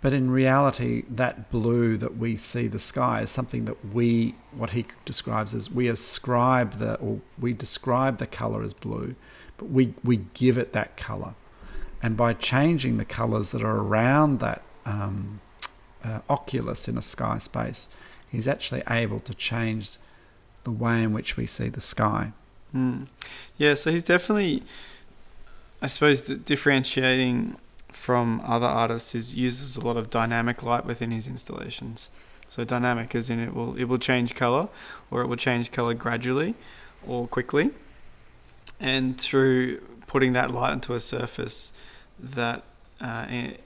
but 0.01 0.11
in 0.11 0.31
reality, 0.31 1.03
that 1.07 1.51
blue 1.51 1.97
that 1.97 2.17
we 2.17 2.35
see 2.35 2.65
the 2.65 2.79
sky 2.79 3.21
is 3.21 3.29
something 3.29 3.65
that 3.65 3.93
we, 3.93 4.33
what 4.57 4.71
he 4.71 4.87
describes 5.05 5.53
as, 5.53 5.69
we 5.69 5.87
ascribe 5.87 6.79
the, 6.79 6.95
or 6.95 7.21
we 7.39 7.53
describe 7.53 8.17
the 8.17 8.25
color 8.25 8.63
as 8.63 8.73
blue, 8.73 9.13
but 9.59 9.69
we, 9.69 9.93
we 10.03 10.21
give 10.33 10.57
it 10.57 10.73
that 10.73 10.97
color. 10.97 11.35
And 12.01 12.17
by 12.17 12.33
changing 12.33 12.97
the 12.97 13.05
colors 13.05 13.51
that 13.51 13.61
are 13.61 13.77
around 13.77 14.39
that 14.39 14.63
um, 14.83 15.41
uh, 16.03 16.21
oculus 16.27 16.87
in 16.87 16.97
a 16.97 17.03
sky 17.03 17.37
space, 17.37 17.87
he's 18.31 18.47
actually 18.47 18.81
able 18.89 19.19
to 19.19 19.35
change 19.35 19.99
the 20.63 20.71
way 20.71 21.03
in 21.03 21.13
which 21.13 21.37
we 21.37 21.45
see 21.45 21.69
the 21.69 21.81
sky. 21.81 22.33
Mm. 22.75 23.07
Yeah, 23.57 23.75
so 23.75 23.91
he's 23.91 24.03
definitely, 24.03 24.63
I 25.81 25.87
suppose, 25.87 26.21
differentiating 26.21 27.57
from 27.91 28.41
other 28.45 28.65
artists 28.65 29.13
is 29.13 29.35
uses 29.35 29.75
a 29.77 29.81
lot 29.81 29.97
of 29.97 30.09
dynamic 30.09 30.63
light 30.63 30.85
within 30.85 31.11
his 31.11 31.27
installations. 31.27 32.09
So 32.49 32.63
dynamic 32.63 33.13
as 33.15 33.29
in 33.29 33.39
it 33.39 33.53
will 33.53 33.75
it 33.75 33.85
will 33.85 33.97
change 33.97 34.35
color, 34.35 34.69
or 35.09 35.21
it 35.21 35.27
will 35.27 35.37
change 35.37 35.71
color 35.71 35.93
gradually, 35.93 36.55
or 37.05 37.27
quickly, 37.27 37.71
and 38.79 39.19
through 39.19 39.79
putting 40.07 40.33
that 40.33 40.51
light 40.51 40.71
onto 40.71 40.93
a 40.93 40.99
surface 40.99 41.71
that 42.19 42.63
uh, 42.99 43.25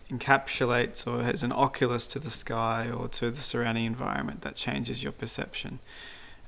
encapsulates 0.10 1.06
or 1.06 1.24
has 1.24 1.44
an 1.44 1.52
oculus 1.52 2.08
to 2.08 2.20
the 2.20 2.32
sky 2.32 2.90
or 2.90 3.08
to 3.08 3.32
the 3.32 3.42
surrounding 3.42 3.86
environment 3.86 4.42
that 4.42 4.56
changes 4.56 5.04
your 5.04 5.12
perception. 5.12 5.80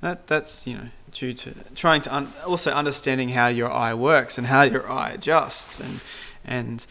That 0.01 0.27
that's 0.27 0.67
you 0.67 0.77
know 0.77 0.89
due 1.17 1.33
to 1.33 1.53
trying 1.73 2.01
to 2.01 2.15
un- 2.15 2.31
also 2.45 2.71
understanding 2.71 3.29
how 3.29 3.47
your 3.47 3.71
eye 3.71 3.93
works 3.93 4.37
and 4.37 4.47
how 4.47 4.61
your 4.61 4.89
eye 4.89 5.11
adjusts 5.11 5.79
and 5.79 5.99
and 6.45 6.85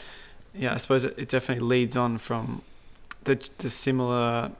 yeah 0.53 0.75
I 0.75 0.79
suppose 0.79 1.05
it, 1.05 1.15
it 1.17 1.29
definitely 1.29 1.65
leads 1.65 1.97
on 1.97 2.19
from 2.19 2.63
the 3.23 3.39
the 3.59 3.71
similar 3.71 4.51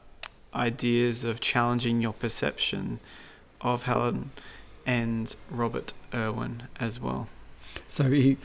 ideas 0.55 1.25
of 1.25 1.41
challenging 1.41 2.01
your 2.01 2.13
perception 2.13 3.01
of 3.61 3.83
Helen 3.83 4.31
and 4.87 5.35
Robert 5.51 5.93
Irwin 6.15 6.65
as 6.79 7.01
well. 7.01 7.29
So 7.89 8.05
he, 8.05 8.39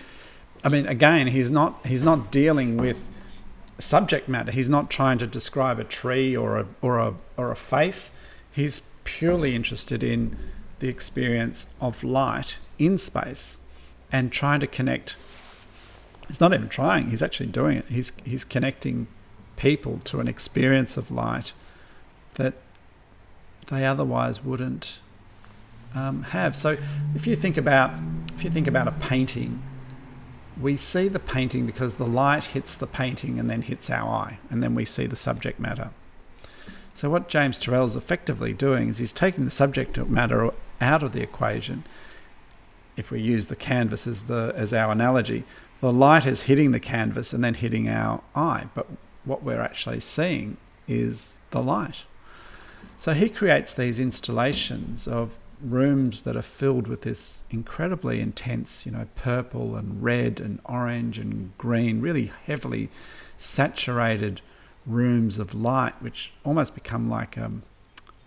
I 0.64 0.70
mean, 0.70 0.88
again, 0.88 1.28
he's 1.28 1.50
not 1.50 1.86
he's 1.86 2.04
not 2.04 2.32
dealing 2.32 2.78
with 2.78 3.06
subject 3.80 4.28
matter. 4.28 4.52
He's 4.52 4.70
not 4.70 4.90
trying 4.90 5.18
to 5.20 5.28
describe 5.28 5.80
a 5.80 5.84
tree 5.84 6.36
or 6.36 6.58
a 6.58 6.68
or 6.82 7.00
a 7.00 7.14
or 7.38 7.52
a 7.52 7.56
face. 7.56 8.12
He's 8.52 8.82
purely 9.04 9.56
interested 9.56 10.04
in 10.04 10.38
the 10.82 10.90
experience 10.90 11.68
of 11.80 12.04
light 12.04 12.60
in 12.78 12.98
space 12.98 13.58
and 14.12 14.32
trying 14.32 14.60
to 14.60 14.68
connect. 14.68 15.16
He's 16.28 16.40
not 16.40 16.54
even 16.54 16.70
trying, 16.70 17.12
he's 17.12 17.22
actually 17.22 17.48
doing 17.48 17.78
it. 17.78 17.86
He's, 17.86 18.12
he's 18.26 18.44
connecting 18.44 19.08
people 19.58 20.02
to 20.06 20.20
an 20.20 20.28
experience 20.28 20.98
of 20.98 21.12
light 21.12 21.54
that 22.34 22.56
they 23.68 23.86
otherwise 23.86 24.44
wouldn't 24.44 24.98
um, 25.94 26.24
have. 26.24 26.56
So 26.56 26.78
if 27.14 27.28
you 27.28 27.36
think 27.36 27.58
about 27.58 27.92
if 28.36 28.44
you 28.44 28.50
think 28.50 28.66
about 28.66 28.88
a 28.88 28.92
painting, 28.92 29.62
we 30.60 30.78
see 30.78 31.08
the 31.08 31.20
painting 31.20 31.66
because 31.66 31.96
the 31.96 32.08
light 32.08 32.46
hits 32.46 32.76
the 32.76 32.88
painting 32.88 33.40
and 33.40 33.50
then 33.50 33.62
hits 33.62 33.90
our 33.90 34.10
eye, 34.10 34.40
and 34.50 34.64
then 34.64 34.74
we 34.74 34.86
see 34.86 35.06
the 35.06 35.16
subject 35.16 35.60
matter. 35.60 35.92
So 36.96 37.10
what 37.10 37.30
James 37.30 37.60
Turrell 37.60 37.86
is 37.86 37.96
effectively 37.96 38.54
doing 38.54 38.90
is 38.90 38.98
he's 38.98 39.14
taking 39.14 39.46
the 39.46 39.52
subject 39.52 39.98
matter 40.08 40.52
out 40.82 41.04
of 41.04 41.14
the 41.14 41.22
equation. 41.22 41.86
If 42.98 43.12
we 43.12 43.22
use 43.22 43.48
the 43.48 43.56
canvas 43.56 44.06
as 44.06 44.24
the 44.24 44.54
as 44.56 44.74
our 44.74 44.92
analogy, 44.92 45.46
the 45.80 45.92
light 45.92 46.26
is 46.26 46.44
hitting 46.44 46.72
the 46.72 46.80
canvas 46.80 47.34
and 47.34 47.44
then 47.44 47.54
hitting 47.56 47.88
our 47.88 48.22
eye, 48.36 48.66
but 48.76 48.88
what 49.24 49.44
we're 49.44 49.62
actually 49.62 50.00
seeing 50.00 50.58
is 50.88 51.38
the 51.52 51.62
light. 51.62 52.04
So 52.98 53.14
he 53.14 53.30
creates 53.30 53.74
these 53.74 54.00
installations 54.00 55.08
of 55.08 55.32
rooms 55.60 56.22
that 56.22 56.36
are 56.36 56.42
filled 56.42 56.88
with 56.88 57.02
this 57.02 57.42
incredibly 57.50 58.20
intense, 58.20 58.86
you 58.86 58.92
know, 58.92 59.08
purple 59.16 59.76
and 59.76 60.04
red 60.04 60.40
and 60.40 60.60
orange 60.66 61.18
and 61.18 61.56
green, 61.58 62.02
really 62.02 62.32
heavily 62.46 62.90
saturated 63.38 64.42
rooms 64.86 65.40
of 65.40 65.54
light, 65.54 66.02
which 66.02 66.32
almost 66.44 66.74
become 66.76 67.10
like 67.10 67.38
um, 67.38 67.64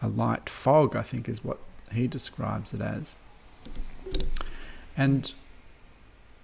a 0.01 0.09
light 0.09 0.49
fog, 0.49 0.97
I 0.97 1.03
think 1.03 1.29
is 1.29 1.43
what 1.45 1.59
he 1.95 2.07
describes 2.07 2.75
it 2.75 2.81
as. 2.81 3.17
And 4.97 5.33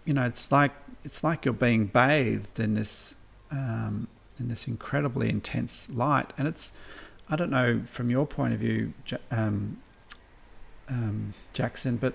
you 0.05 0.14
know, 0.14 0.24
it's 0.24 0.51
like 0.51 0.72
it's 1.05 1.22
like 1.22 1.44
you're 1.44 1.55
being 1.55 1.86
bathed 1.86 2.59
in 2.59 2.74
this 2.74 3.14
um, 3.51 4.09
in 4.38 4.48
this 4.48 4.66
incredibly 4.66 5.28
intense 5.28 5.88
light, 5.90 6.32
and 6.36 6.48
it's 6.48 6.72
I 7.28 7.36
don't 7.36 7.51
know 7.51 7.82
from 7.90 8.11
your 8.11 8.26
point 8.26 8.55
of 8.55 8.61
view, 8.61 8.92
um, 9.30 9.78
um, 10.88 11.34
Jackson, 11.53 11.96
but 11.96 12.14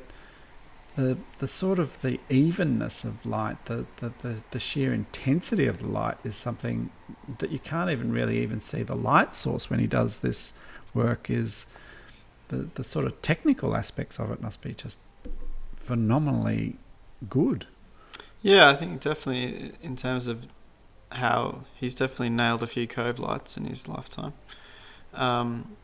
the 0.96 1.18
the 1.38 1.48
sort 1.48 1.80
of 1.80 2.02
the 2.02 2.20
evenness 2.30 3.04
of 3.04 3.26
light, 3.26 3.64
the, 3.66 3.86
the, 3.98 4.14
the, 4.22 4.36
the, 4.52 4.60
sheer 4.60 4.94
intensity 4.94 5.68
of 5.68 5.80
the 5.80 5.88
light 5.88 6.18
is 6.24 6.36
something 6.36 6.90
that 7.40 7.52
you 7.52 7.60
can't 7.60 7.90
even 7.90 8.12
really 8.12 8.42
even 8.42 8.60
see 8.62 8.82
the 8.82 8.96
light 8.96 9.36
source 9.36 9.70
when 9.70 9.80
he 9.80 9.88
does 9.88 10.20
this 10.20 10.54
work 10.94 11.30
is 11.30 11.66
the, 12.50 12.68
the 12.76 12.84
sort 12.84 13.06
of 13.06 13.22
technical 13.22 13.76
aspects 13.76 14.20
of 14.20 14.32
it 14.32 14.42
must 14.42 14.62
be 14.62 14.74
just 14.74 15.00
phenomenally 15.76 16.78
good. 17.30 17.68
Yeah, 18.42 18.70
I 18.70 18.76
think 18.76 19.02
definitely 19.02 19.74
in 19.82 19.96
terms 19.96 20.28
of 20.28 20.48
how 21.12 21.62
he's 21.76 21.96
definitely 21.96 22.30
nailed 22.30 22.64
a 22.64 22.68
few 22.68 22.88
cove 22.88 23.20
lights 23.20 23.58
in 23.58 23.66
his 23.66 23.88
lifetime. 23.88 24.34
Um, 25.14 25.76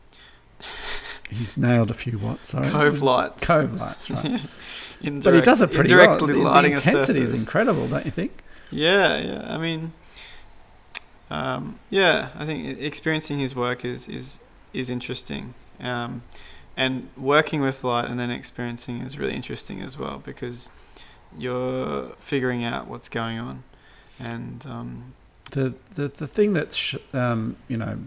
he's 1.30 1.56
nailed 1.56 1.90
a 1.90 1.94
few 1.94 2.18
what? 2.18 2.46
Sorry, 2.46 2.70
cove 2.70 3.02
lights. 3.02 3.44
Cove 3.44 3.74
lights, 3.80 4.10
right? 4.10 4.42
Indirect, 5.00 5.24
but 5.24 5.34
he 5.34 5.40
does 5.40 5.60
it 5.62 5.72
pretty 5.72 5.94
well. 5.94 6.18
The, 6.18 6.26
the 6.26 6.64
intensity 6.64 7.20
is 7.20 7.34
incredible, 7.34 7.88
don't 7.88 8.04
you 8.04 8.12
think? 8.12 8.42
Yeah, 8.70 9.18
yeah. 9.18 9.52
I 9.54 9.58
mean, 9.58 9.92
um, 11.30 11.80
yeah. 11.90 12.28
I 12.38 12.46
think 12.46 12.80
experiencing 12.80 13.40
his 13.40 13.56
work 13.56 13.84
is 13.84 14.08
is 14.08 14.38
is 14.72 14.88
interesting, 14.90 15.54
um, 15.80 16.22
and 16.76 17.08
working 17.16 17.60
with 17.60 17.84
light 17.84 18.08
and 18.08 18.18
then 18.18 18.30
experiencing 18.30 19.00
is 19.00 19.18
really 19.18 19.34
interesting 19.34 19.80
as 19.82 19.98
well 19.98 20.22
because 20.24 20.70
you're 21.36 22.10
figuring 22.18 22.64
out 22.64 22.86
what's 22.86 23.08
going 23.08 23.38
on, 23.38 23.64
and 24.18 24.66
um, 24.66 25.14
the 25.50 25.74
the 25.94 26.08
the 26.08 26.26
thing 26.26 26.52
that 26.54 26.74
sh- 26.74 26.96
um, 27.12 27.56
you 27.68 27.76
know 27.76 27.98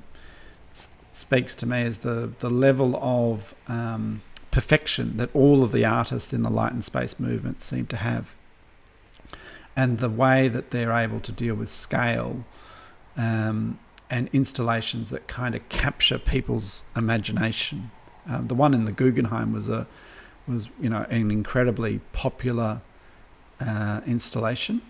speaks 1.11 1.55
to 1.55 1.65
me 1.65 1.81
is 1.81 1.99
the 1.99 2.31
the 2.39 2.49
level 2.49 2.97
of 3.01 3.55
um, 3.67 4.21
perfection 4.55 5.17
that 5.17 5.29
all 5.33 5.63
of 5.63 5.73
the 5.73 5.83
artists 5.83 6.31
in 6.31 6.41
the 6.41 6.49
light 6.49 6.71
and 6.71 6.85
space 6.85 7.19
movement 7.19 7.61
seem 7.61 7.85
to 7.85 7.97
have. 7.97 8.33
And 9.75 9.99
the 9.99 10.09
way 10.09 10.47
that 10.47 10.71
they're 10.71 10.93
able 10.93 11.19
to 11.19 11.31
deal 11.33 11.55
with 11.55 11.67
scale 11.67 12.45
um, 13.17 13.79
and 14.09 14.29
installations 14.31 15.09
that 15.09 15.27
kind 15.27 15.55
of 15.55 15.67
capture 15.67 16.17
people's 16.17 16.83
imagination. 16.95 17.91
Um, 18.27 18.47
the 18.47 18.55
one 18.55 18.73
in 18.73 18.85
the 18.85 18.91
Guggenheim 18.91 19.53
was 19.53 19.69
a 19.69 19.87
was 20.47 20.69
you 20.79 20.89
know 20.89 21.05
an 21.09 21.31
incredibly 21.31 21.99
popular 22.13 22.81
uh, 23.59 24.01
installation 24.05 24.81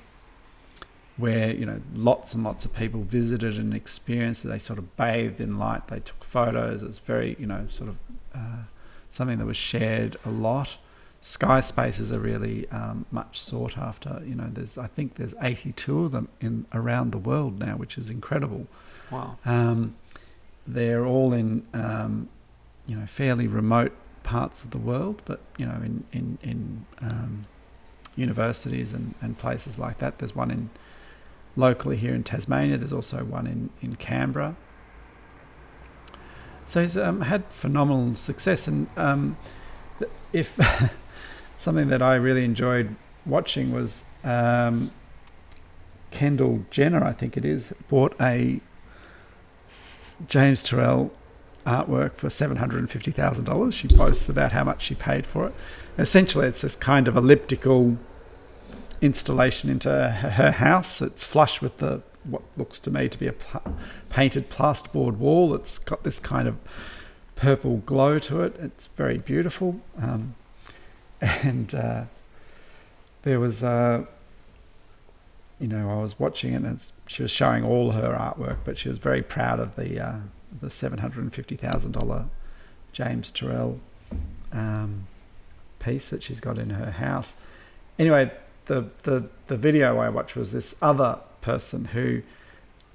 where 1.17 1.53
you 1.53 1.65
know 1.65 1.81
lots 1.93 2.33
and 2.33 2.43
lots 2.43 2.65
of 2.65 2.73
people 2.73 3.01
visited 3.03 3.57
and 3.57 3.73
experienced 3.73 4.43
it. 4.45 4.49
They 4.49 4.59
sort 4.59 4.79
of 4.79 4.95
bathed 4.97 5.39
in 5.39 5.57
light. 5.57 5.87
They 5.87 5.99
took 5.99 6.23
photos. 6.23 6.83
It 6.83 6.87
was 6.87 6.99
very 6.99 7.35
you 7.39 7.45
know 7.45 7.67
sort 7.69 7.89
of 7.89 7.97
uh, 8.33 8.63
something 9.09 9.37
that 9.37 9.45
was 9.45 9.57
shared 9.57 10.17
a 10.25 10.29
lot. 10.29 10.77
Sky 11.21 11.59
spaces 11.59 12.11
are 12.11 12.19
really 12.19 12.69
um, 12.69 13.05
much 13.09 13.39
sought 13.39 13.77
after. 13.77 14.21
You 14.25 14.35
know, 14.35 14.49
there's 14.51 14.77
I 14.77 14.87
think 14.87 15.15
there's 15.15 15.33
82 15.41 16.05
of 16.05 16.11
them 16.11 16.27
in 16.39 16.65
around 16.73 17.11
the 17.11 17.17
world 17.17 17.59
now, 17.59 17.77
which 17.77 17.97
is 17.97 18.09
incredible. 18.09 18.67
Wow. 19.09 19.37
Um, 19.45 19.95
they're 20.67 21.05
all 21.05 21.31
in 21.33 21.65
um, 21.73 22.29
you 22.87 22.95
know 22.95 23.05
fairly 23.05 23.47
remote 23.47 23.93
parts 24.23 24.63
of 24.63 24.71
the 24.71 24.77
world, 24.77 25.21
but 25.25 25.41
you 25.57 25.65
know 25.65 25.81
in 25.83 26.03
in 26.11 26.37
in 26.41 26.85
um, 27.01 27.45
universities 28.15 28.93
and, 28.93 29.15
and 29.21 29.37
places 29.37 29.77
like 29.77 29.99
that. 29.99 30.19
There's 30.19 30.35
one 30.35 30.51
in 30.51 30.69
locally 31.55 31.97
here 31.97 32.13
in 32.13 32.23
Tasmania. 32.23 32.77
There's 32.77 32.93
also 32.93 33.23
one 33.23 33.47
in 33.47 33.69
in 33.81 33.95
Canberra. 33.95 34.55
So 36.67 36.81
he's 36.81 36.97
um, 36.97 37.21
had 37.21 37.45
phenomenal 37.45 38.15
success, 38.15 38.67
and 38.67 38.87
um, 38.97 39.37
if 40.33 40.59
something 41.57 41.89
that 41.89 42.01
I 42.01 42.15
really 42.15 42.43
enjoyed 42.43 42.95
watching 43.25 43.71
was 43.71 44.03
um, 44.23 44.91
Kendall 46.11 46.65
Jenner, 46.71 47.03
I 47.03 47.11
think 47.11 47.37
it 47.37 47.45
is, 47.45 47.73
bought 47.87 48.15
a 48.19 48.61
James 50.27 50.63
Turrell 50.63 51.11
artwork 51.65 52.13
for 52.13 52.29
seven 52.29 52.57
hundred 52.57 52.79
and 52.79 52.89
fifty 52.89 53.11
thousand 53.11 53.45
dollars. 53.45 53.73
She 53.73 53.87
posts 53.87 54.29
about 54.29 54.51
how 54.51 54.63
much 54.63 54.83
she 54.83 54.95
paid 54.95 55.25
for 55.25 55.47
it. 55.47 55.53
Essentially, 55.97 56.47
it's 56.47 56.61
this 56.61 56.75
kind 56.75 57.07
of 57.07 57.15
elliptical 57.15 57.97
installation 59.01 59.69
into 59.69 59.89
her 59.89 60.51
house. 60.51 61.01
It's 61.01 61.23
flush 61.23 61.61
with 61.61 61.77
the 61.77 62.01
what 62.23 62.41
looks 62.57 62.79
to 62.81 62.91
me 62.91 63.07
to 63.07 63.17
be 63.17 63.27
a 63.27 63.33
pl- 63.33 63.77
painted 64.09 64.49
plasterboard 64.49 65.17
wall. 65.17 65.53
It's 65.53 65.77
got 65.77 66.03
this 66.03 66.19
kind 66.19 66.47
of 66.47 66.57
purple 67.35 67.77
glow 67.77 68.19
to 68.19 68.41
it. 68.41 68.55
It's 68.59 68.87
very 68.87 69.17
beautiful. 69.17 69.79
Um, 70.01 70.35
and 71.21 71.73
uh, 71.73 72.03
there 73.23 73.39
was, 73.39 73.63
uh, 73.63 74.05
you 75.59 75.67
know, 75.67 75.89
I 75.89 76.01
was 76.01 76.19
watching 76.19 76.53
it 76.53 76.63
and 76.63 76.91
she 77.07 77.21
was 77.21 77.31
showing 77.31 77.63
all 77.63 77.91
her 77.91 78.13
artwork, 78.13 78.57
but 78.65 78.77
she 78.77 78.89
was 78.89 78.97
very 78.97 79.21
proud 79.21 79.59
of 79.59 79.75
the 79.75 79.99
uh, 79.99 80.15
the 80.61 80.69
seven 80.69 80.99
hundred 80.99 81.23
and 81.23 81.33
fifty 81.33 81.55
thousand 81.55 81.91
dollar 81.91 82.25
James 82.91 83.31
Turrell 83.31 83.79
um, 84.51 85.07
piece 85.79 86.09
that 86.09 86.23
she's 86.23 86.39
got 86.39 86.57
in 86.57 86.71
her 86.71 86.91
house. 86.91 87.35
Anyway, 87.99 88.31
the, 88.65 88.89
the 89.03 89.29
the 89.47 89.57
video 89.57 89.97
I 89.99 90.09
watched 90.09 90.35
was 90.35 90.51
this 90.51 90.75
other 90.81 91.19
person 91.41 91.85
who 91.85 92.23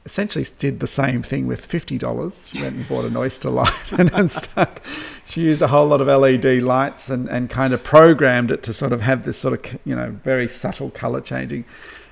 essentially 0.05 0.47
did 0.59 0.81
the 0.81 0.87
same 0.87 1.23
thing 1.23 1.47
with 1.47 1.65
fifty 1.65 1.99
dollars. 1.99 2.49
She 2.49 2.61
went 2.61 2.77
and 2.77 2.89
bought 2.89 3.05
an 3.05 3.17
oyster 3.17 3.51
light 3.61 3.93
and, 3.93 4.13
and 4.13 4.31
stuck. 4.31 4.81
She 5.27 5.43
used 5.43 5.63
a 5.63 5.69
whole 5.69 5.87
lot 5.87 6.01
of 6.01 6.09
LED 6.09 6.63
lights 6.63 7.11
and, 7.11 7.29
and 7.29 7.49
kind 7.51 7.73
of 7.73 7.85
programmed 7.85 8.51
it 8.51 8.63
to 8.65 8.73
sort 8.73 8.93
of 8.93 9.03
have 9.03 9.25
this 9.25 9.39
sort 9.39 9.55
of 9.55 9.81
you 9.85 9.95
know 9.95 10.19
very 10.25 10.49
subtle 10.49 10.91
color 10.91 11.21
changing. 11.21 11.65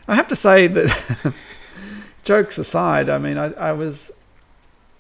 I 0.07 0.14
have 0.14 0.28
to 0.28 0.36
say 0.36 0.66
that 0.68 1.34
jokes 2.24 2.59
aside, 2.59 3.09
I 3.09 3.18
mean 3.18 3.38
I, 3.38 3.53
I 3.55 3.72
was 3.72 4.12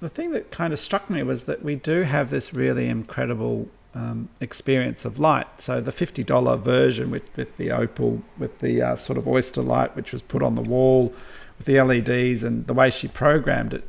the 0.00 0.08
thing 0.08 0.30
that 0.32 0.50
kind 0.50 0.72
of 0.72 0.78
struck 0.78 1.10
me 1.10 1.22
was 1.22 1.44
that 1.44 1.62
we 1.62 1.74
do 1.74 2.02
have 2.02 2.30
this 2.30 2.54
really 2.54 2.88
incredible 2.88 3.68
um, 3.94 4.28
experience 4.40 5.04
of 5.04 5.18
light. 5.18 5.46
So 5.58 5.80
the 5.80 5.92
fifty 5.92 6.22
dollar 6.22 6.56
version 6.56 7.10
with, 7.10 7.24
with 7.36 7.56
the 7.56 7.70
opal, 7.70 8.22
with 8.36 8.60
the 8.60 8.82
uh, 8.82 8.96
sort 8.96 9.18
of 9.18 9.26
oyster 9.26 9.62
light, 9.62 9.96
which 9.96 10.12
was 10.12 10.22
put 10.22 10.42
on 10.42 10.54
the 10.54 10.62
wall, 10.62 11.12
with 11.56 11.66
the 11.66 11.80
LEDs, 11.80 12.44
and 12.44 12.66
the 12.66 12.74
way 12.74 12.90
she 12.90 13.08
programmed 13.08 13.74
it 13.74 13.88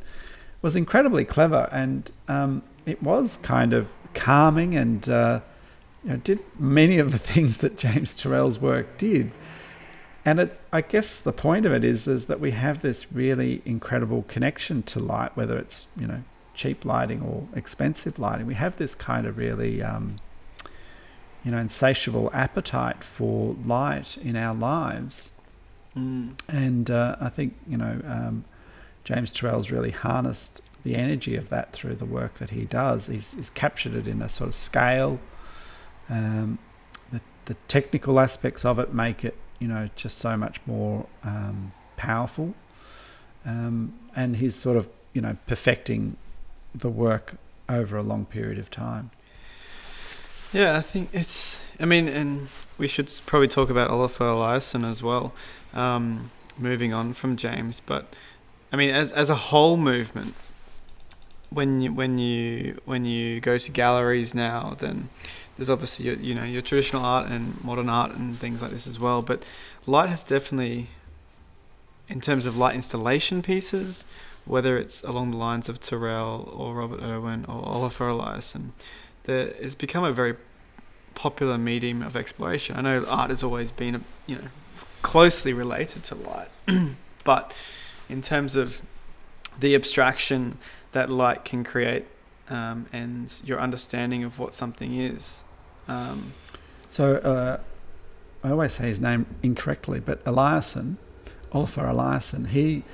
was 0.62 0.76
incredibly 0.76 1.24
clever, 1.24 1.68
and 1.72 2.10
um, 2.28 2.62
it 2.86 3.02
was 3.02 3.38
kind 3.42 3.72
of 3.72 3.88
calming 4.12 4.74
and 4.74 5.08
uh, 5.08 5.40
you 6.02 6.10
know, 6.10 6.16
did 6.16 6.40
many 6.58 6.98
of 6.98 7.12
the 7.12 7.18
things 7.32 7.58
that 7.58 7.78
James 7.78 8.14
Turrell's 8.14 8.58
work 8.58 8.98
did. 8.98 9.30
And 10.30 10.38
it, 10.38 10.60
I 10.72 10.80
guess 10.80 11.18
the 11.18 11.32
point 11.32 11.66
of 11.66 11.72
it 11.72 11.82
is, 11.82 12.06
is 12.06 12.26
that 12.26 12.38
we 12.38 12.52
have 12.52 12.82
this 12.82 13.10
really 13.10 13.62
incredible 13.64 14.24
connection 14.28 14.84
to 14.84 15.00
light, 15.00 15.36
whether 15.36 15.58
it's 15.58 15.88
you 15.96 16.06
know 16.06 16.22
cheap 16.54 16.84
lighting 16.84 17.20
or 17.20 17.48
expensive 17.58 18.16
lighting. 18.16 18.46
We 18.46 18.54
have 18.54 18.76
this 18.76 18.94
kind 18.94 19.26
of 19.26 19.38
really, 19.38 19.82
um, 19.82 20.20
you 21.44 21.50
know, 21.50 21.58
insatiable 21.58 22.30
appetite 22.32 23.02
for 23.02 23.56
light 23.66 24.18
in 24.18 24.36
our 24.36 24.54
lives. 24.54 25.32
Mm. 25.96 26.38
And 26.46 26.88
uh, 26.88 27.16
I 27.20 27.28
think, 27.28 27.56
you 27.66 27.76
know, 27.76 28.00
um, 28.06 28.44
James 29.02 29.32
Turrell's 29.32 29.72
really 29.72 29.90
harnessed 29.90 30.60
the 30.84 30.94
energy 30.94 31.34
of 31.34 31.48
that 31.48 31.72
through 31.72 31.96
the 31.96 32.04
work 32.04 32.34
that 32.34 32.50
he 32.50 32.66
does. 32.66 33.08
He's, 33.08 33.34
he's 33.34 33.50
captured 33.50 33.96
it 33.96 34.06
in 34.06 34.22
a 34.22 34.28
sort 34.28 34.46
of 34.46 34.54
scale. 34.54 35.18
Um, 36.08 36.60
the, 37.10 37.20
the 37.46 37.54
technical 37.66 38.20
aspects 38.20 38.64
of 38.64 38.78
it 38.78 38.94
make 38.94 39.24
it, 39.24 39.36
you 39.60 39.68
know, 39.68 39.88
just 39.94 40.18
so 40.18 40.36
much 40.36 40.60
more 40.66 41.06
um, 41.22 41.72
powerful. 41.96 42.54
Um, 43.46 43.94
and 44.16 44.36
he's 44.36 44.56
sort 44.56 44.76
of, 44.76 44.88
you 45.12 45.20
know, 45.20 45.36
perfecting 45.46 46.16
the 46.74 46.90
work 46.90 47.36
over 47.68 47.96
a 47.96 48.02
long 48.02 48.24
period 48.24 48.58
of 48.58 48.70
time. 48.70 49.10
Yeah, 50.52 50.76
I 50.76 50.80
think 50.80 51.10
it's. 51.12 51.60
I 51.78 51.84
mean, 51.84 52.08
and 52.08 52.48
we 52.76 52.88
should 52.88 53.12
probably 53.26 53.46
talk 53.46 53.70
about 53.70 53.90
Olafur 53.90 54.26
Eliasson 54.26 54.88
as 54.88 55.02
well. 55.02 55.32
Um, 55.72 56.32
moving 56.58 56.92
on 56.92 57.12
from 57.12 57.36
James, 57.36 57.78
but 57.78 58.12
I 58.72 58.76
mean, 58.76 58.90
as 58.90 59.12
as 59.12 59.30
a 59.30 59.36
whole 59.36 59.76
movement, 59.76 60.34
when 61.50 61.80
you 61.80 61.92
when 61.92 62.18
you 62.18 62.80
when 62.84 63.04
you 63.04 63.40
go 63.40 63.58
to 63.58 63.70
galleries 63.70 64.34
now, 64.34 64.76
then 64.78 65.08
there's 65.60 65.68
obviously 65.68 66.06
your, 66.06 66.14
you 66.14 66.34
know 66.34 66.42
your 66.42 66.62
traditional 66.62 67.04
art 67.04 67.30
and 67.30 67.62
modern 67.62 67.90
art 67.90 68.12
and 68.12 68.38
things 68.38 68.62
like 68.62 68.70
this 68.70 68.86
as 68.86 68.98
well. 68.98 69.20
But 69.20 69.42
light 69.86 70.08
has 70.08 70.24
definitely, 70.24 70.88
in 72.08 72.22
terms 72.22 72.46
of 72.46 72.56
light 72.56 72.74
installation 72.74 73.42
pieces, 73.42 74.06
whether 74.46 74.78
it's 74.78 75.02
along 75.02 75.32
the 75.32 75.36
lines 75.36 75.68
of 75.68 75.78
Turrell 75.78 76.50
or 76.58 76.76
Robert 76.76 77.02
Irwin 77.02 77.44
or 77.44 77.62
Olafur 77.62 78.10
Eliasson, 78.10 78.70
there 79.24 79.48
it's 79.48 79.74
become 79.74 80.02
a 80.02 80.12
very 80.12 80.34
popular 81.14 81.58
medium 81.58 82.00
of 82.00 82.16
exploration. 82.16 82.74
I 82.76 82.80
know 82.80 83.04
art 83.04 83.28
has 83.28 83.42
always 83.42 83.70
been, 83.70 84.02
you 84.26 84.36
know, 84.36 84.48
closely 85.02 85.52
related 85.52 86.04
to 86.04 86.14
light, 86.14 86.48
but 87.24 87.52
in 88.08 88.22
terms 88.22 88.56
of 88.56 88.80
the 89.58 89.74
abstraction 89.74 90.56
that 90.92 91.10
light 91.10 91.44
can 91.44 91.64
create 91.64 92.06
um, 92.48 92.86
and 92.94 93.42
your 93.44 93.60
understanding 93.60 94.24
of 94.24 94.38
what 94.38 94.54
something 94.54 94.98
is, 94.98 95.42
Um, 95.90 96.34
so 96.88 97.16
uh, 97.16 97.60
I 98.42 98.50
always 98.50 98.74
say 98.74 98.84
his 98.84 99.00
name 99.00 99.26
incorrectly, 99.42 100.00
but 100.00 100.24
Eliasson, 100.24 100.96
Olafur 101.52 101.84
Eliasson, 101.92 102.48
he 102.48 102.84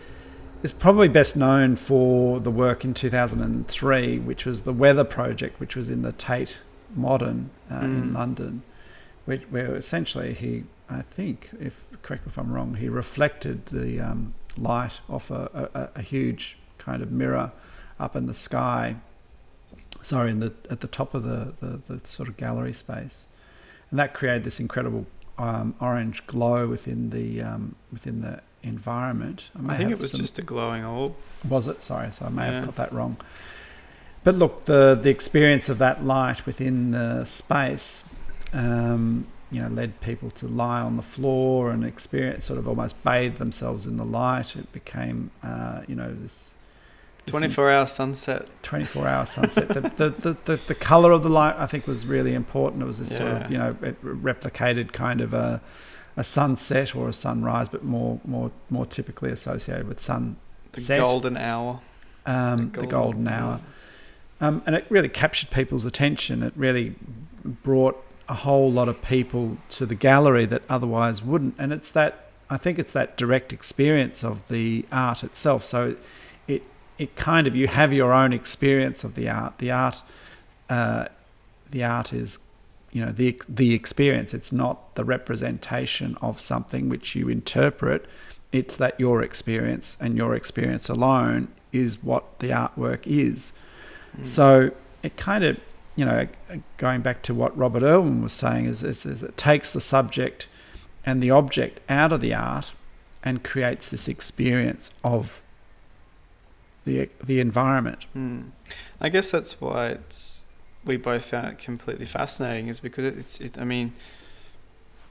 is 0.63 0.73
probably 0.73 1.09
best 1.09 1.37
known 1.37 1.77
for 1.77 2.41
the 2.41 2.51
work 2.51 2.85
in 2.85 2.95
2003, 2.95 4.19
which 4.19 4.47
was 4.47 4.63
the 4.63 4.73
Weather 4.73 5.05
Project, 5.05 5.61
which 5.61 5.77
was 5.77 5.91
in 5.91 6.03
the 6.03 6.13
Tate 6.13 6.59
Modern 6.95 7.51
uh, 7.71 7.81
mm. 7.81 7.85
in 7.85 8.13
London, 8.15 8.63
which, 9.27 9.43
where 9.51 9.77
essentially 9.77 10.33
he, 10.33 10.65
I 10.89 11.03
think, 11.03 11.51
if 11.61 11.85
correct 12.03 12.27
me 12.27 12.31
if 12.31 12.39
I'm 12.39 12.53
wrong, 12.53 12.77
he 12.77 12.89
reflected 12.89 13.67
the 13.67 14.01
um, 14.01 14.35
light 14.57 15.01
off 15.09 15.31
a, 15.31 15.69
a, 15.75 15.99
a, 15.99 16.03
huge 16.03 16.57
kind 16.79 17.03
of 17.03 17.11
mirror 17.11 17.53
up 17.99 18.17
in 18.17 18.27
the 18.27 18.35
sky. 18.35 18.97
Sorry, 20.07 20.31
in 20.31 20.39
the 20.39 20.53
at 20.71 20.83
the 20.83 20.87
top 20.87 21.15
of 21.15 21.25
the, 21.25 21.53
the, 21.59 21.95
the 21.95 22.07
sort 22.07 22.29
of 22.29 22.37
gallery 22.37 22.73
space, 22.73 23.25
and 23.91 23.99
that 23.99 24.15
created 24.15 24.45
this 24.45 24.61
incredible 24.61 25.05
um, 25.37 25.75
orange 25.81 26.25
glow 26.29 26.69
within 26.69 27.11
the 27.11 27.43
um, 27.43 27.75
within 27.91 28.21
the 28.21 28.41
environment. 28.63 29.51
I, 29.59 29.75
I 29.75 29.77
think 29.77 29.91
it 29.91 29.99
was 29.99 30.13
some, 30.13 30.21
just 30.21 30.39
a 30.39 30.43
glowing 30.43 30.85
orb. 30.85 31.17
Was 31.49 31.67
it? 31.67 31.83
Sorry, 31.83 32.13
so 32.13 32.27
I 32.27 32.29
may 32.29 32.47
yeah. 32.47 32.53
have 32.53 32.67
got 32.67 32.77
that 32.77 32.93
wrong. 32.93 33.17
But 34.23 34.37
look, 34.37 34.67
the 34.67 34.95
the 34.95 35.11
experience 35.11 35.69
of 35.69 35.79
that 35.79 36.05
light 36.05 36.47
within 36.47 36.93
the 36.93 37.25
space, 37.25 38.05
um, 38.53 39.27
you 39.51 39.61
know, 39.61 39.69
led 39.69 40.01
people 40.01 40.31
to 40.31 40.47
lie 40.47 40.83
on 40.83 40.97
the 40.97 41.03
floor 41.03 41.73
and 41.73 41.85
experience, 41.85 42.45
sort 42.45 42.61
of 42.61 42.69
almost 42.69 43.03
bathe 43.03 43.39
themselves 43.39 43.87
in 43.87 43.97
the 43.97 44.05
light. 44.05 44.55
It 44.55 44.73
became, 44.73 45.33
uh, 45.43 45.81
you 45.89 45.97
know, 45.97 46.15
this. 46.15 46.53
24 47.27 47.70
hour 47.70 47.87
sunset. 47.87 48.49
24 48.62 49.09
hour 49.09 49.27
sunset. 49.27 49.68
the, 49.68 49.81
the, 49.81 50.11
the, 50.11 50.37
the, 50.45 50.57
the 50.68 50.74
color 50.74 51.12
of 51.12 51.22
the 51.22 51.29
light, 51.29 51.55
I 51.59 51.66
think, 51.66 51.87
was 51.87 52.07
really 52.07 52.35
important. 52.35 52.83
It 52.83 52.87
was 52.87 52.99
this 52.99 53.12
yeah. 53.12 53.18
sort 53.18 53.43
of, 53.43 53.51
you 53.51 53.59
know, 53.59 53.77
it 53.83 54.03
replicated 54.03 54.93
kind 54.93 55.20
of 55.20 55.35
a, 55.35 55.61
a 56.16 56.24
sunset 56.24 56.95
or 56.95 57.09
a 57.09 57.12
sunrise, 57.12 57.68
but 57.68 57.85
more 57.85 58.20
more 58.24 58.51
more 58.70 58.87
typically 58.87 59.31
associated 59.31 59.87
with 59.89 60.01
sun 60.01 60.37
The 60.72 60.99
golden 60.99 61.37
hour. 61.37 61.81
Um, 62.24 62.57
the, 62.59 62.64
golden, 62.64 62.81
the 62.81 62.87
golden 62.87 63.29
hour. 63.29 63.61
Um, 64.41 64.62
and 64.66 64.74
it 64.74 64.87
really 64.89 65.09
captured 65.09 65.51
people's 65.51 65.85
attention. 65.85 66.43
It 66.43 66.53
really 66.57 66.95
brought 67.45 68.03
a 68.29 68.35
whole 68.35 68.70
lot 68.70 68.89
of 68.89 69.01
people 69.03 69.57
to 69.70 69.87
the 69.87 69.95
gallery 69.95 70.45
that 70.47 70.62
otherwise 70.68 71.22
wouldn't. 71.22 71.55
And 71.59 71.72
it's 71.72 71.91
that 71.93 72.31
I 72.49 72.57
think 72.57 72.79
it's 72.79 72.93
that 72.93 73.16
direct 73.16 73.53
experience 73.53 74.22
of 74.22 74.47
the 74.49 74.85
art 74.93 75.24
itself. 75.24 75.64
So 75.64 75.97
it 76.99 77.17
kind 77.17 77.47
of 77.47 77.55
you 77.55 77.69
have 77.69 77.93
your 77.93 78.13
own 78.13 78.33
experience 78.33 79.05
of 79.05 79.15
the 79.15 79.29
art. 79.29 79.59
The 79.59 79.71
art 79.71 80.03
uh, 80.69 81.07
the 81.71 81.85
art 81.85 82.13
is 82.13 82.39
you 82.93 83.05
know 83.05 83.13
the 83.13 83.41
the 83.49 83.75
experience. 83.75 84.33
It's 84.33 84.53
not 84.53 84.95
the 84.95 85.05
representation 85.05 86.17
of 86.21 86.41
something 86.41 86.89
which 86.89 87.15
you 87.15 87.29
interpret. 87.29 88.07
It's 88.53 88.77
that 88.77 88.99
your 88.99 89.23
experience 89.23 89.97
and 90.01 90.17
your 90.17 90.35
experience 90.35 90.89
alone 90.89 91.49
is 91.73 92.03
what 92.03 92.39
the 92.39 92.51
artwork 92.51 93.07
is. 93.07 93.53
Mm. 94.19 94.27
So 94.27 94.71
it 95.03 95.17
kind 95.17 95.45
of 95.45 95.61
you 95.95 96.05
know 96.05 96.29
going 96.79 97.03
back 97.03 97.23
to 97.25 97.35
what 97.35 97.57
Robert 97.57 97.83
Irwin 97.83 98.23
was 98.23 98.33
saying 98.33 98.67
is, 98.67 98.83
is, 98.83 99.05
is 99.05 99.23
it 99.23 99.37
takes 99.37 99.73
the 99.73 99.81
subject 99.81 100.49
and 101.05 101.23
the 101.23 101.31
object 101.31 101.81
out 101.89 102.13
of 102.13 102.21
the 102.21 102.35
art 102.35 102.73
and 103.23 103.43
creates 103.43 103.91
this 103.91 104.09
experience 104.09 104.91
of 105.05 105.43
the 106.87 107.11
the 107.22 107.41
environment. 107.41 108.07
Mm. 108.16 108.53
I 108.99 109.11
guess 109.11 109.30
that's 109.30 109.61
why 109.61 109.89
it's 109.89 110.45
we 110.87 110.97
both 110.97 111.24
found 111.26 111.49
it 111.49 111.59
completely 111.59 112.07
fascinating 112.07 112.68
is 112.68 112.80
because 112.80 113.05
it's 113.05 113.41
it, 113.41 113.59
I 113.59 113.64
mean 113.64 113.93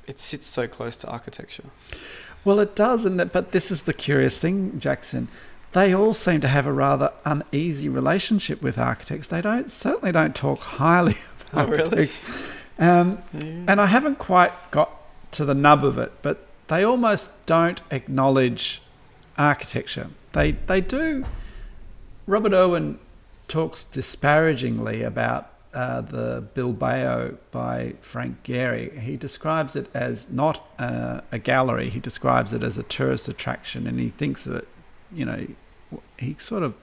it 0.07 0.17
sits 0.17 0.47
so 0.47 0.67
close 0.67 0.97
to 0.97 1.07
architecture. 1.07 1.65
Well, 2.43 2.59
it 2.59 2.75
does, 2.75 3.05
and 3.05 3.19
that, 3.19 3.33
but 3.33 3.51
this 3.51 3.71
is 3.71 3.83
the 3.83 3.93
curious 3.93 4.37
thing, 4.37 4.79
Jackson. 4.79 5.27
They 5.73 5.93
all 5.93 6.13
seem 6.13 6.41
to 6.41 6.47
have 6.47 6.65
a 6.65 6.71
rather 6.71 7.11
uneasy 7.25 7.89
relationship 7.89 8.61
with 8.61 8.77
architects. 8.77 9.27
They 9.27 9.41
don't 9.41 9.71
certainly 9.71 10.11
don't 10.11 10.35
talk 10.35 10.59
highly 10.59 11.11
of 11.13 11.45
oh, 11.53 11.59
architects, 11.61 12.21
really? 12.77 12.91
um, 12.91 13.23
yeah. 13.33 13.41
and 13.67 13.81
I 13.81 13.87
haven't 13.87 14.19
quite 14.19 14.53
got 14.71 14.91
to 15.31 15.43
the 15.43 15.55
nub 15.55 15.83
of 15.83 15.97
it. 15.97 16.13
But 16.21 16.45
they 16.67 16.83
almost 16.83 17.45
don't 17.45 17.81
acknowledge 17.91 18.81
architecture. 19.37 20.09
They 20.33 20.51
they 20.51 20.81
do. 20.81 21.25
Robert 22.27 22.53
Irwin 22.53 22.99
talks 23.47 23.85
disparagingly 23.85 25.03
about 25.03 25.49
uh, 25.75 25.99
the 26.01 26.41
Bilbao 26.53 27.31
by 27.51 27.95
Frank 27.99 28.43
Gehry, 28.43 28.97
he 28.99 29.17
describes 29.17 29.75
it 29.75 29.89
as 29.93 30.31
not 30.31 30.65
a, 30.79 31.37
gallery, 31.37 31.89
he 31.89 31.99
describes 31.99 32.53
it 32.53 32.63
as 32.63 32.77
a 32.77 32.83
tourist 32.83 33.27
attraction, 33.27 33.85
and 33.85 33.99
he 33.99 34.09
thinks 34.09 34.47
it, 34.47 34.67
you 35.11 35.25
know, 35.25 35.45
he 36.17 36.35
sort 36.39 36.63
of. 36.63 36.73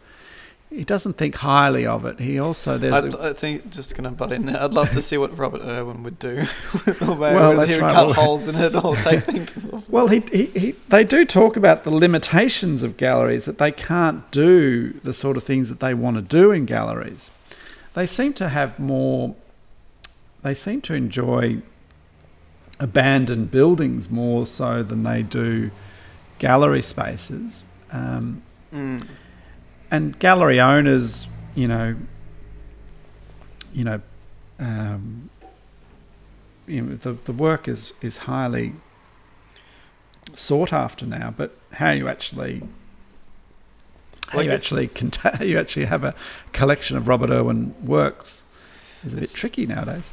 He 0.74 0.84
doesn't 0.84 1.18
think 1.18 1.34
highly 1.36 1.86
of 1.86 2.04
it. 2.04 2.18
He 2.18 2.38
also 2.38 2.78
there's. 2.78 3.14
I 3.14 3.32
think 3.32 3.70
just 3.70 3.94
going 3.94 4.04
to 4.04 4.10
butt 4.10 4.32
in 4.32 4.46
there. 4.46 4.62
I'd 4.62 4.72
love 4.72 4.90
to 4.92 5.02
see 5.02 5.18
what 5.18 5.36
Robert 5.36 5.62
Irwin 5.62 6.02
would 6.02 6.18
do. 6.18 6.46
well, 7.00 7.56
that's 7.56 7.70
he 7.70 7.76
would 7.76 7.82
right. 7.82 7.94
cut 7.94 8.06
well, 8.06 8.12
holes 8.14 8.48
in 8.48 8.56
it 8.56 8.74
or 8.74 8.96
take 8.96 9.24
things. 9.26 9.66
Well, 9.88 10.08
he, 10.08 10.20
he, 10.32 10.46
he 10.46 10.74
they 10.88 11.04
do 11.04 11.24
talk 11.24 11.56
about 11.56 11.84
the 11.84 11.90
limitations 11.90 12.82
of 12.82 12.96
galleries 12.96 13.44
that 13.44 13.58
they 13.58 13.70
can't 13.70 14.30
do 14.30 14.94
the 15.04 15.12
sort 15.12 15.36
of 15.36 15.44
things 15.44 15.68
that 15.68 15.80
they 15.80 15.94
want 15.94 16.16
to 16.16 16.22
do 16.22 16.50
in 16.50 16.64
galleries 16.64 17.30
they 17.94 18.06
seem 18.06 18.32
to 18.34 18.48
have 18.48 18.78
more. 18.78 19.34
They 20.42 20.54
seem 20.54 20.80
to 20.82 20.94
enjoy 20.94 21.62
abandoned 22.80 23.50
buildings 23.50 24.10
more 24.10 24.46
so 24.46 24.82
than 24.82 25.04
they 25.04 25.22
do 25.22 25.70
gallery 26.38 26.82
spaces. 26.82 27.62
Um, 27.90 28.42
mm. 28.74 29.06
And 29.92 30.18
gallery 30.18 30.58
owners, 30.58 31.28
you 31.54 31.68
know, 31.68 31.94
you 33.74 33.84
know, 33.84 34.00
um, 34.58 35.28
you 36.66 36.80
know, 36.80 36.96
the 36.96 37.12
the 37.12 37.32
work 37.32 37.68
is 37.68 37.92
is 38.00 38.16
highly 38.16 38.72
sought 40.34 40.72
after 40.72 41.04
now. 41.04 41.34
But 41.36 41.56
how 41.72 41.90
you 41.90 42.08
actually 42.08 42.62
well, 44.32 44.44
you 44.44 44.50
actually 44.50 44.88
contain, 44.88 45.32
you 45.46 45.58
actually 45.58 45.84
have 45.84 46.04
a 46.04 46.14
collection 46.52 46.96
of 46.96 47.06
Robert 47.06 47.30
Irwin 47.30 47.74
works 47.84 48.44
is 49.04 49.12
a 49.12 49.18
bit 49.18 49.30
tricky 49.30 49.66
nowadays. 49.66 50.10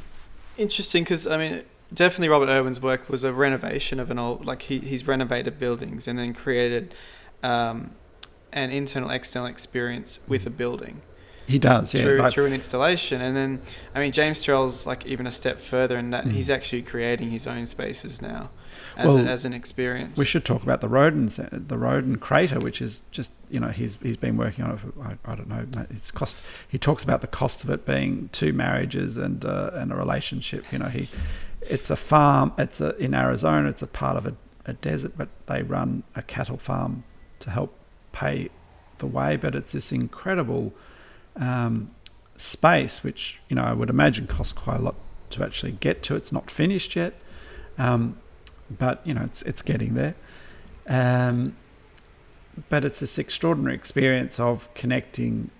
Interesting 0.58 1.04
because 1.04 1.26
I 1.26 1.38
mean, 1.38 1.64
definitely 1.92 2.28
Robert 2.28 2.50
Irwin's 2.50 2.80
work 2.80 3.08
was 3.08 3.24
a 3.24 3.32
renovation 3.32 3.98
of 3.98 4.10
an 4.10 4.18
old 4.18 4.44
like 4.44 4.62
he 4.62 4.80
he's 4.80 5.06
renovated 5.06 5.58
buildings 5.58 6.06
and 6.06 6.18
then 6.18 6.34
created 6.34 6.94
um, 7.42 7.92
an 8.52 8.70
internal 8.70 9.10
external 9.10 9.46
experience 9.48 10.20
with 10.26 10.46
a 10.46 10.50
building. 10.50 11.02
He 11.46 11.58
does, 11.58 11.90
through, 11.90 12.18
yeah, 12.18 12.28
through 12.28 12.46
an 12.46 12.52
installation, 12.52 13.20
and 13.20 13.36
then 13.36 13.62
I 13.94 13.98
mean 13.98 14.12
James 14.12 14.44
Turrell's 14.44 14.86
like 14.86 15.04
even 15.04 15.26
a 15.26 15.32
step 15.32 15.58
further 15.58 15.98
in 15.98 16.10
that 16.10 16.24
mm. 16.24 16.32
he's 16.32 16.48
actually 16.48 16.82
creating 16.82 17.30
his 17.30 17.46
own 17.46 17.66
spaces 17.66 18.22
now 18.22 18.50
as, 18.96 19.06
well, 19.06 19.18
a, 19.18 19.28
as 19.28 19.44
an 19.44 19.52
experience. 19.52 20.18
We 20.18 20.24
should 20.24 20.44
talk 20.44 20.62
about 20.62 20.80
the 20.80 20.88
Roden, 20.88 21.30
the 21.50 21.78
Roden 21.78 22.18
crater, 22.18 22.58
which 22.58 22.80
is 22.80 23.02
just 23.10 23.32
you 23.50 23.60
know 23.60 23.68
he's 23.68 23.98
he's 24.02 24.16
been 24.16 24.36
working 24.36 24.64
on 24.64 24.72
it. 24.72 24.78
For, 24.78 24.92
I, 25.02 25.32
I, 25.32 25.34
don't 25.34 25.48
know. 25.48 25.86
It's 25.90 26.10
cost. 26.10 26.36
He 26.68 26.78
talks 26.78 27.02
about 27.02 27.20
the 27.20 27.26
cost 27.26 27.64
of 27.64 27.70
it 27.70 27.86
being 27.86 28.28
two 28.32 28.52
marriages 28.52 29.16
and 29.16 29.44
uh, 29.44 29.70
and 29.74 29.92
a 29.92 29.96
relationship. 29.96 30.70
You 30.72 30.78
know, 30.78 30.88
he 30.88 31.08
it's 31.62 31.90
a 31.90 31.96
farm. 31.96 32.52
It's 32.58 32.80
a, 32.80 32.96
in 32.96 33.14
Arizona. 33.14 33.68
It's 33.68 33.82
a 33.82 33.86
part 33.86 34.16
of 34.16 34.26
a, 34.26 34.34
a 34.66 34.72
desert, 34.74 35.14
but 35.16 35.28
they 35.46 35.62
run 35.62 36.02
a 36.14 36.22
cattle 36.22 36.58
farm 36.58 37.04
to 37.40 37.50
help 37.50 37.74
pay 38.20 38.48
the 38.98 39.06
way. 39.06 39.36
But 39.36 39.54
it's 39.54 39.72
this 39.72 39.92
incredible 39.92 40.72
um, 41.36 41.90
space, 42.36 43.02
which 43.02 43.40
you 43.48 43.56
know 43.56 43.64
I 43.64 43.72
would 43.72 43.90
imagine 43.90 44.26
costs 44.26 44.52
quite 44.52 44.80
a 44.80 44.82
lot 44.82 44.96
to 45.30 45.44
actually 45.44 45.72
get 45.72 46.02
to. 46.04 46.16
It's 46.16 46.32
not 46.32 46.50
finished 46.50 46.96
yet. 46.96 47.14
Um, 47.78 48.16
but 48.70 49.04
you 49.04 49.14
know 49.14 49.22
it's 49.22 49.42
it's 49.42 49.62
getting 49.62 49.94
there. 49.94 50.14
Um, 50.86 51.56
but 52.68 52.84
it's 52.84 53.00
this 53.00 53.18
extraordinary 53.18 53.74
experience 53.74 54.38
of 54.40 54.72
connecting 54.74 55.50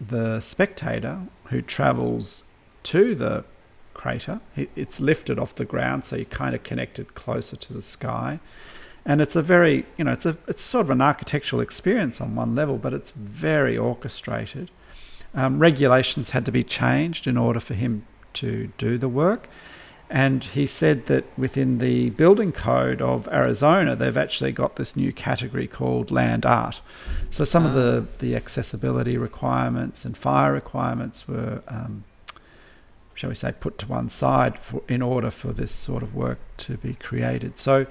the 0.00 0.40
spectator 0.40 1.22
who 1.44 1.62
travels 1.62 2.44
to 2.84 3.14
the 3.14 3.44
crater. 3.94 4.40
It's 4.54 5.00
lifted 5.00 5.38
off 5.38 5.54
the 5.54 5.64
ground, 5.64 6.04
so 6.04 6.16
you're 6.16 6.26
kind 6.26 6.54
of 6.54 6.62
connected 6.62 7.14
closer 7.14 7.56
to 7.56 7.72
the 7.72 7.82
sky. 7.82 8.38
And 9.06 9.20
it's 9.20 9.36
a 9.36 9.42
very, 9.42 9.84
you 9.96 10.04
know, 10.04 10.12
it's 10.12 10.26
a 10.26 10.36
it's 10.48 10.62
sort 10.62 10.86
of 10.86 10.90
an 10.90 11.02
architectural 11.02 11.60
experience 11.60 12.20
on 12.20 12.34
one 12.34 12.54
level, 12.54 12.78
but 12.78 12.92
it's 12.94 13.10
very 13.10 13.76
orchestrated. 13.76 14.70
Um, 15.34 15.58
regulations 15.58 16.30
had 16.30 16.44
to 16.46 16.52
be 16.52 16.62
changed 16.62 17.26
in 17.26 17.36
order 17.36 17.60
for 17.60 17.74
him 17.74 18.06
to 18.34 18.70
do 18.78 18.96
the 18.98 19.08
work. 19.08 19.48
And 20.10 20.44
he 20.44 20.66
said 20.66 21.06
that 21.06 21.24
within 21.36 21.78
the 21.78 22.10
building 22.10 22.52
code 22.52 23.02
of 23.02 23.26
Arizona, 23.28 23.96
they've 23.96 24.16
actually 24.16 24.52
got 24.52 24.76
this 24.76 24.94
new 24.94 25.12
category 25.12 25.66
called 25.66 26.10
land 26.10 26.46
art. 26.46 26.80
So 27.30 27.44
some 27.44 27.66
of 27.66 27.74
the, 27.74 28.06
ah. 28.06 28.16
the 28.20 28.36
accessibility 28.36 29.16
requirements 29.16 30.04
and 30.04 30.16
fire 30.16 30.52
requirements 30.52 31.26
were 31.26 31.62
um, 31.68 32.04
shall 33.14 33.30
we 33.30 33.34
say, 33.34 33.52
put 33.58 33.78
to 33.78 33.86
one 33.86 34.10
side 34.10 34.58
for, 34.58 34.82
in 34.88 35.00
order 35.00 35.30
for 35.30 35.52
this 35.52 35.72
sort 35.72 36.02
of 36.02 36.14
work 36.14 36.38
to 36.56 36.76
be 36.76 36.94
created. 36.94 37.58
So, 37.58 37.86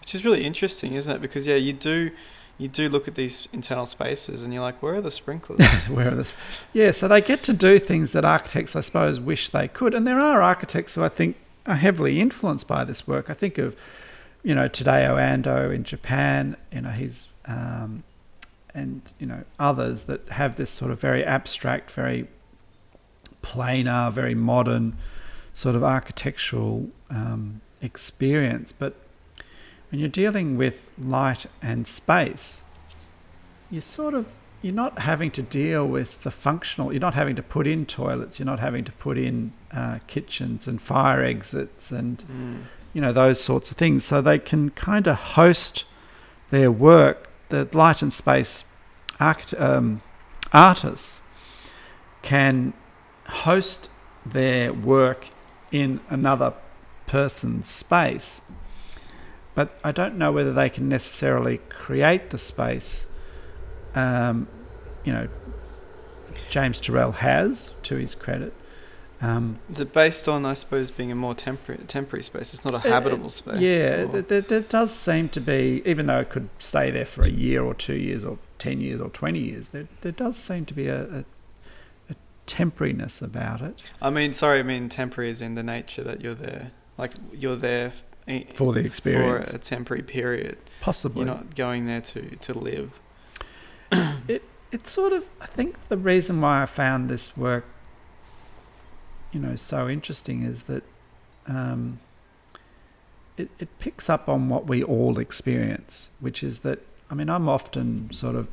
which 0.00 0.14
is 0.14 0.24
really 0.24 0.44
interesting, 0.44 0.94
isn't 0.94 1.14
it? 1.14 1.20
Because 1.20 1.46
yeah, 1.46 1.56
you 1.56 1.72
do 1.72 2.10
you 2.60 2.68
do 2.68 2.88
look 2.90 3.08
at 3.08 3.14
these 3.14 3.48
internal 3.52 3.86
spaces 3.86 4.42
and 4.42 4.52
you're 4.52 4.62
like, 4.62 4.82
where 4.82 4.96
are 4.96 5.00
the 5.00 5.10
sprinklers? 5.10 5.60
where 5.88 6.08
are 6.08 6.14
the? 6.14 6.30
Yeah, 6.74 6.90
so 6.92 7.08
they 7.08 7.22
get 7.22 7.42
to 7.44 7.54
do 7.54 7.78
things 7.78 8.12
that 8.12 8.24
architects, 8.24 8.76
I 8.76 8.82
suppose, 8.82 9.18
wish 9.18 9.48
they 9.48 9.66
could, 9.66 9.94
and 9.94 10.06
there 10.06 10.20
are 10.20 10.42
architects 10.42 10.94
who 10.94 11.02
I 11.02 11.08
think 11.08 11.36
are 11.66 11.76
heavily 11.76 12.20
influenced 12.20 12.66
by 12.66 12.84
this 12.84 13.06
work. 13.06 13.30
I 13.30 13.34
think 13.34 13.56
of, 13.56 13.76
you 14.42 14.54
know, 14.54 14.68
Tadao 14.68 15.16
Ando 15.16 15.74
in 15.74 15.84
Japan. 15.84 16.56
You 16.70 16.82
know, 16.82 16.90
he's 16.90 17.28
um, 17.46 18.04
and 18.74 19.02
you 19.18 19.26
know 19.26 19.44
others 19.58 20.04
that 20.04 20.28
have 20.30 20.56
this 20.56 20.70
sort 20.70 20.90
of 20.90 21.00
very 21.00 21.24
abstract, 21.24 21.90
very 21.90 22.28
planar, 23.42 24.12
very 24.12 24.34
modern 24.34 24.96
sort 25.54 25.74
of 25.74 25.82
architectural 25.82 26.90
um, 27.08 27.60
experience. 27.80 28.72
But 28.72 28.94
when 29.90 30.00
you're 30.00 30.08
dealing 30.08 30.56
with 30.56 30.90
light 30.98 31.46
and 31.60 31.86
space, 31.86 32.62
you 33.70 33.80
sort 33.80 34.14
of 34.14 34.32
you're 34.62 34.74
not 34.74 35.00
having 35.00 35.30
to 35.30 35.42
deal 35.42 35.86
with 35.86 36.22
the 36.22 36.30
functional. 36.30 36.92
You're 36.92 37.00
not 37.00 37.14
having 37.14 37.34
to 37.36 37.42
put 37.42 37.66
in 37.66 37.86
toilets. 37.86 38.38
You're 38.38 38.46
not 38.46 38.60
having 38.60 38.84
to 38.84 38.92
put 38.92 39.16
in 39.16 39.52
uh, 39.72 40.00
kitchens 40.06 40.66
and 40.66 40.82
fire 40.82 41.24
exits 41.24 41.90
and 41.90 42.18
mm. 42.18 42.62
you 42.92 43.00
know 43.00 43.12
those 43.12 43.40
sorts 43.40 43.70
of 43.70 43.76
things. 43.76 44.04
So 44.04 44.20
they 44.20 44.38
can 44.38 44.70
kind 44.70 45.06
of 45.06 45.16
host 45.16 45.84
their 46.50 46.70
work. 46.70 47.30
The 47.48 47.68
light 47.72 48.02
and 48.02 48.12
space 48.12 48.64
um, 49.58 50.02
artists 50.52 51.20
can 52.22 52.74
host 53.26 53.88
their 54.24 54.72
work 54.72 55.28
in 55.72 56.00
another 56.08 56.54
person's 57.06 57.68
space. 57.68 58.40
But 59.60 59.78
I 59.84 59.92
don't 59.92 60.16
know 60.16 60.32
whether 60.32 60.54
they 60.54 60.70
can 60.70 60.88
necessarily 60.88 61.58
create 61.68 62.30
the 62.30 62.38
space. 62.38 63.04
Um, 63.94 64.48
you 65.04 65.12
know, 65.12 65.28
James 66.48 66.80
Turrell 66.80 67.16
has, 67.16 67.70
to 67.82 67.96
his 67.96 68.14
credit. 68.14 68.54
Um, 69.20 69.58
Is 69.70 69.80
it 69.80 69.92
based 69.92 70.26
on, 70.28 70.46
I 70.46 70.54
suppose, 70.54 70.90
being 70.90 71.12
a 71.12 71.14
more 71.14 71.34
temporary 71.34 71.84
temporary 71.84 72.22
space? 72.22 72.54
It's 72.54 72.64
not 72.64 72.72
a 72.72 72.78
uh, 72.78 72.90
habitable 72.90 73.28
space. 73.28 73.60
Yeah, 73.60 74.04
there, 74.06 74.40
there, 74.40 74.60
does 74.62 74.94
seem 74.94 75.28
to 75.28 75.42
be, 75.42 75.82
even 75.84 76.06
though 76.06 76.20
it 76.20 76.30
could 76.30 76.48
stay 76.58 76.90
there 76.90 77.04
for 77.04 77.20
a 77.20 77.30
year 77.30 77.62
or 77.62 77.74
two 77.74 77.98
years 77.98 78.24
or 78.24 78.38
ten 78.58 78.80
years 78.80 78.98
or 78.98 79.10
twenty 79.10 79.40
years, 79.40 79.68
there 79.68 79.88
there 80.00 80.12
does 80.12 80.38
seem 80.38 80.64
to 80.64 80.72
be 80.72 80.88
a, 80.88 81.26
a 82.08 82.14
temporariness 82.46 83.20
about 83.20 83.60
it. 83.60 83.82
I 84.00 84.08
mean, 84.08 84.32
sorry, 84.32 84.60
I 84.60 84.62
mean 84.62 84.88
temporary 84.88 85.30
is 85.30 85.42
in 85.42 85.54
the 85.54 85.62
nature 85.62 86.02
that 86.04 86.22
you're 86.22 86.34
there, 86.34 86.70
like 86.96 87.12
you're 87.34 87.56
there 87.56 87.92
for 88.54 88.72
the 88.72 88.80
experience 88.80 89.50
for 89.50 89.56
a 89.56 89.58
temporary 89.58 90.02
period. 90.02 90.58
Possibly, 90.80 91.24
you're 91.24 91.34
not 91.34 91.54
going 91.54 91.86
there 91.86 92.00
to 92.00 92.36
to 92.36 92.58
live. 92.58 93.00
it 94.28 94.44
it's 94.72 94.90
sort 94.90 95.12
of 95.12 95.26
I 95.40 95.46
think 95.46 95.76
the 95.88 95.96
reason 95.96 96.40
why 96.40 96.62
I 96.62 96.66
found 96.66 97.08
this 97.08 97.36
work, 97.36 97.64
you 99.32 99.40
know, 99.40 99.56
so 99.56 99.88
interesting 99.88 100.42
is 100.42 100.64
that. 100.64 100.82
Um, 101.46 102.00
it, 103.36 103.48
it 103.58 103.78
picks 103.78 104.10
up 104.10 104.28
on 104.28 104.50
what 104.50 104.66
we 104.66 104.82
all 104.82 105.18
experience, 105.18 106.10
which 106.20 106.42
is 106.42 106.60
that 106.60 106.80
I 107.10 107.14
mean, 107.14 107.30
I'm 107.30 107.48
often 107.48 108.12
sort 108.12 108.36
of 108.36 108.48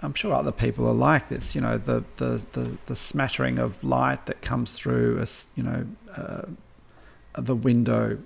I'm 0.00 0.14
sure 0.14 0.32
other 0.32 0.52
people 0.52 0.86
are 0.86 0.94
like 0.94 1.28
this. 1.28 1.54
You 1.54 1.60
know, 1.60 1.76
the 1.76 2.04
the 2.16 2.42
the, 2.52 2.78
the 2.86 2.96
smattering 2.96 3.58
of 3.58 3.82
light 3.82 4.26
that 4.26 4.42
comes 4.42 4.74
through, 4.74 5.20
a, 5.20 5.26
you 5.56 5.62
know, 5.62 5.86
uh, 6.16 6.42
the 7.36 7.56
window, 7.56 8.18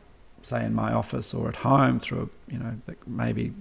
say 0.46 0.64
in 0.64 0.74
my 0.74 0.92
office 0.92 1.34
or 1.34 1.48
at 1.48 1.56
home, 1.56 2.00
through 2.00 2.30
a, 2.48 2.52
you 2.52 2.58
know, 2.58 2.74
maybe 3.06 3.52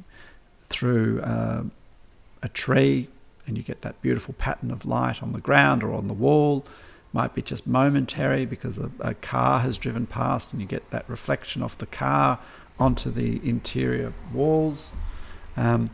through 0.70 1.22
uh, 1.22 1.64
a 2.42 2.50
tree, 2.50 3.10
and 3.48 3.58
you 3.58 3.64
get 3.64 3.82
that 3.82 4.02
beautiful 4.02 4.34
pattern 4.38 4.72
of 4.72 4.86
light 4.86 5.22
on 5.22 5.34
the 5.34 5.40
ground 5.40 5.84
or 5.84 5.94
on 5.94 6.08
the 6.08 6.14
wall. 6.14 6.66
Might 7.14 7.34
be 7.34 7.42
just 7.42 7.68
momentary 7.68 8.46
because 8.46 8.78
a, 8.78 8.90
a 9.02 9.14
car 9.14 9.60
has 9.60 9.78
driven 9.78 10.06
past, 10.08 10.52
and 10.54 10.62
you 10.62 10.68
get 10.68 10.90
that 10.92 11.10
reflection 11.10 11.62
off 11.62 11.78
the 11.78 11.86
car 11.86 12.40
onto 12.80 13.12
the 13.12 13.42
interior 13.48 14.14
walls. 14.34 14.94
Um, 15.58 15.92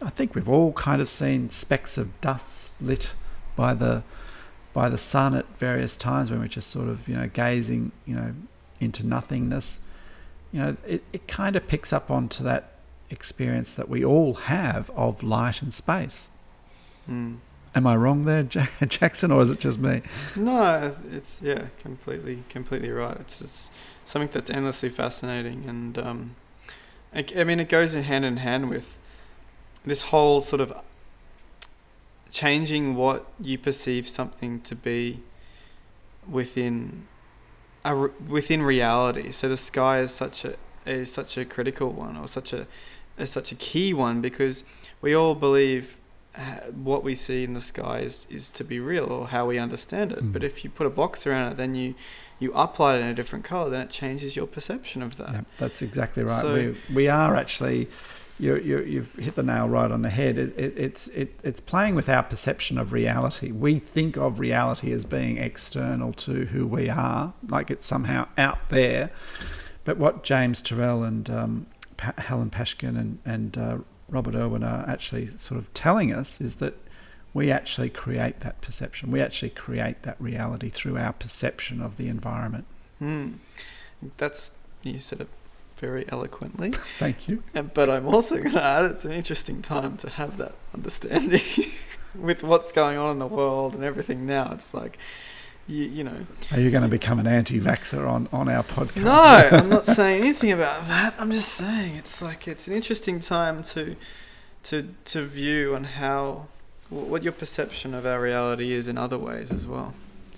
I 0.00 0.10
think 0.10 0.34
we've 0.34 0.48
all 0.48 0.72
kind 0.72 1.00
of 1.00 1.08
seen 1.08 1.50
specks 1.50 1.98
of 1.98 2.20
dust 2.20 2.72
lit 2.80 3.12
by 3.56 3.74
the 3.74 4.02
by 4.72 4.88
the 4.88 4.98
sun 4.98 5.34
at 5.34 5.46
various 5.58 5.96
times 5.96 6.30
when 6.30 6.40
we're 6.40 6.48
just 6.48 6.68
sort 6.68 6.88
of 6.88 7.08
you 7.08 7.14
know 7.16 7.28
gazing 7.28 7.92
you 8.04 8.14
know 8.14 8.34
into 8.80 9.06
nothingness. 9.06 9.78
You 10.54 10.60
know, 10.60 10.76
it, 10.86 11.02
it 11.12 11.26
kind 11.26 11.56
of 11.56 11.66
picks 11.66 11.92
up 11.92 12.12
onto 12.12 12.44
that 12.44 12.74
experience 13.10 13.74
that 13.74 13.88
we 13.88 14.04
all 14.04 14.34
have 14.34 14.88
of 14.90 15.24
light 15.24 15.60
and 15.62 15.74
space. 15.74 16.28
Mm. 17.10 17.38
Am 17.74 17.86
I 17.88 17.96
wrong 17.96 18.24
there, 18.24 18.44
Jackson, 18.86 19.32
or 19.32 19.42
is 19.42 19.50
it 19.50 19.58
just 19.58 19.80
me? 19.80 20.02
No, 20.36 20.94
it's 21.10 21.42
yeah, 21.42 21.66
completely, 21.80 22.44
completely 22.48 22.90
right. 22.90 23.16
It's 23.18 23.40
just 23.40 23.72
something 24.04 24.30
that's 24.32 24.48
endlessly 24.48 24.90
fascinating, 24.90 25.64
and 25.66 25.98
um, 25.98 26.36
I, 27.12 27.26
I 27.36 27.42
mean, 27.42 27.58
it 27.58 27.68
goes 27.68 27.92
in 27.92 28.04
hand 28.04 28.24
in 28.24 28.36
hand 28.36 28.70
with 28.70 28.96
this 29.84 30.02
whole 30.02 30.40
sort 30.40 30.60
of 30.60 30.72
changing 32.30 32.94
what 32.94 33.26
you 33.40 33.58
perceive 33.58 34.08
something 34.08 34.60
to 34.60 34.76
be 34.76 35.18
within 36.30 37.08
within 38.28 38.62
reality. 38.62 39.32
So 39.32 39.48
the 39.48 39.56
sky 39.56 40.00
is 40.00 40.12
such 40.12 40.44
a 40.44 40.56
is 40.86 41.12
such 41.12 41.36
a 41.38 41.44
critical 41.44 41.90
one, 41.90 42.16
or 42.16 42.28
such 42.28 42.52
a 42.52 42.66
is 43.18 43.30
such 43.30 43.52
a 43.52 43.54
key 43.54 43.94
one, 43.94 44.20
because 44.20 44.64
we 45.00 45.14
all 45.14 45.34
believe 45.34 45.96
uh, 46.36 46.70
what 46.72 47.04
we 47.04 47.14
see 47.14 47.44
in 47.44 47.54
the 47.54 47.60
sky 47.60 48.00
is, 48.00 48.26
is 48.28 48.50
to 48.50 48.64
be 48.64 48.80
real, 48.80 49.04
or 49.04 49.28
how 49.28 49.46
we 49.46 49.58
understand 49.58 50.12
it. 50.12 50.22
Mm. 50.22 50.32
But 50.32 50.42
if 50.42 50.64
you 50.64 50.70
put 50.70 50.86
a 50.86 50.90
box 50.90 51.26
around 51.26 51.52
it, 51.52 51.56
then 51.56 51.74
you 51.74 51.94
you 52.40 52.50
uplight 52.50 52.98
it 52.98 53.02
in 53.02 53.08
a 53.08 53.14
different 53.14 53.44
color, 53.44 53.70
then 53.70 53.82
it 53.82 53.90
changes 53.90 54.34
your 54.34 54.46
perception 54.46 55.02
of 55.02 55.16
that. 55.18 55.32
Yeah, 55.32 55.40
that's 55.58 55.82
exactly 55.82 56.24
right. 56.24 56.40
So, 56.40 56.54
we 56.54 56.94
we 56.94 57.08
are 57.08 57.36
actually 57.36 57.88
you 58.38 58.56
you 58.56 59.00
have 59.00 59.12
hit 59.14 59.34
the 59.36 59.42
nail 59.42 59.68
right 59.68 59.90
on 59.90 60.02
the 60.02 60.10
head. 60.10 60.38
It, 60.38 60.58
it, 60.58 60.74
it's 60.76 61.08
it, 61.08 61.38
it's 61.42 61.60
playing 61.60 61.94
with 61.94 62.08
our 62.08 62.22
perception 62.22 62.78
of 62.78 62.92
reality. 62.92 63.52
We 63.52 63.78
think 63.78 64.16
of 64.16 64.40
reality 64.40 64.92
as 64.92 65.04
being 65.04 65.38
external 65.38 66.12
to 66.14 66.46
who 66.46 66.66
we 66.66 66.88
are, 66.88 67.32
like 67.48 67.70
it's 67.70 67.86
somehow 67.86 68.28
out 68.36 68.70
there. 68.70 69.10
But 69.84 69.98
what 69.98 70.24
James 70.24 70.62
Turrell 70.62 71.06
and 71.06 71.30
um, 71.30 71.66
pa- 71.96 72.14
Helen 72.18 72.50
Pashgian 72.50 72.98
and 72.98 73.18
and 73.24 73.56
uh, 73.56 73.78
Robert 74.08 74.34
Irwin 74.34 74.64
are 74.64 74.88
actually 74.88 75.30
sort 75.38 75.58
of 75.58 75.72
telling 75.72 76.12
us 76.12 76.40
is 76.40 76.56
that 76.56 76.74
we 77.32 77.50
actually 77.50 77.90
create 77.90 78.40
that 78.40 78.60
perception. 78.60 79.10
We 79.10 79.20
actually 79.20 79.50
create 79.50 80.02
that 80.02 80.20
reality 80.20 80.70
through 80.70 80.98
our 80.98 81.12
perception 81.12 81.80
of 81.80 81.96
the 81.96 82.08
environment. 82.08 82.64
Mm. 83.00 83.34
That's 84.16 84.50
you 84.82 84.98
said 84.98 85.20
it 85.20 85.28
very 85.84 86.04
eloquently. 86.08 86.70
Thank 86.98 87.28
you. 87.28 87.42
but 87.74 87.90
I'm 87.90 88.06
also 88.06 88.36
going 88.36 88.52
to 88.52 88.62
add 88.62 88.84
it's 88.86 89.04
an 89.04 89.12
interesting 89.12 89.62
time 89.62 89.96
to 89.98 90.10
have 90.10 90.38
that 90.38 90.54
understanding 90.74 91.42
with 92.14 92.42
what's 92.42 92.72
going 92.72 92.96
on 92.96 93.10
in 93.10 93.18
the 93.18 93.26
world 93.26 93.74
and 93.74 93.84
everything 93.84 94.26
now. 94.26 94.52
It's 94.52 94.72
like, 94.72 94.98
you, 95.66 95.84
you 95.84 96.04
know. 96.04 96.26
Are 96.52 96.60
you 96.60 96.70
going 96.70 96.82
to 96.82 96.88
become 96.88 97.18
an 97.18 97.26
anti 97.26 97.60
vaxxer 97.60 98.08
on, 98.08 98.28
on 98.32 98.48
our 98.48 98.62
podcast? 98.62 99.04
No, 99.04 99.58
I'm 99.58 99.68
not 99.68 99.86
saying 99.86 100.22
anything 100.22 100.52
about 100.52 100.88
that. 100.88 101.14
I'm 101.18 101.30
just 101.30 101.50
saying 101.50 101.96
it's 101.96 102.20
like 102.20 102.48
it's 102.48 102.66
an 102.66 102.74
interesting 102.74 103.20
time 103.20 103.62
to 103.74 103.96
to 104.64 104.94
to 105.04 105.26
view 105.26 105.74
on 105.74 105.84
how 105.84 106.46
what 106.88 107.22
your 107.22 107.32
perception 107.32 107.94
of 107.94 108.06
our 108.06 108.20
reality 108.20 108.72
is 108.72 108.88
in 108.88 108.96
other 108.96 109.18
ways 109.18 109.50
as 109.50 109.66
well 109.66 109.94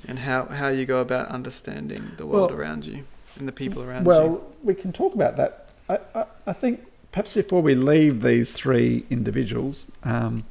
and 0.07 0.21
how, 0.21 0.47
how 0.47 0.69
you 0.69 0.87
go 0.87 1.01
about 1.01 1.29
understanding 1.29 2.13
the 2.17 2.27
world 2.27 2.51
well, 2.51 2.61
around 2.61 2.85
you 2.85 3.05
and 3.39 3.49
the 3.49 3.53
people 3.53 3.83
around 3.83 4.05
well, 4.05 4.25
you? 4.25 4.31
Well, 4.31 4.53
we 4.63 4.75
can 4.75 4.93
talk 4.93 5.15
about 5.15 5.37
that. 5.37 5.69
I, 5.89 5.99
I, 6.15 6.25
I, 6.47 6.53
think 6.53 6.85
perhaps 7.13 7.33
before 7.33 7.63
we 7.63 7.75
leave 7.75 8.23
these 8.23 8.51
three 8.51 9.05
individuals, 9.11 9.87
um, 10.03 10.45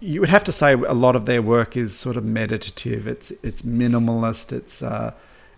you 0.00 0.20
would 0.20 0.28
have 0.28 0.44
to 0.44 0.52
say 0.52 0.72
a 0.72 0.94
lot 0.94 1.14
of 1.14 1.26
their 1.26 1.42
work 1.42 1.76
is 1.76 1.94
sort 1.94 2.16
of 2.16 2.24
meditative. 2.24 3.06
It's 3.06 3.30
it's 3.42 3.62
minimalist. 3.62 4.52
It's 4.52 4.82
uh, 4.82 5.12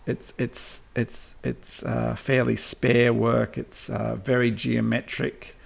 it's 0.06 0.32
it's 0.36 0.82
it's 0.94 1.34
it's 1.42 1.82
uh, 1.82 2.14
fairly 2.16 2.56
spare 2.56 3.12
work. 3.12 3.56
It's 3.56 3.88
uh, 3.88 4.16
very 4.16 4.50
geometric, 4.50 5.56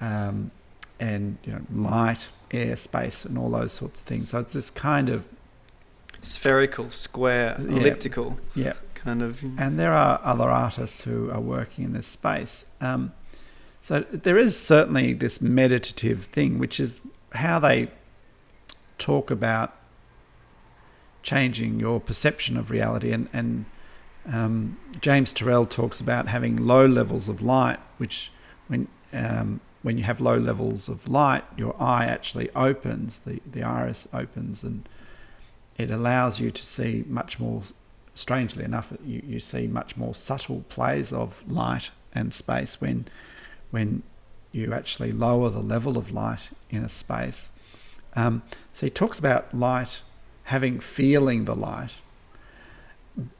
um, 0.00 0.50
and 0.98 1.36
you 1.44 1.52
know 1.52 1.60
light, 1.74 2.28
air, 2.50 2.76
space, 2.76 3.24
and 3.24 3.36
all 3.36 3.50
those 3.50 3.72
sorts 3.72 4.00
of 4.00 4.06
things. 4.06 4.30
So 4.30 4.38
it's 4.38 4.54
this 4.54 4.70
kind 4.70 5.10
of 5.10 5.26
spherical, 6.22 6.90
square, 6.90 7.56
yeah, 7.58 7.76
elliptical. 7.76 8.38
Yeah 8.54 8.74
kind 9.02 9.22
of. 9.22 9.42
And 9.58 9.78
there 9.78 9.92
are 9.92 10.20
other 10.22 10.48
artists 10.48 11.02
who 11.02 11.30
are 11.30 11.40
working 11.40 11.84
in 11.84 11.92
this 11.92 12.06
space. 12.06 12.64
Um, 12.80 13.12
so 13.80 14.00
there 14.10 14.38
is 14.38 14.58
certainly 14.58 15.12
this 15.12 15.40
meditative 15.40 16.24
thing, 16.26 16.58
which 16.58 16.78
is 16.78 17.00
how 17.32 17.58
they 17.58 17.90
talk 18.98 19.30
about 19.30 19.74
changing 21.22 21.80
your 21.80 22.00
perception 22.00 22.56
of 22.56 22.70
reality. 22.70 23.12
And, 23.12 23.28
and 23.32 23.64
um, 24.30 24.78
James 25.00 25.32
Turrell 25.32 25.68
talks 25.68 26.00
about 26.00 26.28
having 26.28 26.56
low 26.56 26.86
levels 26.86 27.28
of 27.28 27.42
light, 27.42 27.80
which 27.98 28.30
when 28.68 28.88
um, 29.12 29.60
when 29.82 29.98
you 29.98 30.04
have 30.04 30.20
low 30.20 30.36
levels 30.36 30.88
of 30.88 31.08
light, 31.08 31.44
your 31.56 31.74
eye 31.80 32.06
actually 32.06 32.48
opens, 32.54 33.20
the, 33.20 33.40
the 33.44 33.62
iris 33.62 34.06
opens, 34.12 34.62
and 34.62 34.88
it 35.76 35.90
allows 35.90 36.38
you 36.40 36.50
to 36.50 36.64
see 36.64 37.04
much 37.08 37.40
more, 37.40 37.62
strangely 38.14 38.64
enough, 38.64 38.92
you, 39.04 39.22
you 39.26 39.40
see 39.40 39.66
much 39.66 39.96
more 39.96 40.14
subtle 40.14 40.64
plays 40.68 41.12
of 41.12 41.42
light 41.50 41.90
and 42.14 42.34
space 42.34 42.80
when, 42.80 43.06
when 43.70 44.02
you 44.52 44.72
actually 44.72 45.12
lower 45.12 45.48
the 45.48 45.60
level 45.60 45.96
of 45.96 46.12
light 46.12 46.50
in 46.70 46.84
a 46.84 46.88
space. 46.88 47.48
Um, 48.14 48.42
so 48.72 48.86
he 48.86 48.90
talks 48.90 49.18
about 49.18 49.54
light 49.54 50.02
having 50.44 50.80
feeling 50.80 51.44
the 51.44 51.54
light. 51.54 51.92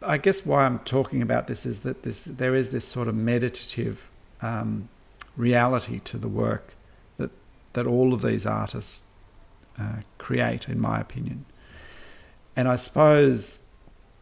I 0.02 0.18
guess 0.18 0.44
why 0.44 0.64
I'm 0.64 0.78
talking 0.80 1.22
about 1.22 1.46
this 1.46 1.64
is 1.66 1.80
that 1.80 2.02
this 2.02 2.24
there 2.24 2.54
is 2.54 2.70
this 2.70 2.84
sort 2.84 3.08
of 3.08 3.14
meditative 3.14 4.08
um, 4.40 4.88
reality 5.36 5.98
to 6.00 6.18
the 6.18 6.28
work 6.28 6.74
that 7.16 7.30
that 7.72 7.86
all 7.86 8.12
of 8.12 8.22
these 8.22 8.46
artists 8.46 9.04
uh, 9.78 10.00
create, 10.18 10.68
in 10.68 10.78
my 10.78 11.00
opinion. 11.00 11.46
And 12.54 12.68
I 12.68 12.76
suppose 12.76 13.62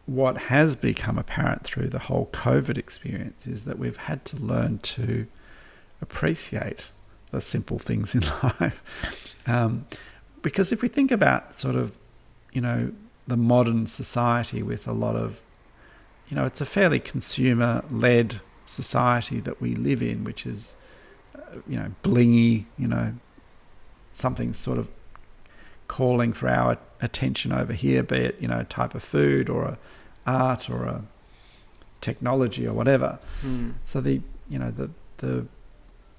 what 0.05 0.37
has 0.37 0.75
become 0.75 1.17
apparent 1.17 1.63
through 1.63 1.87
the 1.87 1.99
whole 1.99 2.29
COVID 2.33 2.77
experience 2.77 3.45
is 3.45 3.63
that 3.65 3.77
we've 3.77 3.97
had 3.97 4.25
to 4.25 4.37
learn 4.37 4.79
to 4.79 5.27
appreciate 6.01 6.87
the 7.31 7.41
simple 7.41 7.79
things 7.79 8.15
in 8.15 8.21
life. 8.43 8.83
Um, 9.47 9.85
because 10.41 10.71
if 10.71 10.81
we 10.81 10.87
think 10.87 11.11
about 11.11 11.53
sort 11.53 11.75
of, 11.75 11.97
you 12.51 12.61
know, 12.61 12.91
the 13.27 13.37
modern 13.37 13.87
society 13.87 14.63
with 14.63 14.87
a 14.87 14.91
lot 14.91 15.15
of, 15.15 15.41
you 16.29 16.35
know, 16.35 16.45
it's 16.45 16.61
a 16.61 16.65
fairly 16.65 16.99
consumer 16.99 17.83
led 17.89 18.41
society 18.65 19.39
that 19.39 19.61
we 19.61 19.75
live 19.75 20.01
in, 20.01 20.23
which 20.23 20.45
is, 20.45 20.75
uh, 21.35 21.57
you 21.67 21.77
know, 21.77 21.93
blingy, 22.03 22.65
you 22.77 22.87
know, 22.87 23.13
something 24.13 24.53
sort 24.53 24.77
of 24.77 24.89
calling 25.91 26.31
for 26.31 26.47
our 26.47 26.77
attention 27.01 27.51
over 27.51 27.73
here, 27.73 28.01
be 28.01 28.15
it, 28.15 28.37
you 28.39 28.47
know, 28.47 28.63
type 28.63 28.95
of 28.95 29.03
food 29.03 29.49
or 29.49 29.65
a 29.65 29.77
art 30.25 30.69
or 30.69 30.85
a 30.85 31.03
technology 31.99 32.65
or 32.65 32.73
whatever. 32.73 33.19
Mm. 33.45 33.73
So 33.83 33.99
the, 33.99 34.21
you 34.49 34.57
know, 34.57 34.71
the, 34.71 34.89
the 35.17 35.47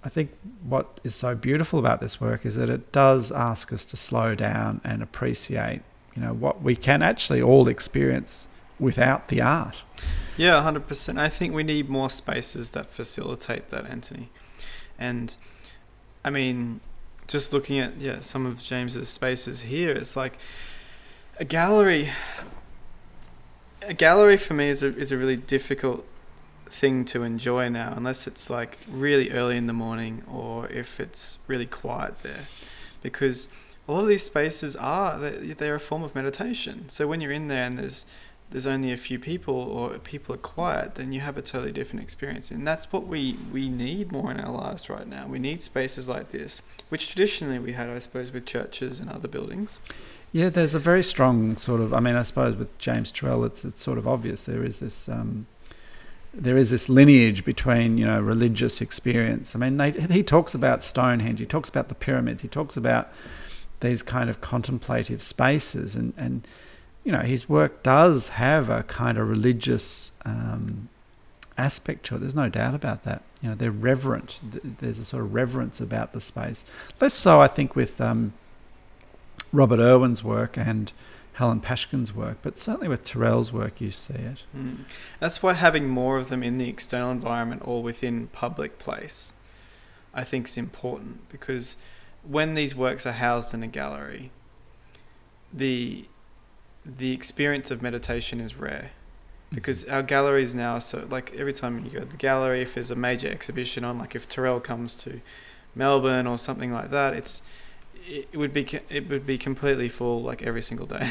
I 0.05 0.11
think 0.11 0.31
what 0.63 1.01
is 1.05 1.15
so 1.15 1.35
beautiful 1.35 1.79
about 1.79 2.03
this 2.03 2.21
work 2.21 2.45
is 2.45 2.57
that 2.57 2.69
it 2.69 2.93
does 2.93 3.33
ask 3.33 3.73
us 3.73 3.87
to 3.87 3.97
slow 3.97 4.35
down 4.35 4.83
and 4.85 5.03
appreciate, 5.03 5.81
you 6.15 6.21
know, 6.21 6.35
what 6.35 6.61
we 6.63 6.77
can 6.77 7.01
actually 7.01 7.41
all 7.41 7.67
experience 7.67 8.49
without 8.79 9.29
the 9.29 9.41
art. 9.41 9.77
Yeah, 10.37 10.63
100%. 10.63 11.19
I 11.19 11.31
think 11.31 11.55
we 11.55 11.63
need 11.63 11.89
more 11.89 12.11
spaces 12.11 12.73
that 12.73 12.91
facilitate 12.91 13.71
that, 13.71 13.87
Anthony. 13.87 14.29
And 14.99 15.35
I 16.23 16.29
mean, 16.29 16.81
just 17.33 17.51
looking 17.51 17.79
at 17.79 17.99
yeah, 17.99 18.21
some 18.21 18.45
of 18.45 18.63
James's 18.63 19.09
spaces 19.09 19.63
here, 19.63 19.91
it's 19.91 20.17
like 20.17 20.37
a 21.41 21.47
gallery 21.47 22.11
a 23.81 23.95
gallery 23.95 24.37
for 24.37 24.53
me 24.53 24.69
is 24.69 24.83
a, 24.83 24.97
is 24.97 25.11
a 25.11 25.17
really 25.17 25.37
difficult 25.37 26.07
thing 26.67 27.07
to 27.07 27.23
enjoy 27.23 27.71
now, 27.71 27.95
unless 27.97 28.27
it's 28.27 28.51
like 28.51 28.79
really 28.87 29.31
early 29.31 29.57
in 29.57 29.67
the 29.67 29.73
morning 29.73 30.23
or 30.31 30.69
if 30.69 31.01
it's 31.01 31.39
really 31.47 31.65
quiet 31.65 32.19
there, 32.21 32.49
because 33.03 33.49
a 33.89 33.93
lot 33.93 34.03
of 34.03 34.09
these 34.09 34.23
spaces 34.23 34.77
are 34.77 35.19
they're 35.19 35.75
a 35.75 35.81
form 35.81 36.03
of 36.03 36.15
meditation. 36.15 36.91
So 36.91 37.09
when 37.09 37.23
you're 37.23 37.33
in 37.33 37.49
there 37.49 37.65
and 37.65 37.79
there's 37.79 38.05
there's 38.53 38.67
only 38.67 38.93
a 38.93 38.97
few 38.99 39.19
people 39.19 39.55
or 39.55 39.99
people 39.99 40.35
are 40.35 40.39
quiet, 40.39 40.97
then 40.97 41.13
you 41.13 41.21
have 41.21 41.39
a 41.39 41.43
totally 41.43 41.73
different 41.73 42.03
experience. 42.03 42.51
And 42.51 42.67
that's 42.67 42.93
what 42.93 43.07
we, 43.07 43.39
we 43.51 43.71
need 43.71 44.13
more 44.13 44.31
in 44.31 44.39
our 44.39 44.53
lives 44.53 44.91
right 44.91 45.09
now. 45.09 45.27
We 45.27 45.39
need 45.39 45.63
spaces 45.63 46.07
like 46.07 46.33
this, 46.33 46.61
which 46.91 47.09
traditionally 47.09 47.59
we 47.59 47.73
had, 47.73 47.89
I 47.89 47.99
suppose, 47.99 48.31
with 48.31 48.45
churches 48.45 49.01
and 49.01 49.11
other 49.11 49.27
buildings. 49.27 49.81
Yeah, 50.33 50.51
there's 50.51 50.75
a 50.75 50.79
very 50.79 51.03
strong 51.03 51.57
sort 51.57 51.81
of. 51.81 51.93
I 51.93 52.01
mean, 52.01 52.15
I 52.15 52.23
suppose 52.23 52.57
with 52.57 52.77
James 52.79 53.13
Turrell, 53.13 53.47
it's 53.47 53.67
it's 53.67 53.83
sort 53.83 53.99
of 53.99 54.09
obvious. 54.09 54.45
There 54.45 54.65
is 54.65 54.79
this 54.79 55.07
um, 55.07 55.47
there 56.33 56.57
is 56.57 56.71
this 56.71 56.89
lineage 56.89 57.45
between 57.45 57.99
you 57.99 58.07
know 58.07 58.19
religious 58.19 58.81
experience. 58.81 59.55
I 59.55 59.59
mean, 59.59 59.77
they, 59.77 59.91
he 59.91 60.23
talks 60.23 60.55
about 60.55 60.83
Stonehenge, 60.85 61.39
he 61.39 61.45
talks 61.45 61.69
about 61.69 61.89
the 61.89 61.95
pyramids, 61.95 62.41
he 62.41 62.49
talks 62.49 62.79
about 62.79 63.13
these 63.81 64.03
kind 64.03 64.31
of 64.31 64.41
contemplative 64.41 65.23
spaces, 65.23 65.95
and 65.95 66.15
and 66.17 66.47
you 67.05 67.13
know 67.13 67.21
his 67.21 67.49
work 67.49 67.83
does 67.83 68.31
have 68.31 68.71
a 68.71 68.83
kind 68.85 69.19
of 69.19 69.29
religious 69.29 70.13
um, 70.25 70.89
aspect 71.59 72.07
to 72.07 72.17
it. 72.17 72.19
There's 72.21 72.35
no 72.35 72.49
doubt 72.49 72.75
about 72.75 73.05
that. 73.05 73.23
You 73.41 73.51
know, 73.51 73.55
they're 73.55 73.71
reverent. 73.71 74.39
There's 74.43 74.99
a 74.99 75.05
sort 75.05 75.25
of 75.25 75.35
reverence 75.35 75.81
about 75.81 76.13
the 76.13 76.21
space. 76.21 76.65
Less 77.01 77.15
so, 77.15 77.41
I 77.41 77.49
think, 77.49 77.75
with 77.75 78.01
um, 78.01 78.33
Robert 79.53 79.81
Irwin's 79.81 80.23
work 80.23 80.57
and 80.57 80.93
Helen 81.35 81.61
Pashgian's 81.61 82.15
work, 82.15 82.39
but 82.43 82.59
certainly 82.59 82.89
with 82.89 83.05
Turrell's 83.05 83.53
work, 83.53 83.81
you 83.81 83.91
see 83.91 84.15
it. 84.15 84.43
Mm. 84.57 84.81
That's 85.19 85.43
why 85.43 85.55
having 85.55 85.89
more 85.89 86.19
of 86.19 86.29
them 86.29 86.43
in 86.43 86.59
the 86.59 86.69
external 86.69 87.11
environment 87.11 87.63
or 87.65 87.83
within 87.83 88.29
public 88.29 88.79
place, 88.79 89.33
I 90.13 90.25
think, 90.25 90.47
is 90.47 90.59
important 90.59 91.29
because 91.31 91.77
when 92.23 92.55
these 92.55 92.77
works 92.77 93.07
are 93.07 93.13
housed 93.13 93.55
in 93.55 93.63
a 93.63 93.67
gallery, 93.67 94.31
the 95.53 96.05
the 96.85 97.13
experience 97.13 97.71
of 97.71 97.83
meditation 97.83 98.41
is 98.41 98.57
rare 98.57 98.91
because 99.53 99.85
our 99.85 100.03
galleries 100.03 100.55
now 100.55 100.79
so 100.79 101.07
like 101.11 101.33
every 101.37 101.53
time 101.53 101.85
you 101.85 101.91
go 101.91 102.01
to 102.01 102.05
the 102.07 102.17
gallery 102.17 102.63
if 102.63 102.75
there's 102.75 102.91
a 102.91 102.97
major 102.97 103.29
exhibition 103.29 103.85
on 103.85 103.99
like 103.99 104.15
if 104.15 104.29
Turrell 104.29 104.63
comes 104.63 104.97
to 104.97 105.21
Melbourne 105.75 106.27
or 106.27 106.39
something 106.39 106.73
like 106.73 106.91
that 106.91 107.15
it's 107.15 107.43
it 108.07 108.37
would 108.37 108.53
be 108.53 108.67
it 108.89 109.09
would 109.09 109.27
be 109.27 109.39
completely 109.39 109.89
full 109.89 110.23
like 110.23 110.43
every 110.43 110.63
single 110.63 110.87
day. 110.87 111.11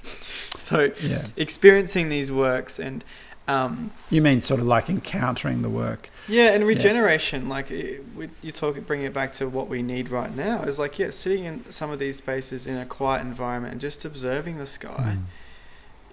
so 0.56 0.92
yeah. 1.02 1.26
experiencing 1.36 2.08
these 2.08 2.30
works 2.30 2.78
and 2.78 3.04
um, 3.48 3.92
you 4.10 4.20
mean 4.20 4.42
sort 4.42 4.60
of 4.60 4.66
like 4.66 4.90
encountering 4.90 5.62
the 5.62 5.68
work? 5.68 6.10
Yeah, 6.26 6.50
and 6.50 6.66
regeneration. 6.66 7.42
Yeah. 7.44 7.48
Like 7.48 7.70
it, 7.70 8.04
you 8.42 8.50
talk, 8.50 8.78
bringing 8.86 9.06
it 9.06 9.14
back 9.14 9.32
to 9.34 9.48
what 9.48 9.68
we 9.68 9.82
need 9.82 10.08
right 10.08 10.34
now 10.34 10.62
is 10.62 10.78
like 10.78 10.98
yeah, 10.98 11.10
sitting 11.10 11.44
in 11.44 11.70
some 11.70 11.90
of 11.90 11.98
these 11.98 12.16
spaces 12.16 12.66
in 12.66 12.76
a 12.76 12.86
quiet 12.86 13.22
environment 13.22 13.72
and 13.72 13.80
just 13.80 14.04
observing 14.04 14.58
the 14.58 14.66
sky. 14.66 15.18
Mm. 15.18 15.24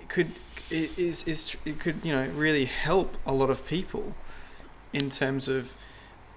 It 0.01 0.09
could 0.09 0.31
it 0.69 0.97
is 0.97 1.27
is 1.27 1.55
it 1.65 1.79
could 1.79 2.01
you 2.03 2.13
know 2.13 2.27
really 2.36 2.65
help 2.65 3.17
a 3.25 3.34
lot 3.34 3.49
of 3.49 3.65
people 3.65 4.15
in 4.91 5.09
terms 5.09 5.47
of 5.47 5.73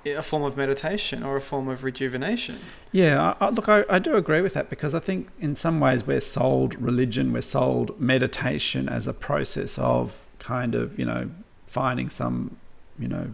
a 0.07 0.23
form 0.23 0.45
of 0.45 0.57
meditation 0.57 1.23
or 1.23 1.37
a 1.37 1.41
form 1.41 1.69
of 1.69 1.83
rejuvenation. 1.83 2.61
Yeah, 2.93 3.35
I, 3.41 3.49
look, 3.51 3.69
I, 3.69 3.85
I 3.91 3.99
do 3.99 4.15
agree 4.15 4.41
with 4.41 4.55
that 4.55 4.71
because 4.71 4.95
I 4.95 5.01
think 5.01 5.29
in 5.41 5.57
some 5.57 5.81
ways 5.81 6.07
we're 6.07 6.21
sold 6.21 6.81
religion, 6.81 7.33
we're 7.33 7.41
sold 7.43 8.01
meditation 8.01 8.89
as 8.89 9.07
a 9.07 9.13
process 9.13 9.79
of 9.79 10.26
kind 10.47 10.77
of, 10.77 10.97
you 10.97 11.05
know, 11.05 11.29
finding 11.67 12.09
some, 12.09 12.57
you 12.97 13.09
know, 13.09 13.31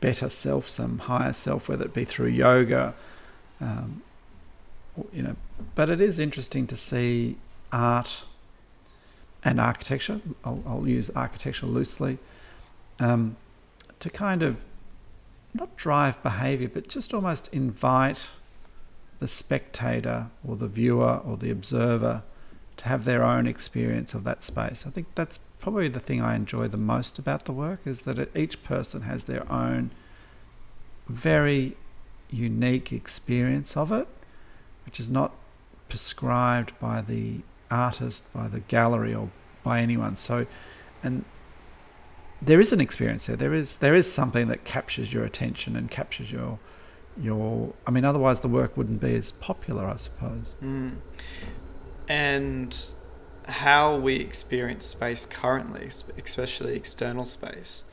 better 0.00 0.28
self, 0.28 0.68
some 0.68 0.98
higher 0.98 1.32
self, 1.32 1.68
whether 1.68 1.84
it 1.86 1.92
be 1.92 2.04
through 2.04 2.28
yoga, 2.28 2.94
um, 3.60 4.02
you 5.12 5.22
know. 5.22 5.34
But 5.74 5.90
it 5.90 6.00
is 6.00 6.20
interesting 6.20 6.68
to 6.68 6.76
see 6.76 7.36
art 7.72 8.22
and 9.42 9.60
architecture. 9.60 10.20
I'll, 10.44 10.62
I'll 10.64 10.86
use 10.86 11.10
architecture 11.16 11.66
loosely 11.66 12.18
um, 13.00 13.36
to 13.98 14.08
kind 14.08 14.44
of 14.44 14.58
not 15.52 15.76
drive 15.76 16.22
behavior, 16.22 16.68
but 16.68 16.86
just 16.86 17.12
almost 17.12 17.48
invite 17.52 18.28
the 19.18 19.26
spectator 19.26 20.28
or 20.46 20.54
the 20.54 20.68
viewer 20.68 21.16
or 21.26 21.36
the 21.36 21.50
observer 21.50 22.22
to 22.76 22.84
have 22.84 23.04
their 23.04 23.24
own 23.24 23.46
experience 23.48 24.14
of 24.14 24.22
that 24.24 24.44
space. 24.44 24.84
I 24.86 24.90
think 24.90 25.08
that's 25.16 25.38
probably 25.64 25.88
the 25.88 25.98
thing 25.98 26.20
I 26.20 26.36
enjoy 26.36 26.68
the 26.68 26.76
most 26.76 27.18
about 27.18 27.46
the 27.46 27.52
work 27.52 27.80
is 27.86 28.02
that 28.02 28.18
it, 28.18 28.30
each 28.36 28.62
person 28.62 29.00
has 29.00 29.24
their 29.24 29.50
own 29.50 29.90
very 31.08 31.74
unique 32.28 32.92
experience 32.92 33.74
of 33.74 33.90
it, 33.90 34.06
which 34.84 35.00
is 35.00 35.08
not 35.08 35.32
prescribed 35.88 36.78
by 36.78 37.00
the 37.00 37.40
artist, 37.70 38.30
by 38.34 38.46
the 38.46 38.60
gallery, 38.60 39.14
or 39.14 39.30
by 39.62 39.80
anyone. 39.80 40.16
So, 40.16 40.46
and 41.02 41.24
there 42.42 42.60
is 42.60 42.70
an 42.70 42.80
experience 42.82 43.24
there. 43.24 43.36
There 43.36 43.54
is 43.54 43.78
there 43.78 43.94
is 43.94 44.12
something 44.12 44.48
that 44.48 44.64
captures 44.64 45.14
your 45.14 45.24
attention 45.24 45.76
and 45.76 45.90
captures 45.90 46.30
your 46.30 46.58
your. 47.18 47.72
I 47.86 47.90
mean, 47.90 48.04
otherwise 48.04 48.40
the 48.40 48.48
work 48.48 48.76
wouldn't 48.76 49.00
be 49.00 49.14
as 49.14 49.32
popular, 49.32 49.86
I 49.86 49.96
suppose. 49.96 50.52
Mm. 50.62 50.96
And 52.06 52.76
how 53.46 53.96
we 53.96 54.16
experience 54.16 54.86
space 54.86 55.26
currently, 55.26 55.90
especially 56.22 56.76
external 56.76 57.24
space, 57.24 57.84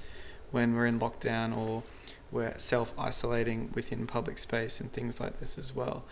when 0.51 0.75
we're 0.75 0.85
in 0.85 0.99
lockdown 0.99 1.55
or 1.55 1.83
we're 2.31 2.57
self 2.57 2.93
isolating 2.97 3.69
within 3.73 4.07
public 4.07 4.37
space 4.37 4.79
and 4.79 4.91
things 4.91 5.19
like 5.19 5.39
this 5.39 5.57
as 5.57 5.75
well, 5.75 6.03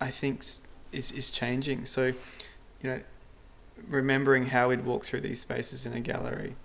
I 0.00 0.10
think 0.10 0.44
is 0.92 1.12
is 1.12 1.30
changing. 1.30 1.86
So, 1.86 2.06
you 2.82 2.90
know, 2.90 3.00
remembering 3.88 4.46
how 4.46 4.68
we'd 4.68 4.84
walk 4.84 5.04
through 5.04 5.20
these 5.20 5.40
spaces 5.40 5.86
in 5.86 5.92
a 5.92 6.00
gallery 6.00 6.56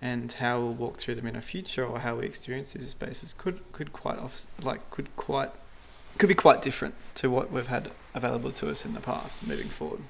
and 0.00 0.32
how 0.32 0.60
we'll 0.60 0.74
walk 0.74 0.98
through 0.98 1.14
them 1.14 1.26
in 1.26 1.36
a 1.36 1.42
future 1.42 1.84
or 1.84 2.00
how 2.00 2.16
we 2.16 2.26
experience 2.26 2.72
these 2.72 2.90
spaces 2.90 3.34
could 3.34 3.60
could 3.72 3.92
quite 3.92 4.18
off, 4.18 4.46
like 4.62 4.90
could 4.90 5.14
quite 5.16 5.50
could 6.18 6.28
be 6.28 6.34
quite 6.34 6.62
different 6.62 6.94
to 7.14 7.30
what 7.30 7.50
we've 7.50 7.66
had 7.66 7.90
available 8.14 8.52
to 8.52 8.70
us 8.70 8.84
in 8.84 8.94
the 8.94 9.00
past 9.00 9.46
moving 9.46 9.68
forward. 9.68 10.02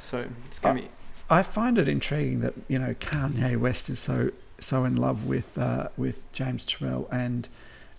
So 0.00 0.26
it's 0.46 0.58
going 0.58 0.76
to 0.76 0.82
be. 0.82 0.88
I 1.28 1.42
find 1.42 1.78
it 1.78 1.88
intriguing 1.88 2.40
that 2.40 2.54
you 2.68 2.78
know 2.78 2.94
Kanye 2.94 3.56
West 3.56 3.88
is 3.88 4.00
so 4.00 4.30
so 4.58 4.84
in 4.84 4.96
love 4.96 5.26
with 5.26 5.56
uh, 5.58 5.88
with 5.96 6.30
James 6.32 6.66
Turrell 6.66 7.10
and 7.12 7.48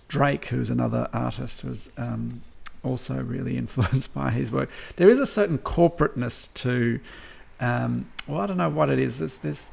Drake, 0.08 0.46
who's 0.48 0.70
another 0.70 1.08
artist 1.14 1.62
who's 1.62 1.90
um, 1.98 2.42
also 2.84 3.22
really 3.22 3.58
influenced 3.64 4.14
by 4.14 4.32
his 4.32 4.52
work. 4.52 4.70
There 4.98 5.10
is 5.10 5.20
a 5.20 5.26
certain 5.26 5.58
corporateness 5.58 6.54
to, 6.56 7.00
um, 7.60 8.10
well, 8.28 8.42
I 8.42 8.48
don't 8.48 8.58
know 8.58 8.70
what 8.70 8.90
it 8.90 9.00
is. 9.00 9.20
There's, 9.20 9.38
this, 9.38 9.70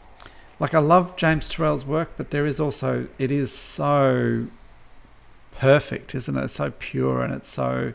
like 0.61 0.74
I 0.74 0.79
love 0.79 1.16
James 1.16 1.49
Turrell's 1.49 1.85
work, 1.85 2.11
but 2.16 2.31
there 2.31 2.47
is 2.47 2.61
also 2.61 3.09
it 3.18 3.31
is 3.31 3.53
so 3.53 4.47
perfect, 5.53 6.14
isn't 6.14 6.37
it? 6.37 6.45
It's 6.45 6.55
so 6.55 6.72
pure 6.79 7.22
and 7.22 7.35
it's 7.35 7.51
so 7.51 7.95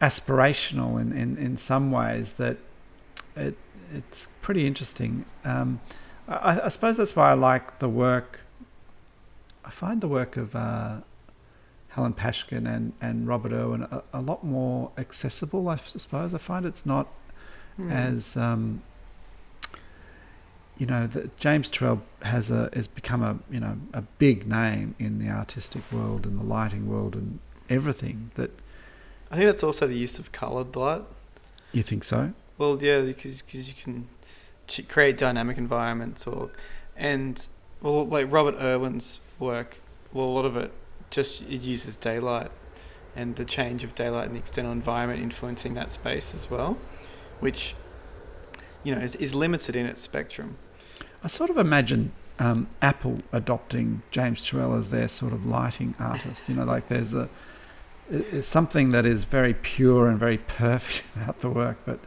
aspirational 0.00 1.00
in, 1.00 1.12
in, 1.12 1.36
in 1.38 1.56
some 1.56 1.92
ways 1.92 2.34
that 2.34 2.56
it 3.36 3.56
it's 3.94 4.28
pretty 4.40 4.66
interesting. 4.66 5.24
Um, 5.44 5.80
I, 6.26 6.62
I, 6.62 6.68
suppose 6.68 6.96
that's 6.96 7.14
why 7.14 7.30
I 7.30 7.34
like 7.34 7.78
the 7.78 7.88
work. 7.88 8.40
I 9.64 9.70
find 9.70 10.00
the 10.00 10.08
work 10.08 10.36
of 10.36 10.56
uh, 10.56 10.98
Helen 11.88 12.14
Pashgian 12.14 12.66
and, 12.66 12.92
and 13.00 13.28
Robert 13.28 13.52
Irwin 13.52 13.82
a, 13.82 14.02
a, 14.12 14.20
lot 14.20 14.44
more 14.44 14.90
accessible. 14.96 15.68
I 15.68 15.76
suppose 15.76 16.32
I 16.32 16.38
find 16.38 16.64
it's 16.64 16.86
not 16.86 17.08
mm. 17.78 17.90
as 17.90 18.36
um, 18.36 18.82
you 20.78 20.86
know 20.86 21.06
that 21.06 21.36
James 21.38 21.70
Turrell 21.70 22.00
has 22.22 22.50
a 22.50 22.70
has 22.72 22.88
become 22.88 23.22
a 23.22 23.38
you 23.50 23.60
know 23.60 23.76
a 23.92 24.02
big 24.02 24.46
name 24.46 24.94
in 24.98 25.18
the 25.18 25.28
artistic 25.28 25.82
world 25.92 26.24
and 26.24 26.38
the 26.38 26.44
lighting 26.44 26.88
world 26.88 27.14
and 27.14 27.38
everything 27.68 28.30
that. 28.34 28.50
I 29.30 29.36
think 29.36 29.46
that's 29.46 29.62
also 29.62 29.86
the 29.86 29.96
use 29.96 30.18
of 30.18 30.30
coloured 30.30 30.76
light. 30.76 31.04
You 31.72 31.82
think 31.82 32.04
so? 32.04 32.34
Well, 32.58 32.82
yeah, 32.82 33.00
because 33.00 33.42
cause 33.42 33.68
you 33.68 33.74
can 33.74 34.08
create 34.88 35.16
dynamic 35.16 35.58
environments, 35.58 36.26
or 36.26 36.50
and 36.96 37.46
well, 37.80 38.06
like 38.06 38.30
Robert 38.30 38.56
Irwin's 38.56 39.20
work, 39.38 39.78
well, 40.12 40.26
a 40.26 40.34
lot 40.34 40.44
of 40.44 40.56
it 40.56 40.72
just 41.10 41.42
it 41.42 41.60
uses 41.60 41.96
daylight 41.96 42.50
and 43.14 43.36
the 43.36 43.44
change 43.44 43.84
of 43.84 43.94
daylight 43.94 44.26
in 44.26 44.32
the 44.32 44.38
external 44.38 44.72
environment 44.72 45.20
influencing 45.20 45.74
that 45.74 45.92
space 45.92 46.34
as 46.34 46.50
well, 46.50 46.78
which 47.40 47.74
you 48.82 48.94
know 48.94 49.00
is, 49.00 49.14
is 49.16 49.34
limited 49.34 49.76
in 49.76 49.86
its 49.86 50.00
spectrum. 50.00 50.56
I 51.22 51.28
sort 51.28 51.50
of 51.50 51.56
imagine 51.56 52.12
um, 52.38 52.68
Apple 52.80 53.20
adopting 53.32 54.02
James 54.10 54.42
Turrell 54.42 54.78
as 54.78 54.90
their 54.90 55.08
sort 55.08 55.32
of 55.32 55.46
lighting 55.46 55.94
artist. 55.98 56.42
You 56.48 56.54
know, 56.56 56.64
like 56.64 56.88
there's 56.88 57.14
a 57.14 57.28
it's 58.10 58.46
something 58.46 58.90
that 58.90 59.06
is 59.06 59.24
very 59.24 59.54
pure 59.54 60.08
and 60.08 60.18
very 60.18 60.38
perfect 60.38 61.04
about 61.16 61.40
the 61.40 61.50
work, 61.50 61.78
but 61.84 62.00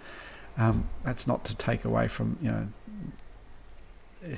um, 0.57 0.87
that's 1.03 1.27
not 1.27 1.43
to 1.45 1.55
take 1.55 1.85
away 1.85 2.07
from 2.07 2.37
you 2.41 2.51
know 2.51 4.37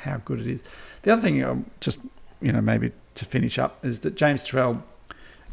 how 0.00 0.18
good 0.18 0.40
it 0.40 0.46
is. 0.46 0.60
The 1.02 1.12
other 1.12 1.22
thing, 1.22 1.42
um, 1.42 1.70
just 1.80 1.98
you 2.40 2.52
know, 2.52 2.60
maybe 2.60 2.92
to 3.14 3.24
finish 3.24 3.58
up, 3.58 3.84
is 3.84 4.00
that 4.00 4.14
James 4.14 4.46
Turrell 4.46 4.82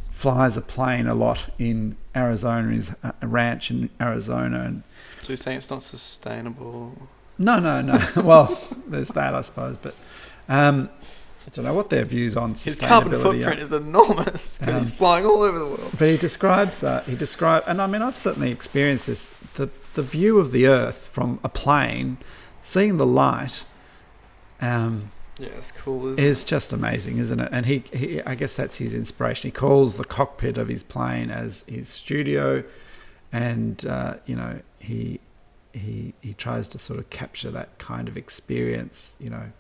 flies 0.10 0.56
a 0.56 0.62
plane 0.62 1.08
a 1.08 1.16
lot 1.16 1.50
in 1.60 1.98
Arizona, 2.16 2.72
his 2.72 2.92
uh, 3.04 3.12
ranch 3.22 3.70
in 3.70 3.90
Arizona, 4.00 4.62
and 4.62 4.84
so 5.22 5.30
you're 5.30 5.38
saying 5.38 5.58
it's 5.58 5.70
not 5.70 5.84
sustainable. 5.84 7.10
No, 7.38 7.60
no, 7.60 7.82
no. 7.82 8.00
well, 8.24 8.58
there's 8.88 9.10
that, 9.10 9.36
I 9.36 9.42
suppose, 9.42 9.78
but 9.78 9.94
um, 10.48 10.90
I 11.46 11.50
don't 11.52 11.66
know 11.66 11.74
what 11.74 11.90
their 11.90 12.06
views 12.06 12.38
on 12.38 12.56
His 12.56 12.80
carbon 12.80 13.12
footprint 13.12 13.60
are. 13.60 13.62
is 13.62 13.72
enormous 13.72 14.58
because 14.58 14.74
um, 14.74 14.80
he's 14.80 14.90
flying 14.90 15.26
all 15.26 15.42
over 15.42 15.60
the 15.60 15.66
world. 15.66 15.92
But 15.98 16.10
he 16.10 16.18
describes 16.18 16.84
uh, 16.84 17.02
he 17.02 17.16
describes, 17.16 17.66
and 17.68 17.82
I 17.82 17.88
mean, 17.88 18.02
I've 18.02 18.18
certainly 18.18 18.52
experienced 18.52 19.08
this. 19.08 19.32
The 19.56 19.70
the 19.96 20.04
view 20.04 20.40
of 20.40 20.52
the 20.52 20.68
Earth 20.68 21.10
from 21.12 21.40
a 21.44 21.50
plane, 21.50 22.18
seeing 22.62 22.98
the 22.98 23.06
light. 23.06 23.64
Um, 24.62 25.12
yeah, 25.38 25.50
it's 25.58 25.72
cool. 25.72 26.18
is 26.18 26.44
it? 26.44 26.48
just 26.48 26.72
amazing, 26.72 27.18
isn't 27.18 27.40
it? 27.40 27.50
And 27.52 27.66
he, 27.66 27.84
he, 27.92 28.22
I 28.22 28.36
guess 28.36 28.56
that's 28.56 28.78
his 28.78 28.94
inspiration. 28.94 29.50
He 29.50 29.52
calls 29.52 29.98
the 29.98 30.06
cockpit 30.06 30.58
of 30.58 30.68
his 30.70 30.84
plane 30.84 31.30
as 31.30 31.64
his 31.68 31.90
studio, 31.90 32.64
and 33.34 33.86
uh, 33.86 34.16
you 34.26 34.36
know 34.36 34.62
he 34.80 35.20
he 35.74 36.14
he 36.22 36.34
tries 36.34 36.68
to 36.70 36.80
sort 36.80 37.00
of 37.00 37.10
capture 37.10 37.52
that 37.52 37.78
kind 37.80 38.08
of 38.08 38.16
experience. 38.16 39.16
You 39.20 39.30
know, 39.30 39.52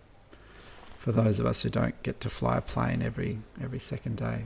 for 0.97 1.11
those 1.11 1.39
of 1.39 1.45
us 1.45 1.63
who 1.63 1.69
don't 1.69 2.01
get 2.03 2.21
to 2.21 2.29
fly 2.29 2.57
a 2.57 2.61
plane 2.61 3.01
every 3.01 3.39
every 3.61 3.79
second 3.79 4.17
day. 4.17 4.43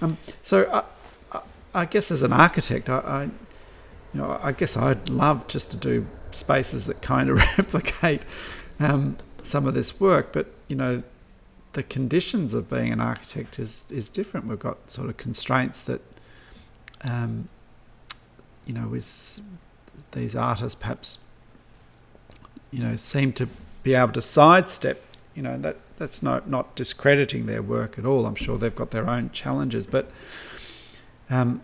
Um, 0.00 0.18
so 0.42 0.68
I, 0.72 1.36
I, 1.36 1.42
I 1.74 1.84
guess 1.84 2.10
as 2.10 2.22
an 2.22 2.32
architect, 2.32 2.88
I, 2.88 2.98
I 2.98 3.30
you 4.12 4.20
know, 4.20 4.38
I 4.42 4.52
guess 4.52 4.76
I'd 4.76 5.08
love 5.08 5.46
just 5.48 5.70
to 5.70 5.76
do 5.76 6.06
spaces 6.32 6.86
that 6.86 7.02
kind 7.02 7.30
of 7.30 7.36
replicate 7.58 8.22
um, 8.78 9.16
some 9.42 9.66
of 9.66 9.74
this 9.74 10.00
work, 10.00 10.32
but 10.32 10.46
you 10.68 10.76
know, 10.76 11.02
the 11.72 11.82
conditions 11.82 12.54
of 12.54 12.68
being 12.68 12.92
an 12.92 13.00
architect 13.00 13.58
is 13.58 13.84
is 13.90 14.08
different. 14.08 14.46
We've 14.46 14.58
got 14.58 14.90
sort 14.90 15.08
of 15.08 15.16
constraints 15.16 15.82
that, 15.82 16.00
um, 17.02 17.48
you 18.66 18.74
know, 18.74 18.88
with 18.88 19.40
these 20.12 20.34
artists 20.34 20.74
perhaps, 20.74 21.18
you 22.70 22.82
know, 22.82 22.96
seem 22.96 23.32
to 23.34 23.48
be 23.82 23.94
able 23.94 24.12
to 24.12 24.22
sidestep. 24.22 25.04
You 25.34 25.42
know, 25.42 25.58
that 25.58 25.76
that's 25.96 26.22
not 26.22 26.48
not 26.48 26.74
discrediting 26.74 27.46
their 27.46 27.62
work 27.62 27.98
at 27.98 28.04
all. 28.04 28.26
I'm 28.26 28.34
sure 28.34 28.58
they've 28.58 28.74
got 28.74 28.90
their 28.90 29.08
own 29.08 29.30
challenges, 29.30 29.86
but 29.86 30.10
um, 31.28 31.62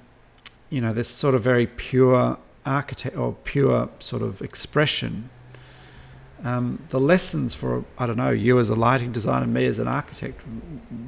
you 0.70 0.80
know, 0.80 0.92
this 0.92 1.08
sort 1.08 1.34
of 1.34 1.42
very 1.42 1.66
pure 1.66 2.38
architect 2.64 3.16
or 3.16 3.36
pure 3.44 3.88
sort 3.98 4.22
of 4.22 4.42
expression. 4.42 5.30
Um, 6.44 6.82
the 6.90 7.00
lessons 7.00 7.54
for 7.54 7.84
I 7.96 8.06
don't 8.06 8.16
know 8.16 8.30
you 8.30 8.58
as 8.58 8.68
a 8.68 8.74
lighting 8.74 9.12
designer, 9.12 9.46
me 9.46 9.64
as 9.66 9.78
an 9.78 9.88
architect. 9.88 10.40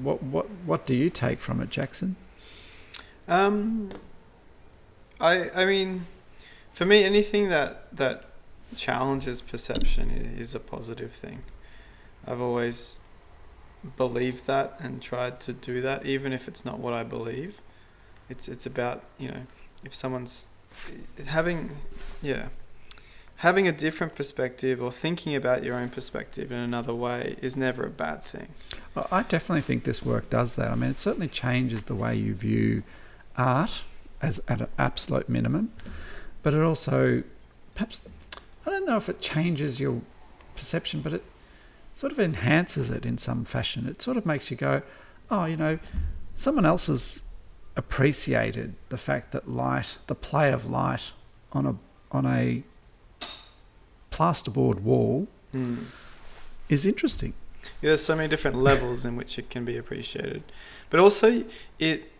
What 0.02 0.22
what 0.22 0.48
what 0.64 0.86
do 0.86 0.94
you 0.94 1.10
take 1.10 1.40
from 1.40 1.60
it, 1.60 1.70
Jackson? 1.70 2.16
Um, 3.26 3.90
I 5.20 5.50
I 5.50 5.64
mean, 5.66 6.06
for 6.72 6.86
me, 6.86 7.04
anything 7.04 7.50
that 7.50 7.94
that 7.94 8.24
challenges 8.76 9.40
perception 9.40 10.10
is 10.10 10.54
a 10.54 10.60
positive 10.60 11.12
thing. 11.12 11.42
I've 12.26 12.40
always 12.40 12.98
believed 13.96 14.46
that 14.46 14.76
and 14.80 15.00
tried 15.00 15.40
to 15.40 15.52
do 15.52 15.80
that, 15.82 16.04
even 16.04 16.32
if 16.32 16.48
it's 16.48 16.64
not 16.64 16.78
what 16.78 16.92
I 16.92 17.02
believe. 17.02 17.60
It's 18.28 18.48
it's 18.48 18.66
about 18.66 19.02
you 19.18 19.28
know 19.28 19.46
if 19.84 19.94
someone's 19.94 20.48
having 21.26 21.70
yeah 22.22 22.48
having 23.36 23.68
a 23.68 23.72
different 23.72 24.16
perspective 24.16 24.82
or 24.82 24.90
thinking 24.90 25.34
about 25.34 25.62
your 25.62 25.76
own 25.76 25.88
perspective 25.88 26.50
in 26.50 26.58
another 26.58 26.94
way 26.94 27.36
is 27.40 27.56
never 27.56 27.86
a 27.86 27.90
bad 27.90 28.24
thing. 28.24 28.48
Well, 28.96 29.06
I 29.12 29.22
definitely 29.22 29.60
think 29.60 29.84
this 29.84 30.02
work 30.02 30.28
does 30.28 30.56
that. 30.56 30.72
I 30.72 30.74
mean, 30.74 30.90
it 30.90 30.98
certainly 30.98 31.28
changes 31.28 31.84
the 31.84 31.94
way 31.94 32.16
you 32.16 32.34
view 32.34 32.82
art 33.36 33.82
as 34.20 34.40
at 34.48 34.60
an 34.60 34.66
absolute 34.76 35.28
minimum, 35.28 35.72
but 36.42 36.52
it 36.52 36.62
also 36.62 37.22
perhaps 37.74 38.02
I 38.66 38.70
don't 38.70 38.86
know 38.86 38.96
if 38.96 39.08
it 39.08 39.20
changes 39.20 39.78
your 39.78 40.02
perception, 40.56 41.00
but 41.00 41.12
it 41.12 41.24
sort 41.94 42.12
of 42.12 42.18
enhances 42.18 42.90
it 42.90 43.06
in 43.06 43.18
some 43.18 43.44
fashion. 43.44 43.88
It 43.88 44.02
sort 44.02 44.16
of 44.16 44.26
makes 44.26 44.50
you 44.50 44.56
go, 44.56 44.82
oh, 45.30 45.44
you 45.46 45.56
know, 45.56 45.78
someone 46.34 46.66
else's 46.66 47.22
appreciated 47.78 48.74
the 48.88 48.98
fact 48.98 49.30
that 49.32 49.48
light, 49.48 49.96
the 50.08 50.14
play 50.14 50.52
of 50.52 50.68
light 50.68 51.12
on 51.52 51.64
a 51.64 51.76
on 52.10 52.26
a 52.26 52.64
plasterboard 54.10 54.80
wall, 54.80 55.28
mm. 55.54 55.84
is 56.68 56.84
interesting. 56.84 57.32
Yeah, 57.80 57.90
there's 57.90 58.04
so 58.04 58.16
many 58.16 58.28
different 58.28 58.56
levels 58.70 59.04
in 59.04 59.16
which 59.16 59.38
it 59.38 59.48
can 59.48 59.64
be 59.64 59.78
appreciated, 59.78 60.42
but 60.90 61.00
also 61.00 61.44
it. 61.78 62.10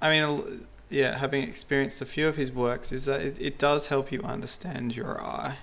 I 0.00 0.10
mean, 0.10 0.66
yeah, 0.90 1.18
having 1.18 1.42
experienced 1.42 2.00
a 2.00 2.06
few 2.06 2.28
of 2.28 2.36
his 2.36 2.52
works, 2.52 2.92
is 2.92 3.06
that 3.06 3.22
it, 3.22 3.36
it 3.40 3.58
does 3.58 3.86
help 3.86 4.12
you 4.12 4.22
understand 4.22 4.94
your 4.94 5.20
eye. 5.20 5.56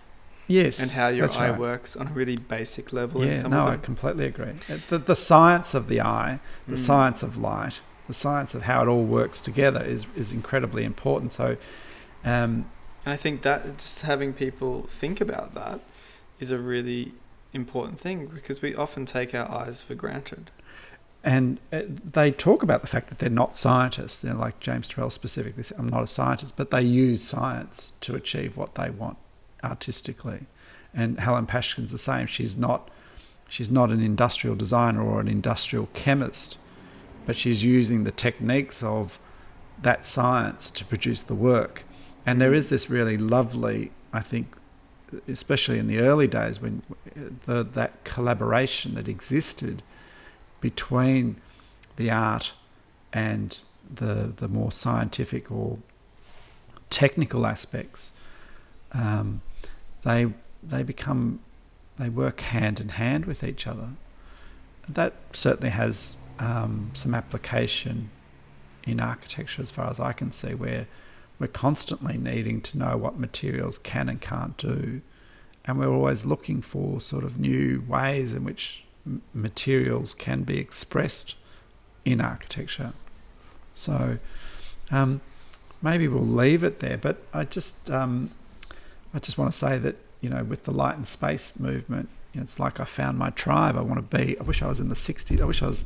Yes, 0.47 0.80
and 0.80 0.91
how 0.91 1.08
your 1.08 1.32
eye 1.32 1.49
right. 1.49 1.60
works 1.60 1.95
on 1.95 2.08
a 2.08 2.12
really 2.12 2.38
basic 2.38 2.91
level. 2.91 3.24
Yeah, 3.24 3.43
no, 3.43 3.68
I 3.68 3.78
completely 3.78 4.26
agree. 4.26 4.53
The, 4.89 4.97
the 4.97 5.16
science 5.16 5.74
of 5.74 5.88
the 5.88 6.01
eye, 6.01 6.39
the 6.68 6.76
mm. 6.76 6.80
science 6.80 7.24
of 7.24 7.38
light, 7.38 7.82
the 8.08 8.14
science 8.14 8.53
of 8.53 8.64
how 8.64 8.84
it 8.84 8.88
all 8.88 9.03
works 9.03 9.41
together 9.41 9.84
is 9.84 10.06
is 10.16 10.32
incredibly 10.32 10.84
important. 10.84 11.34
So, 11.34 11.58
um, 12.24 12.70
and 13.03 13.14
I 13.14 13.18
think 13.18 13.41
that 13.43 13.78
just 13.78 14.01
having 14.01 14.34
people 14.34 14.88
think 14.89 15.22
about 15.22 15.53
that 15.56 15.80
is 16.39 16.51
a 16.51 16.60
really 16.60 17.14
important 17.53 17.99
thing 17.99 18.28
because 18.28 18.62
we 18.62 18.76
often 18.76 19.06
take 19.06 19.34
our 19.34 19.49
eyes 19.49 19.82
for 19.82 19.95
granted. 19.95 20.51
And 21.24 21.60
uh, 21.74 21.82
they 21.88 22.32
talk 22.32 22.62
about 22.62 22.82
the 22.82 22.88
fact 22.88 23.10
that 23.10 23.18
they're 23.18 23.30
not 23.30 23.58
scientists. 23.58 24.24
You 24.24 24.32
know, 24.32 24.39
like 24.39 24.60
James 24.60 24.88
Turrell 24.88 25.12
specifically 25.12 25.64
said, 25.64 25.80
I'm 25.80 25.89
not 25.89 26.03
a 26.03 26.08
scientist, 26.08 26.53
but 26.56 26.70
they 26.70 26.84
use 26.84 27.24
science 27.24 27.93
to 28.01 28.16
achieve 28.16 28.58
what 28.58 28.76
they 28.76 28.91
want 28.91 29.18
artistically. 29.64 30.45
And 30.93 31.20
Helen 31.20 31.47
Pashgian's 31.47 31.91
the 31.91 31.97
same. 31.97 32.28
She's 32.28 32.56
not 32.56 32.91
she's 33.47 33.72
not 33.72 33.89
an 33.89 34.01
industrial 34.01 34.56
designer 34.56 35.01
or 35.01 35.20
an 35.20 35.28
industrial 35.28 35.88
chemist, 35.93 36.58
but 37.26 37.36
she's 37.36 37.63
using 37.63 38.03
the 38.03 38.11
techniques 38.11 38.84
of 38.84 39.19
that 39.82 40.05
science 40.05 40.71
to 40.71 40.86
produce 40.86 41.23
the 41.23 41.36
work. 41.36 41.84
And 42.26 42.41
there 42.41 42.53
is 42.53 42.69
this 42.69 42.89
really 42.89 43.17
lovely, 43.17 43.91
I 44.13 44.21
think, 44.21 44.55
especially 45.28 45.78
in 45.78 45.88
the 45.88 45.99
early 45.99 46.28
days 46.28 46.61
when 46.61 46.82
the, 47.45 47.63
that 47.63 48.03
collaboration 48.03 48.95
that 48.95 49.07
existed 49.07 49.84
between 50.61 51.39
the 51.97 52.09
art 52.09 52.53
and 53.13 53.59
the 53.93 54.34
the 54.36 54.47
more 54.47 54.71
scientific 54.71 55.51
or 55.51 55.78
technical 56.89 57.45
aspects, 57.45 58.11
um, 58.91 59.41
they 60.03 60.34
they 60.63 60.84
become 60.84 61.39
they 61.97 62.09
work 62.09 62.41
hand 62.41 62.80
in 62.80 62.89
hand 62.89 63.26
with 63.26 63.43
each 63.43 63.67
other. 63.67 63.89
That 64.89 65.13
certainly 65.34 65.69
has 65.69 66.15
um, 66.39 66.91
some 66.93 67.13
application 67.13 68.09
in 68.86 68.99
architecture, 68.99 69.61
as 69.61 69.71
far 69.71 69.89
as 69.89 69.99
I 69.99 70.13
can 70.13 70.31
see, 70.31 70.53
where 70.53 70.88
we're 71.39 71.47
constantly 71.47 72.17
needing 72.17 72.61
to 72.61 72.77
know 72.77 72.97
what 72.97 73.19
materials 73.19 73.77
can 73.77 74.09
and 74.09 74.21
can't 74.21 74.57
do, 74.57 75.01
and 75.65 75.79
we're 75.79 75.89
always 75.89 76.25
looking 76.25 76.61
for 76.61 77.01
sort 77.01 77.23
of 77.23 77.39
new 77.39 77.83
ways 77.88 78.33
in 78.33 78.43
which 78.43 78.83
materials 79.33 80.13
can 80.13 80.43
be 80.43 80.59
expressed 80.59 81.36
in 82.03 82.21
architecture. 82.21 82.93
So 83.73 84.17
um, 84.91 85.21
maybe 85.81 86.07
we'll 86.07 86.25
leave 86.25 86.63
it 86.63 86.79
there. 86.79 86.97
But 86.97 87.21
I 87.33 87.43
just 87.45 87.89
um, 87.89 88.31
I 89.13 89.19
just 89.19 89.38
want 89.38 89.51
to 89.51 89.57
say 89.57 89.77
that 89.77 89.97
you 90.21 90.29
know 90.29 90.43
with 90.43 90.63
the 90.63 90.71
light 90.71 90.95
and 90.95 91.07
space 91.07 91.59
movement, 91.59 92.09
you 92.33 92.39
know, 92.39 92.43
it's 92.43 92.59
like 92.59 92.79
I 92.79 92.86
found 92.86 93.17
my 93.17 93.29
tribe. 93.31 93.77
I 93.77 93.81
want 93.81 94.09
to 94.09 94.17
be. 94.17 94.38
I 94.39 94.43
wish 94.43 94.61
I 94.61 94.67
was 94.67 94.79
in 94.79 94.89
the 94.89 94.95
'60s. 94.95 95.41
I 95.41 95.45
wish 95.45 95.61
I 95.61 95.67
was 95.67 95.86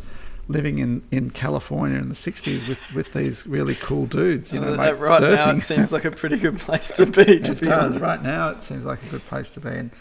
living 0.50 0.80
in, 0.80 1.04
in 1.12 1.30
California 1.30 1.98
in 2.00 2.10
the 2.10 2.16
60s 2.16 2.68
with, 2.68 2.80
with 2.94 3.14
these 3.14 3.46
really 3.46 3.76
cool 3.76 4.08
dudes, 4.08 4.52
you 4.52 4.60
know, 4.60 4.74
like 4.74 5.00
right 5.00 5.22
surfing. 5.22 5.36
now 5.36 5.52
it 5.52 5.62
seems 5.62 5.92
like 5.92 6.06
a 6.06 6.12
pretty 6.12 6.38
good 6.38 6.58
place 6.60 6.96
to 6.96 7.06
be. 7.06 7.24
To 7.24 7.52
it 7.52 7.60
be 7.60 7.68
does. 7.68 7.84
honest. 7.84 8.02
Right 8.02 8.24
now 8.24 8.50
it 8.50 8.64
seems 8.64 8.84
like 8.84 9.02
a 9.04 9.10
good 9.10 9.22
place 9.22 9.52
to 9.52 9.60
be. 9.60 9.70
And 9.70 9.92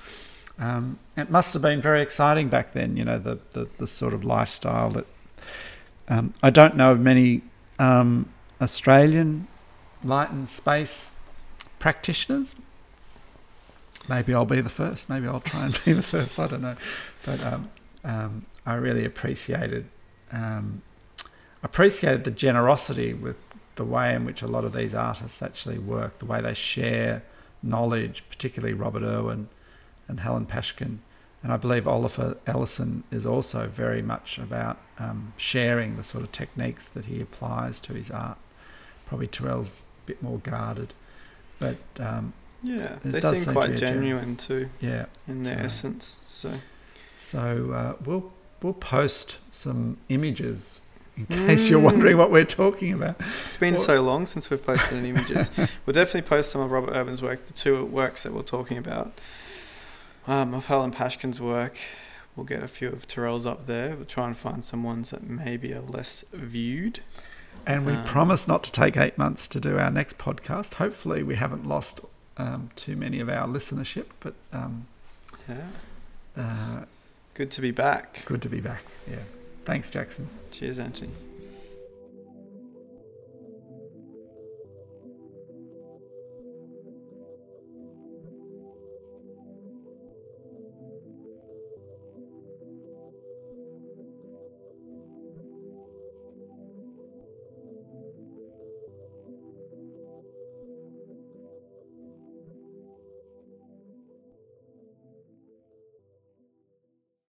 um, 0.59 0.99
it 1.19 1.31
must 1.31 1.53
have 1.53 1.61
been 1.61 1.83
very 1.83 2.01
exciting 2.01 2.49
back 2.49 2.73
then, 2.73 2.97
you 2.97 3.05
know, 3.05 3.19
the, 3.19 3.39
the, 3.53 3.69
the 3.77 3.87
sort 3.87 4.15
of 4.15 4.25
lifestyle 4.25 4.89
that 4.91 5.07
um, 6.09 6.33
I 6.43 6.49
don't 6.49 6.77
know 6.77 6.93
of 6.93 7.01
many 7.01 7.43
um, 7.79 8.33
Australian 8.59 9.49
light 10.03 10.31
and 10.31 10.49
space 10.49 11.11
practitioners. 11.79 12.55
Maybe 14.09 14.33
I'll 14.33 14.47
be 14.47 14.63
the 14.63 14.71
first. 14.71 15.11
Maybe 15.11 15.29
I'll 15.29 15.41
try 15.41 15.67
and 15.67 15.79
be 15.85 15.93
the 15.93 16.03
first. 16.03 16.39
I 16.39 16.47
don't 16.47 16.63
know, 16.63 16.77
but 17.27 17.43
um, 17.43 17.71
um, 18.03 18.47
I 18.65 18.75
really 18.77 19.05
appreciated 19.05 19.87
um, 20.33 20.83
appreciated 21.63 22.25
the 22.25 22.31
generosity 22.31 23.15
with 23.15 23.37
the 23.77 23.85
way 23.85 24.15
in 24.15 24.25
which 24.25 24.43
a 24.43 24.47
lot 24.47 24.65
of 24.65 24.73
these 24.73 24.95
artists 24.95 25.41
actually 25.43 25.79
work, 25.79 26.19
the 26.19 26.27
way 26.27 26.41
they 26.41 26.55
share 26.55 27.23
knowledge, 27.63 28.25
particularly 28.29 28.75
Robert 28.75 29.03
Irwin 29.03 29.49
and 30.09 30.21
Helen 30.21 30.47
Pashgian. 30.47 30.99
And 31.43 31.53
I 31.53 31.57
believe 31.57 31.85
Olafur 31.85 32.35
Eliasson 32.47 33.03
is 33.13 33.25
also 33.25 33.69
very 33.69 34.03
much 34.03 34.39
about 34.39 34.79
um, 34.99 35.33
sharing 35.37 35.97
the 35.97 36.03
sort 36.03 36.25
of 36.25 36.33
techniques 36.33 36.89
that 36.89 37.05
he 37.07 37.21
applies 37.21 37.81
to 37.83 37.95
his 37.95 38.11
art. 38.11 38.39
Probably 39.07 39.29
Turrell's 39.29 39.85
a 40.05 40.07
bit 40.07 40.23
more 40.23 40.39
guarded, 40.39 40.93
but 41.61 41.77
um, 42.01 42.33
yeah, 42.63 42.97
they 43.05 43.21
seem 43.21 43.53
quite 43.53 43.71
be 43.73 43.77
genuine 43.77 44.37
too 44.37 44.69
yeah. 44.81 45.07
in 45.29 45.45
their 45.45 45.59
So- 45.59 45.65
essence. 45.65 46.17
So 46.27 46.53
So 47.21 47.73
uh, 47.73 48.03
we'll 48.05 48.33
we'll 48.63 48.73
post 48.75 49.39
some 49.53 49.97
images 50.09 50.81
in 51.17 51.27
case 51.27 51.69
you're 51.69 51.81
wondering 51.81 52.15
Mm. 52.15 52.19
what 52.19 52.31
we're 52.31 52.45
talking 52.45 52.93
about. 52.93 53.17
it's 53.47 53.57
been 53.57 53.75
Well- 53.75 53.83
so 53.83 54.03
long 54.03 54.27
since 54.27 54.51
we've 54.51 54.65
posted 54.65 54.99
any 54.99 55.09
images. 55.11 55.51
we'll 55.87 55.95
definitely 55.95 56.23
post 56.29 56.51
some 56.53 56.61
of 56.61 56.71
Robert 56.71 56.95
Irwin's 56.95 57.21
work, 57.23 57.47
the 57.47 57.53
two 57.53 57.85
works 57.85 58.23
that 58.23 58.33
we're 58.33 58.43
talking 58.43 58.79
about. 58.79 59.13
Um, 60.27 60.55
of 60.55 60.67
Helen 60.67 60.93
Pashgian's 60.93 61.41
work, 61.41 61.77
we'll 62.37 62.47
get 62.47 62.63
a 62.63 62.69
few 62.69 62.89
of 62.89 63.09
Turrell's 63.09 63.47
up 63.47 63.67
there. 63.67 63.97
We'll 63.97 64.05
try 64.05 64.27
and 64.27 64.37
find 64.37 64.65
some 64.65 64.83
ones 64.85 65.11
that 65.11 65.23
maybe 65.29 65.73
are 65.73 65.81
less 65.81 66.25
viewed. 66.33 67.01
And 67.67 67.85
we 67.85 67.95
Um, 67.95 68.05
promise 68.05 68.47
not 68.47 68.63
to 68.65 68.73
take 68.73 68.97
eight 68.97 69.19
months 69.19 69.49
to 69.49 69.59
do 69.61 69.79
our 69.79 69.91
next 69.91 70.19
podcast. 70.19 70.75
Hopefully, 70.75 71.23
we 71.23 71.35
haven't 71.37 71.67
lost 71.67 72.01
um, 72.37 72.71
too 72.77 72.95
many 72.95 73.19
of 73.19 73.29
our 73.29 73.49
listenership, 73.49 74.07
but 74.21 74.35
um, 74.53 74.87
Yeah, 75.49 75.57
uh, 76.37 76.85
good 77.39 77.53
to 77.53 77.61
be 77.61 77.71
back. 77.71 78.25
good 78.27 78.43
to 78.43 78.49
be 78.49 78.61
back. 78.61 78.83
Yeah. 79.09 79.19
Thanks, 79.65 79.91
Jackson. 79.91 80.29
Cheers, 80.51 80.81
Anthony. 80.81 81.13